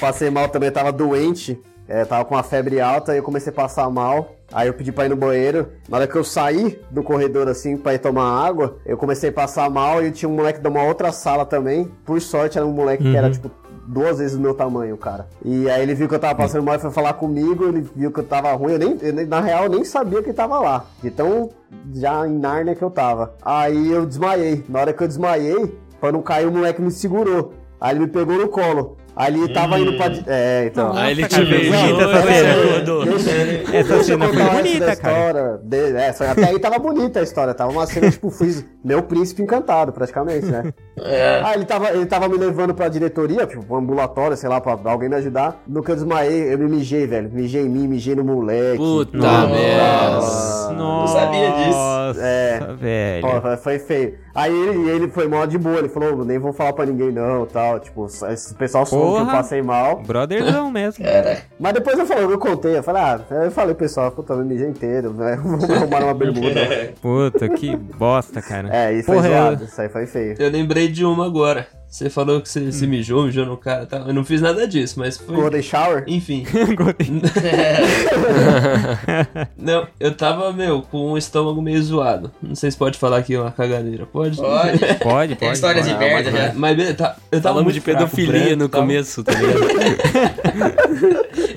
passei 0.01 0.31
mal 0.31 0.49
também, 0.49 0.71
tava 0.71 0.91
doente, 0.91 1.57
é, 1.89 2.05
tava 2.05 2.25
com 2.25 2.35
uma 2.35 2.43
febre 2.43 2.81
alta 2.81 3.15
e 3.15 3.19
eu 3.19 3.23
comecei 3.23 3.51
a 3.51 3.57
passar 3.57 3.89
mal. 3.91 4.33
Aí 4.53 4.67
eu 4.69 4.75
pedi 4.75 4.93
pra 4.93 5.07
ir 5.07 5.09
no 5.11 5.17
banheiro. 5.17 5.69
Na 5.89 5.99
hora 5.99 6.07
que 6.07 6.17
eu 6.17 6.25
saí 6.25 6.81
do 6.91 7.03
corredor 7.03 7.49
assim 7.49 7.77
pra 7.77 7.95
ir 7.95 7.99
tomar 7.99 8.47
água, 8.47 8.77
eu 8.87 8.97
comecei 8.97 9.31
a 9.31 9.33
passar 9.33 9.69
mal 9.71 10.03
e 10.05 10.11
tinha 10.11 10.29
um 10.29 10.35
moleque 10.35 10.61
de 10.61 10.69
uma 10.69 10.83
outra 10.85 11.13
sala 11.13 11.45
também. 11.45 11.91
Por 12.05 12.21
sorte 12.21 12.57
era 12.59 12.67
um 12.67 12.73
moleque 12.73 13.03
que 13.03 13.17
era 13.17 13.31
tipo 13.31 13.51
duas 13.87 14.19
vezes 14.19 14.37
o 14.37 14.41
meu 14.41 14.53
tamanho, 14.55 14.97
cara. 14.99 15.27
E 15.43 15.69
aí 15.71 15.83
ele 15.83 15.95
viu 15.95 16.07
que 16.09 16.15
eu 16.15 16.19
tava 16.19 16.35
passando 16.35 16.63
mal 16.63 16.75
e 16.75 16.79
foi 16.79 16.91
falar 16.91 17.15
comigo, 17.15 17.65
ele 17.69 17.81
viu 17.97 18.13
que 18.13 18.21
eu 18.21 18.25
tava 18.25 18.53
ruim, 18.53 18.73
eu 18.75 18.79
nem, 18.79 18.99
eu 19.01 19.13
nem- 19.15 19.25
na 19.27 19.41
real, 19.41 19.65
eu 19.65 19.71
nem 19.71 19.83
sabia 19.85 20.21
que 20.23 20.29
ele 20.29 20.35
tava 20.37 20.59
lá. 20.59 20.85
Então, 21.03 21.49
já 21.95 22.27
em 22.29 22.39
Nárnia 22.39 22.75
que 22.75 22.83
eu 22.83 22.91
tava. 22.91 23.35
Aí 23.43 23.91
eu 23.91 24.05
desmaiei. 24.05 24.63
Na 24.69 24.81
hora 24.81 24.93
que 24.93 25.03
eu 25.03 25.09
desmaiei, 25.09 25.79
pra 26.01 26.13
não 26.13 26.21
cair, 26.21 26.47
o 26.47 26.53
moleque 26.53 26.83
me 26.83 26.91
segurou. 26.91 27.55
Aí 27.81 27.93
ele 27.93 28.01
me 28.01 28.07
pegou 28.09 28.37
no 28.37 28.49
colo. 28.49 28.97
Aí 29.19 29.35
ele 29.35 29.53
tava 29.53 29.79
indo 29.81 29.95
pra... 29.97 30.07
É, 30.29 30.67
então... 30.67 30.97
Aí 30.97 31.11
ele 31.11 31.27
te 31.27 31.45
beijou 31.45 31.73
bonita 31.99 32.05
essa 32.05 33.19
cena. 33.19 33.77
Essa 33.77 34.05
cena 34.05 34.29
foi 34.29 34.43
bonita, 34.45 34.87
da 34.87 34.97
cara. 34.97 35.19
história. 35.19 35.61
De, 35.65 35.97
é, 35.97 36.13
só- 36.13 36.25
até 36.25 36.45
aí 36.45 36.59
tava 36.61 36.79
bonita 36.79 37.19
a 37.19 37.23
história. 37.25 37.53
Tava 37.53 37.73
uma 37.73 37.85
cena, 37.87 38.11
tipo, 38.11 38.31
fui 38.31 38.65
meu 38.85 39.03
príncipe 39.03 39.43
encantado, 39.43 39.93
praticamente, 39.93 40.47
né? 40.47 40.73
É. 41.01 41.41
Ah, 41.45 41.55
ele 41.55 41.65
tava, 41.65 41.91
ele 41.93 42.07
tava 42.07 42.29
me 42.29 42.37
levando 42.37 42.75
pra 42.75 42.89
diretoria, 42.89 43.47
tipo, 43.47 43.65
pro 43.65 43.77
ambulatório, 43.77 44.37
sei 44.37 44.49
lá, 44.49 44.61
pra 44.61 44.77
alguém 44.85 45.09
me 45.09 45.15
ajudar. 45.15 45.63
No 45.65 45.81
que 45.81 45.93
eu 45.93 45.95
desmaiei, 45.95 46.53
eu 46.53 46.59
me 46.59 46.67
mijei, 46.69 47.07
velho. 47.07 47.31
Mijei 47.33 47.63
em 47.63 47.69
mim, 47.69 47.87
mijei 47.87 48.17
no 48.17 48.25
moleque. 48.25 48.79
Puta 48.79 49.17
Nossa. 49.17 49.47
merda. 49.47 50.73
Nossa, 50.73 51.13
sabia 51.21 51.51
disso. 51.53 52.21
É. 52.21 52.61
velho. 52.81 53.23
Pô, 53.23 53.57
foi- 53.59 53.79
feio. 53.79 54.15
Aí 54.35 54.53
ele, 54.53 54.91
ele 54.91 55.09
foi 55.09 55.29
mal 55.29 55.47
de 55.47 55.57
boa, 55.57 55.79
ele 55.79 55.89
falou, 55.89 56.25
nem 56.25 56.39
vou 56.39 56.53
falar 56.53 56.73
pra 56.73 56.85
ninguém 56.85 57.13
não, 57.13 57.47
tal. 57.47 57.79
Tipo, 57.79 58.07
esse 58.07 58.53
pessoal 58.57 58.85
soube 58.85 59.08
que 59.15 59.21
eu 59.21 59.25
Porra. 59.25 59.37
passei 59.39 59.63
mal. 59.63 60.03
Brotherzão 60.03 60.71
mesmo. 60.73 61.05
Cara, 61.05 61.39
Mas 61.59 61.73
depois 61.75 61.99
eu 61.99 62.07
falei, 62.07 62.25
eu 62.25 62.39
contei, 62.39 62.79
eu 62.79 62.83
falei, 62.83 63.03
ah, 63.03 63.21
eu 63.45 63.51
falei, 63.51 63.75
pessoal, 63.75 64.11
puta, 64.11 64.33
eu 64.33 64.39
me 64.39 64.45
mijei 64.45 64.69
inteiro, 64.69 65.13
né? 65.13 65.37
Vamos 65.43 65.69
arrumar 65.71 66.05
uma 66.05 66.15
bermuda. 66.15 66.59
Puta, 67.01 67.49
que 67.49 67.77
bosta, 67.77 68.41
cara. 68.43 68.69
É, 68.75 68.93
isso 68.95 69.07
foi 69.07 69.17
Porra, 69.17 69.29
eu- 69.29 69.33
zoado, 69.43 69.65
isso 69.65 69.81
aí 69.81 69.89
foi 69.89 70.07
feio. 70.07 70.35
Eu 70.39 70.51
lembrei 70.51 70.89
de 70.89 71.05
uma 71.05 71.27
agora. 71.27 71.67
Você 71.91 72.11
falou 72.11 72.41
que 72.43 72.49
você 72.49 72.71
se 72.71 72.87
mijou, 72.87 73.25
mijou 73.25 73.47
no 73.47 73.57
cara 73.57 73.85
e 73.85 73.87
tal. 73.87 74.07
Eu 74.07 74.13
não 74.13 74.23
fiz 74.23 74.43
nada 74.43 74.69
disso, 74.69 74.99
mas 74.99 75.17
foi. 75.17 75.35
Golden 75.35 75.63
Shower? 75.63 76.05
Enfim. 76.07 76.45
Golden- 76.77 77.23
Não, 79.57 79.87
eu 79.99 80.15
tava, 80.15 80.53
meu, 80.53 80.83
com 80.83 81.13
o 81.13 81.19
estômago 81.19 81.61
meio 81.63 81.83
zoado. 81.83 82.31
Não 82.43 82.55
sei 82.55 82.71
se 82.71 82.77
pode 82.77 82.99
falar 82.99 83.19
aqui 83.19 83.37
uma 83.37 83.51
cagadeira. 83.51 84.05
Pode? 84.07 84.37
pode. 84.37 84.79
Pode, 85.03 85.35
Tem 85.37 85.49
pode. 85.49 85.53
histórias 85.55 85.87
de 85.87 85.93
pode. 85.95 86.05
merda 86.05 86.31
já. 86.31 86.53
Mas 86.55 86.77
beleza, 86.77 86.95
tá, 86.95 87.17
eu 87.33 87.41
tava 87.41 87.55
Falamos 87.55 87.65
muito 87.65 87.75
de 87.75 87.81
fraco, 87.81 87.99
pedofilia 88.01 88.33
branco, 88.43 88.57
no 88.57 88.69
tava- 88.69 88.83
começo, 88.85 89.25
tá 89.25 89.33
ligado? 89.33 89.59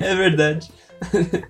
É 0.00 0.14
verdade. 0.16 0.68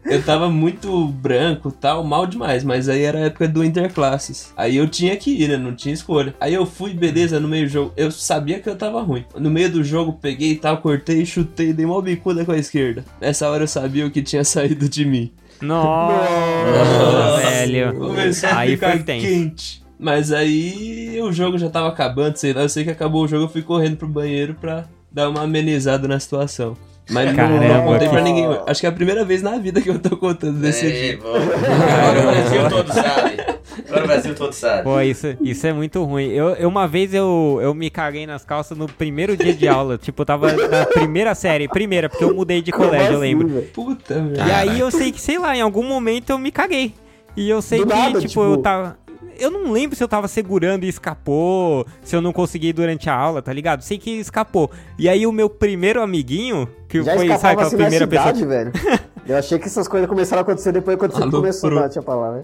Eu 0.05 0.23
tava 0.23 0.49
muito 0.51 1.07
branco 1.07 1.71
tal, 1.71 2.03
mal 2.05 2.27
demais, 2.27 2.65
mas 2.65 2.89
aí 2.89 3.03
era 3.03 3.19
a 3.19 3.23
época 3.23 3.47
do 3.49 3.65
Interclasses. 3.65 4.53
Aí 4.57 4.77
eu 4.77 4.89
tinha 4.89 5.17
que 5.17 5.31
ir, 5.31 5.49
né? 5.49 5.57
Não 5.57 5.75
tinha 5.75 5.93
escolha. 5.95 6.35
Aí 6.41 6.55
eu 6.55 6.65
fui, 6.67 6.93
beleza, 6.95 7.39
no 7.41 7.49
meio 7.49 7.67
do 7.67 7.71
jogo. 7.73 7.93
Eu 7.97 8.11
sabia 8.11 8.61
que 8.61 8.69
eu 8.69 8.77
tava 8.77 9.01
ruim. 9.03 9.25
No 9.37 9.51
meio 9.51 9.71
do 9.71 9.83
jogo, 9.85 10.13
peguei 10.21 10.53
e 10.53 10.57
tal, 10.57 10.79
cortei, 10.79 11.25
chutei, 11.27 11.73
dei 11.73 11.85
uma 11.85 12.01
bicuda 12.03 12.45
com 12.45 12.53
a 12.53 12.57
esquerda. 12.59 13.05
Nessa 13.21 13.49
hora 13.51 13.65
eu 13.65 13.69
sabia 13.69 14.07
o 14.07 14.11
que 14.11 14.23
tinha 14.23 14.45
saído 14.45 14.89
de 14.89 15.05
mim. 15.05 15.33
Nossa, 15.61 17.41
velho. 17.41 17.95
Começou 17.97 18.49
a 18.49 18.59
Aí 18.59 18.71
ficar 18.73 18.91
foi 18.93 19.03
tenso. 19.03 19.27
quente. 19.27 19.83
Mas 19.99 20.33
aí 20.33 21.21
o 21.23 21.33
jogo 21.33 21.57
já 21.59 21.71
tava 21.71 21.89
acabando, 21.89 22.37
sei 22.37 22.53
lá. 22.53 22.63
Eu 22.63 22.69
sei 22.69 22.85
que 22.85 22.91
acabou 22.91 23.25
o 23.25 23.29
jogo, 23.29 23.45
eu 23.45 23.49
fui 23.49 23.63
correndo 23.63 23.97
pro 23.97 24.09
banheiro 24.09 24.55
pra 24.61 24.87
dar 25.11 25.29
uma 25.29 25.43
amenizada 25.43 26.09
na 26.09 26.19
situação. 26.19 26.77
Mas 27.11 27.27
não- 27.27 27.33
não, 27.33 27.59
Caramba, 27.59 27.83
contei 27.85 28.09
que- 28.09 28.15
pra 28.15 28.23
ninguém. 28.23 28.47
Acho 28.67 28.81
que 28.81 28.87
é 28.87 28.89
a 28.89 28.93
primeira 28.93 29.25
vez 29.25 29.43
na 29.43 29.59
vida 29.59 29.81
que 29.81 29.91
eu 29.91 29.99
tô 29.99 30.17
contando 30.17 30.59
desse 30.61 30.87
Ei, 30.87 30.93
dia. 31.11 31.19
pô. 31.19 31.29
Agora 31.29 32.21
o 32.21 32.23
Brasil 32.33 32.69
todo 32.69 32.93
sabe. 32.93 33.43
Agora 33.89 34.05
o 34.05 34.07
Brasil 34.07 34.35
todo 34.35 34.53
sabe. 34.53 34.83
Pô, 34.85 35.01
isso, 35.01 35.37
isso 35.41 35.67
é 35.67 35.73
muito 35.73 36.03
ruim. 36.05 36.29
Eu, 36.31 36.51
eu- 36.51 36.69
uma 36.69 36.87
vez 36.87 37.13
eu, 37.13 37.59
eu 37.61 37.75
me 37.75 37.91
caguei 37.91 38.27
nas 38.27 38.45
calças 38.45 38.79
no 38.79 38.87
primeiro 38.87 39.37
dia 39.37 39.53
de 39.53 39.67
aula. 39.69 39.99
tipo, 39.99 40.23
eu 40.23 40.27
tava 40.27 40.53
na 40.53 40.87
primeira 40.87 41.35
série. 41.35 41.69
Primeira, 41.69 42.09
porque 42.09 42.25
eu 42.25 42.35
mudei 42.35 42.63
de 42.63 42.71
colégio, 42.71 43.13
eu 43.15 43.19
assim, 43.19 43.21
lembro. 43.21 43.49
velho? 43.49 43.67
Puta, 43.75 44.15
velho. 44.15 44.37
E 44.49 44.51
aí 44.53 44.79
eu 44.81 44.91
sei 44.91 45.11
que, 45.13 45.21
sei 45.21 45.39
lá, 45.39 45.57
em 45.57 45.61
algum 45.61 45.83
momento 45.85 46.31
eu 46.31 46.39
me 46.39 46.51
caguei. 46.53 46.95
E 47.37 47.49
eu 47.49 47.61
sei 47.63 47.81
Do 47.81 47.87
que, 47.87 47.95
nada, 47.95 48.19
tipo, 48.21 48.29
tipo- 48.29 48.43
eu 48.45 48.57
tava. 48.59 48.97
Eu 49.39 49.51
não 49.51 49.72
lembro 49.72 49.97
se 49.97 50.03
eu 50.03 50.09
tava 50.09 50.28
segurando 50.28 50.85
e 50.85 50.89
escapou, 50.89 51.87
se 52.03 52.14
eu 52.14 52.20
não 52.20 52.33
consegui 52.33 52.72
durante 52.72 53.09
a 53.11 53.14
aula, 53.14 53.43
tá 53.43 53.53
ligado? 53.53 53.83
Sei 53.83 53.99
que 53.99 54.11
escapou. 54.11 54.70
E 54.99 55.09
aí 55.09 55.26
o 55.26 55.33
meu 55.33 55.49
primeiro 55.51 56.01
amiguinho, 56.03 56.68
que 56.89 57.03
Já 57.03 57.14
foi, 57.16 57.28
sabe, 57.28 57.47
aquela 57.47 57.62
assim 57.66 57.76
primeira 57.76 58.07
na 58.07 58.11
pessoa. 58.11 58.35
cidade, 58.35 58.47
velho. 58.47 58.72
Eu 59.24 59.37
achei 59.37 59.57
que 59.57 59.66
essas 59.66 59.87
coisas 59.87 60.09
começaram 60.09 60.41
a 60.41 60.43
acontecer 60.43 60.72
depois 60.72 60.99
quando 60.99 61.12
você 61.12 61.30
começou 61.30 61.70
pro- 61.70 61.78
a 61.78 61.87
dar 61.87 61.97
a 62.01 62.03
palavra. 62.03 62.43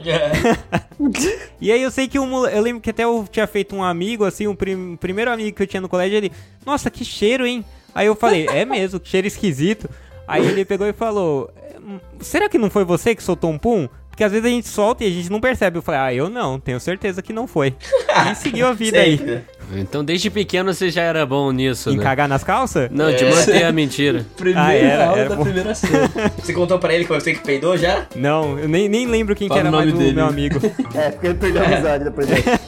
E 1.60 1.72
aí 1.72 1.82
eu 1.82 1.90
sei 1.90 2.06
que 2.06 2.18
mole... 2.20 2.54
eu 2.54 2.62
lembro 2.62 2.80
que 2.80 2.90
até 2.90 3.02
eu 3.04 3.26
tinha 3.30 3.46
feito 3.48 3.74
um 3.74 3.82
amigo, 3.82 4.24
assim, 4.24 4.46
um 4.46 4.54
prim- 4.54 4.96
primeiro 4.96 5.30
amigo 5.30 5.56
que 5.56 5.62
eu 5.62 5.66
tinha 5.66 5.80
no 5.80 5.88
colégio, 5.88 6.16
ele, 6.16 6.30
nossa, 6.64 6.88
que 6.90 7.04
cheiro, 7.04 7.44
hein? 7.44 7.64
Aí 7.94 8.06
eu 8.06 8.14
falei, 8.14 8.46
é 8.46 8.64
mesmo, 8.64 9.00
que 9.00 9.08
cheiro 9.08 9.26
esquisito. 9.26 9.88
Aí 10.26 10.46
ele 10.46 10.64
pegou 10.64 10.86
e 10.86 10.92
falou, 10.92 11.50
"Hum, 11.82 11.98
será 12.20 12.48
que 12.48 12.58
não 12.58 12.70
foi 12.70 12.84
você 12.84 13.12
que 13.14 13.22
soltou 13.24 13.50
um 13.50 13.58
pum? 13.58 13.88
Porque 14.18 14.24
às 14.24 14.32
vezes 14.32 14.46
a 14.46 14.50
gente 14.50 14.66
solta 14.66 15.04
e 15.04 15.06
a 15.06 15.10
gente 15.12 15.30
não 15.30 15.40
percebe. 15.40 15.78
Eu 15.78 15.82
falei, 15.82 16.00
ah, 16.00 16.12
eu 16.12 16.28
não, 16.28 16.58
tenho 16.58 16.80
certeza 16.80 17.22
que 17.22 17.32
não 17.32 17.46
foi. 17.46 17.72
E 18.32 18.34
seguiu 18.34 18.66
a 18.66 18.72
vida 18.72 18.98
aí. 18.98 19.40
Então 19.76 20.02
desde 20.04 20.28
pequeno 20.28 20.74
você 20.74 20.90
já 20.90 21.02
era 21.02 21.24
bom 21.24 21.52
nisso, 21.52 21.90
Em 21.90 21.98
né? 21.98 22.02
cagar 22.02 22.26
nas 22.28 22.42
calças? 22.42 22.90
Não, 22.90 23.12
de 23.14 23.22
É. 23.24 23.30
manter 23.32 23.62
a 23.64 23.70
mentira. 23.70 24.26
Primeira 24.36 24.60
Ah, 24.66 24.74
era, 24.74 25.04
aula 25.06 25.18
era 25.20 25.28
da 25.28 25.36
bom. 25.36 25.44
primeira 25.44 25.72
série. 25.72 25.92
Você 26.42 26.52
contou 26.52 26.80
pra 26.80 26.92
ele 26.92 27.04
que 27.04 27.10
você 27.12 27.32
que 27.32 27.44
peidou 27.44 27.76
já? 27.76 28.06
Não, 28.16 28.58
eu 28.58 28.68
nem, 28.68 28.88
nem 28.88 29.06
lembro 29.06 29.36
quem 29.36 29.46
que 29.46 29.54
Fala 29.54 29.60
era 29.60 29.68
o 29.68 29.70
nome 29.72 29.84
mais 29.92 29.94
o 29.94 29.98
dele. 30.02 30.16
meu 30.16 30.26
amigo. 30.26 30.58
É, 30.96 31.10
porque 31.10 31.26
ele 31.28 31.34
perdeu 31.36 31.62
a 31.62 31.66
amizade 31.66 32.02
depois 32.04 32.26
dessa. 32.26 32.60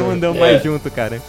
Não 0.00 0.10
andamos 0.10 0.40
mais 0.40 0.60
junto, 0.64 0.90
cara. 0.90 1.22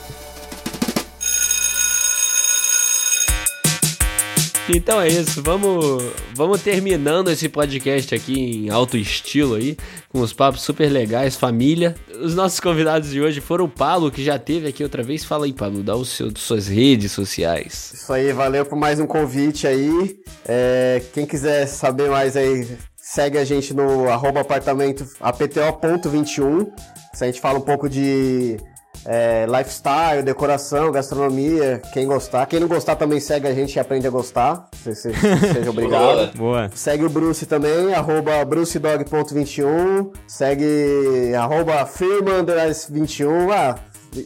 Então 4.69 5.01
é 5.01 5.09
isso, 5.09 5.43
vamos, 5.43 6.01
vamos 6.33 6.61
terminando 6.63 7.29
esse 7.29 7.49
podcast 7.49 8.15
aqui 8.15 8.33
em 8.33 8.69
alto 8.69 8.95
estilo 8.95 9.55
aí, 9.55 9.75
com 10.07 10.21
os 10.21 10.31
papos 10.31 10.61
super 10.61 10.89
legais, 10.89 11.35
família. 11.35 11.95
Os 12.21 12.33
nossos 12.33 12.61
convidados 12.61 13.11
de 13.11 13.19
hoje 13.19 13.41
foram 13.41 13.65
o 13.65 13.69
Paulo, 13.69 14.09
que 14.09 14.23
já 14.23 14.39
teve 14.39 14.69
aqui 14.69 14.81
outra 14.81 15.03
vez. 15.03 15.25
Fala 15.25 15.45
aí, 15.45 15.51
Paulo, 15.51 15.83
dá 15.83 15.97
os 15.97 16.09
seus, 16.09 16.33
suas 16.37 16.67
redes 16.69 17.11
sociais. 17.11 17.91
Isso 17.93 18.13
aí, 18.13 18.31
valeu 18.31 18.65
por 18.65 18.77
mais 18.77 19.01
um 19.01 19.05
convite 19.05 19.67
aí. 19.67 20.17
É, 20.47 21.01
quem 21.13 21.25
quiser 21.25 21.65
saber 21.65 22.09
mais 22.09 22.37
aí, 22.37 22.65
segue 22.95 23.37
a 23.37 23.43
gente 23.43 23.73
no 23.73 24.07
arroba 24.07 24.39
apartamento 24.39 25.05
apto.21. 25.19 26.71
A 27.19 27.25
gente 27.25 27.41
fala 27.41 27.59
um 27.59 27.63
pouco 27.63 27.89
de 27.89 28.57
é, 29.05 29.45
lifestyle, 29.47 30.23
decoração, 30.23 30.91
gastronomia. 30.91 31.81
Quem 31.93 32.05
gostar. 32.07 32.45
Quem 32.45 32.59
não 32.59 32.67
gostar 32.67 32.95
também 32.95 33.19
segue 33.19 33.47
a 33.47 33.53
gente 33.53 33.75
e 33.75 33.79
aprende 33.79 34.07
a 34.07 34.09
gostar. 34.09 34.69
Se- 34.83 34.95
se- 34.95 35.13
seja 35.13 35.69
obrigado. 35.71 36.35
Boa. 36.37 36.69
Segue 36.73 37.03
o 37.03 37.09
Bruce 37.09 37.45
também, 37.45 37.93
arroba 37.93 38.43
brucedog.21. 38.45 40.11
Segue 40.27 41.33
arroba 41.35 41.85
firma21. 41.85 43.51
Ah, 43.51 43.75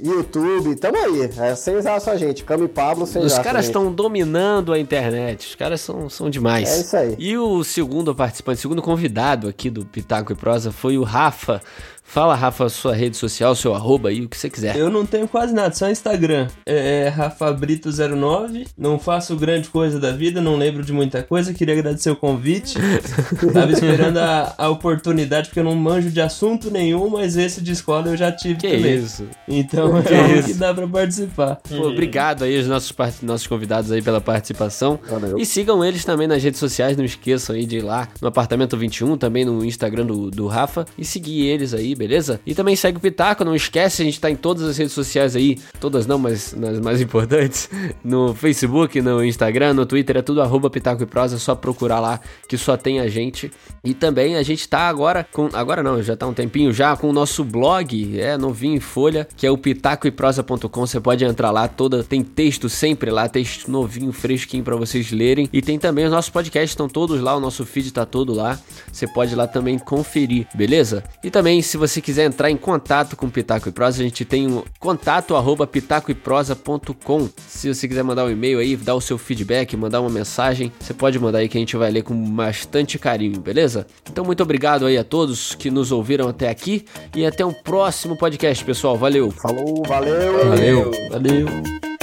YouTube, 0.03 0.75
tamo 0.75 0.97
aí. 0.97 1.29
É, 1.37 1.51
acham 1.89 2.13
a 2.13 2.17
gente. 2.17 2.43
Cami 2.43 2.65
e 2.65 2.67
Pablo, 2.67 3.05
vocês 3.07 3.23
Os 3.23 3.39
caras 3.39 3.65
estão 3.67 3.89
dominando 3.91 4.73
a 4.73 4.79
internet, 4.79 5.47
os 5.47 5.55
caras 5.55 5.79
são, 5.79 6.09
são 6.09 6.29
demais. 6.29 6.69
É 6.69 6.81
isso 6.81 6.97
aí. 6.97 7.15
E 7.17 7.37
o 7.37 7.63
segundo 7.63 8.13
participante, 8.13 8.57
o 8.59 8.61
segundo 8.61 8.81
convidado 8.81 9.47
aqui 9.47 9.69
do 9.69 9.85
Pitaco 9.85 10.33
e 10.33 10.35
Prosa 10.35 10.71
foi 10.73 10.97
o 10.97 11.03
Rafa. 11.03 11.61
Fala, 12.09 12.33
Rafa, 12.35 12.69
sua 12.69 12.95
rede 12.95 13.17
social, 13.17 13.53
seu 13.53 13.75
arroba 13.75 14.07
aí, 14.09 14.21
o 14.21 14.29
que 14.29 14.37
você 14.37 14.49
quiser. 14.49 14.75
Eu 14.77 14.89
não 14.89 15.05
tenho 15.05 15.27
quase 15.27 15.53
nada, 15.53 15.75
só 15.75 15.89
Instagram. 15.89 16.47
É, 16.65 17.03
é 17.03 17.07
Rafa 17.09 17.53
Brito09. 17.53 18.65
Não 18.77 18.97
faço 18.97 19.35
grande 19.35 19.67
coisa 19.67 19.99
da 19.99 20.11
vida, 20.11 20.41
não 20.41 20.55
lembro 20.55 20.83
de 20.83 20.93
muita 20.93 21.21
coisa. 21.21 21.53
Queria 21.53 21.75
agradecer 21.77 22.09
o 22.09 22.15
convite. 22.15 22.75
Tava 23.53 23.71
esperando 23.73 24.17
a, 24.17 24.55
a 24.57 24.69
oportunidade, 24.69 25.49
porque 25.49 25.59
eu 25.59 25.65
não 25.65 25.75
manjo 25.75 26.09
de 26.09 26.21
assunto 26.21 26.71
nenhum, 26.71 27.09
mas 27.09 27.35
esse 27.35 27.61
de 27.61 27.73
escola 27.73 28.07
eu 28.07 28.17
já 28.17 28.31
tive 28.31 28.55
Que 28.55 28.69
também. 28.77 28.95
isso. 28.95 29.25
Então 29.47 30.01
Que 30.01 30.13
é 30.13 30.39
isso. 30.39 30.47
que 30.47 30.53
dá 30.53 30.73
pra 30.73 30.87
participar. 30.87 31.57
Pô, 31.67 31.89
obrigado 31.89 32.45
aí 32.45 32.57
aos 32.57 32.67
nossos, 32.67 32.95
nossos 33.21 33.45
convidados 33.47 33.91
aí 33.91 34.01
pela 34.01 34.21
participação. 34.21 34.97
Valeu. 35.09 35.37
E 35.37 35.45
sigam 35.45 35.83
eles 35.83 36.05
também 36.05 36.25
nas 36.25 36.41
redes 36.41 36.59
sociais, 36.59 36.95
não 36.95 37.03
esqueçam 37.05 37.53
aí 37.55 37.65
de 37.65 37.77
ir 37.77 37.81
lá 37.81 38.07
no 38.21 38.29
Apartamento 38.29 38.77
21, 38.77 39.17
também 39.17 39.43
no 39.43 39.63
Instagram 39.63 40.05
do, 40.05 40.31
do 40.31 40.47
Rafa, 40.47 40.85
e 40.97 41.03
seguir 41.03 41.45
eles 41.47 41.73
aí, 41.73 41.96
beleza? 41.97 42.39
E 42.45 42.53
também 42.53 42.75
segue 42.75 42.97
o 42.97 43.01
Pitaco, 43.01 43.43
não 43.43 43.55
esquece, 43.55 44.01
a 44.01 44.05
gente 44.05 44.19
tá 44.19 44.29
em 44.29 44.35
todas 44.35 44.63
as 44.63 44.77
redes 44.77 44.93
sociais 44.93 45.35
aí, 45.35 45.57
todas 45.79 46.05
não, 46.05 46.17
mas 46.17 46.53
nas 46.53 46.79
mais 46.79 47.01
importantes, 47.01 47.69
no 48.03 48.33
Facebook, 48.33 49.01
no 49.01 49.23
Instagram, 49.23 49.73
no 49.73 49.85
Twitter, 49.85 50.17
é 50.17 50.21
tudo 50.21 50.41
arroba 50.41 50.69
Pitaco 50.69 51.03
e 51.03 51.05
Prosa, 51.05 51.35
é 51.35 51.39
só 51.39 51.55
procurar 51.55 51.99
lá 51.99 52.19
que 52.47 52.57
só 52.57 52.77
tem 52.77 52.99
a 52.99 53.07
gente. 53.07 53.51
E 53.83 53.93
também 53.93 54.35
a 54.35 54.43
gente 54.43 54.67
tá 54.67 54.87
agora 54.87 55.25
com, 55.31 55.49
agora 55.53 55.81
não, 55.81 56.01
já 56.01 56.15
tá 56.15 56.27
um 56.27 56.33
tempinho 56.33 56.71
já, 56.71 56.95
com 56.95 57.09
o 57.09 57.13
nosso 57.13 57.43
blog, 57.43 58.19
é, 58.19 58.37
novinho 58.37 58.75
em 58.75 58.79
folha, 58.79 59.27
que 59.35 59.47
é 59.47 59.51
o 59.51 59.57
pitacoeprosa.com, 59.57 60.85
você 60.85 60.99
pode 60.99 61.25
entrar 61.25 61.51
lá, 61.51 61.67
toda, 61.67 62.03
tem 62.03 62.23
texto 62.23 62.69
sempre 62.69 63.09
lá, 63.09 63.27
texto 63.27 63.69
novinho, 63.71 64.11
fresquinho 64.11 64.63
pra 64.63 64.75
vocês 64.75 65.11
lerem. 65.11 65.49
E 65.51 65.61
tem 65.61 65.79
também 65.79 66.05
os 66.05 66.11
nossos 66.11 66.29
podcasts, 66.29 66.71
estão 66.71 66.87
todos 66.87 67.21
lá, 67.21 67.35
o 67.35 67.39
nosso 67.39 67.65
feed 67.65 67.91
tá 67.91 68.05
todo 68.05 68.33
lá. 68.33 68.59
Você 68.91 69.07
pode 69.07 69.33
lá 69.35 69.47
também 69.47 69.79
conferir, 69.79 70.47
beleza? 70.53 71.03
E 71.23 71.29
também, 71.29 71.61
se 71.61 71.77
você 71.77 71.86
quiser 72.01 72.25
entrar 72.25 72.51
em 72.51 72.57
contato 72.57 73.15
com 73.15 73.27
o 73.27 73.31
Pitaco 73.31 73.69
e 73.69 73.71
Prosa, 73.71 74.01
a 74.01 74.03
gente 74.03 74.25
tem 74.25 74.47
um 74.47 74.63
contato 74.79 75.35
arroba 75.35 75.65
pitacoeprosa.com. 75.65 77.29
Se 77.47 77.73
você 77.73 77.87
quiser 77.87 78.03
mandar 78.03 78.25
um 78.25 78.29
e-mail 78.29 78.59
aí, 78.59 78.75
dar 78.75 78.95
o 78.95 79.01
seu 79.01 79.17
feedback, 79.17 79.75
mandar 79.75 80.01
uma 80.01 80.09
mensagem, 80.09 80.71
você 80.79 80.93
pode 80.93 81.19
mandar 81.19 81.39
aí 81.39 81.49
que 81.49 81.57
a 81.57 81.59
gente 81.59 81.75
vai 81.75 81.91
ler 81.91 82.03
com 82.03 82.15
bastante 82.31 82.99
carinho, 82.99 83.39
beleza? 83.39 83.87
Então, 84.09 84.25
muito 84.25 84.43
obrigado 84.43 84.85
aí 84.85 84.97
a 84.97 85.03
todos 85.03 85.55
que 85.55 85.71
nos 85.71 85.91
ouviram 85.91 86.27
até 86.27 86.49
aqui 86.49 86.85
e 87.15 87.25
até 87.25 87.45
um 87.45 87.53
próximo 87.53 88.17
podcast, 88.17 88.63
pessoal. 88.63 88.97
Valeu! 88.97 89.31
Falou, 89.31 89.83
valeu! 89.87 90.49
Valeu, 90.49 90.91
valeu. 91.09 91.96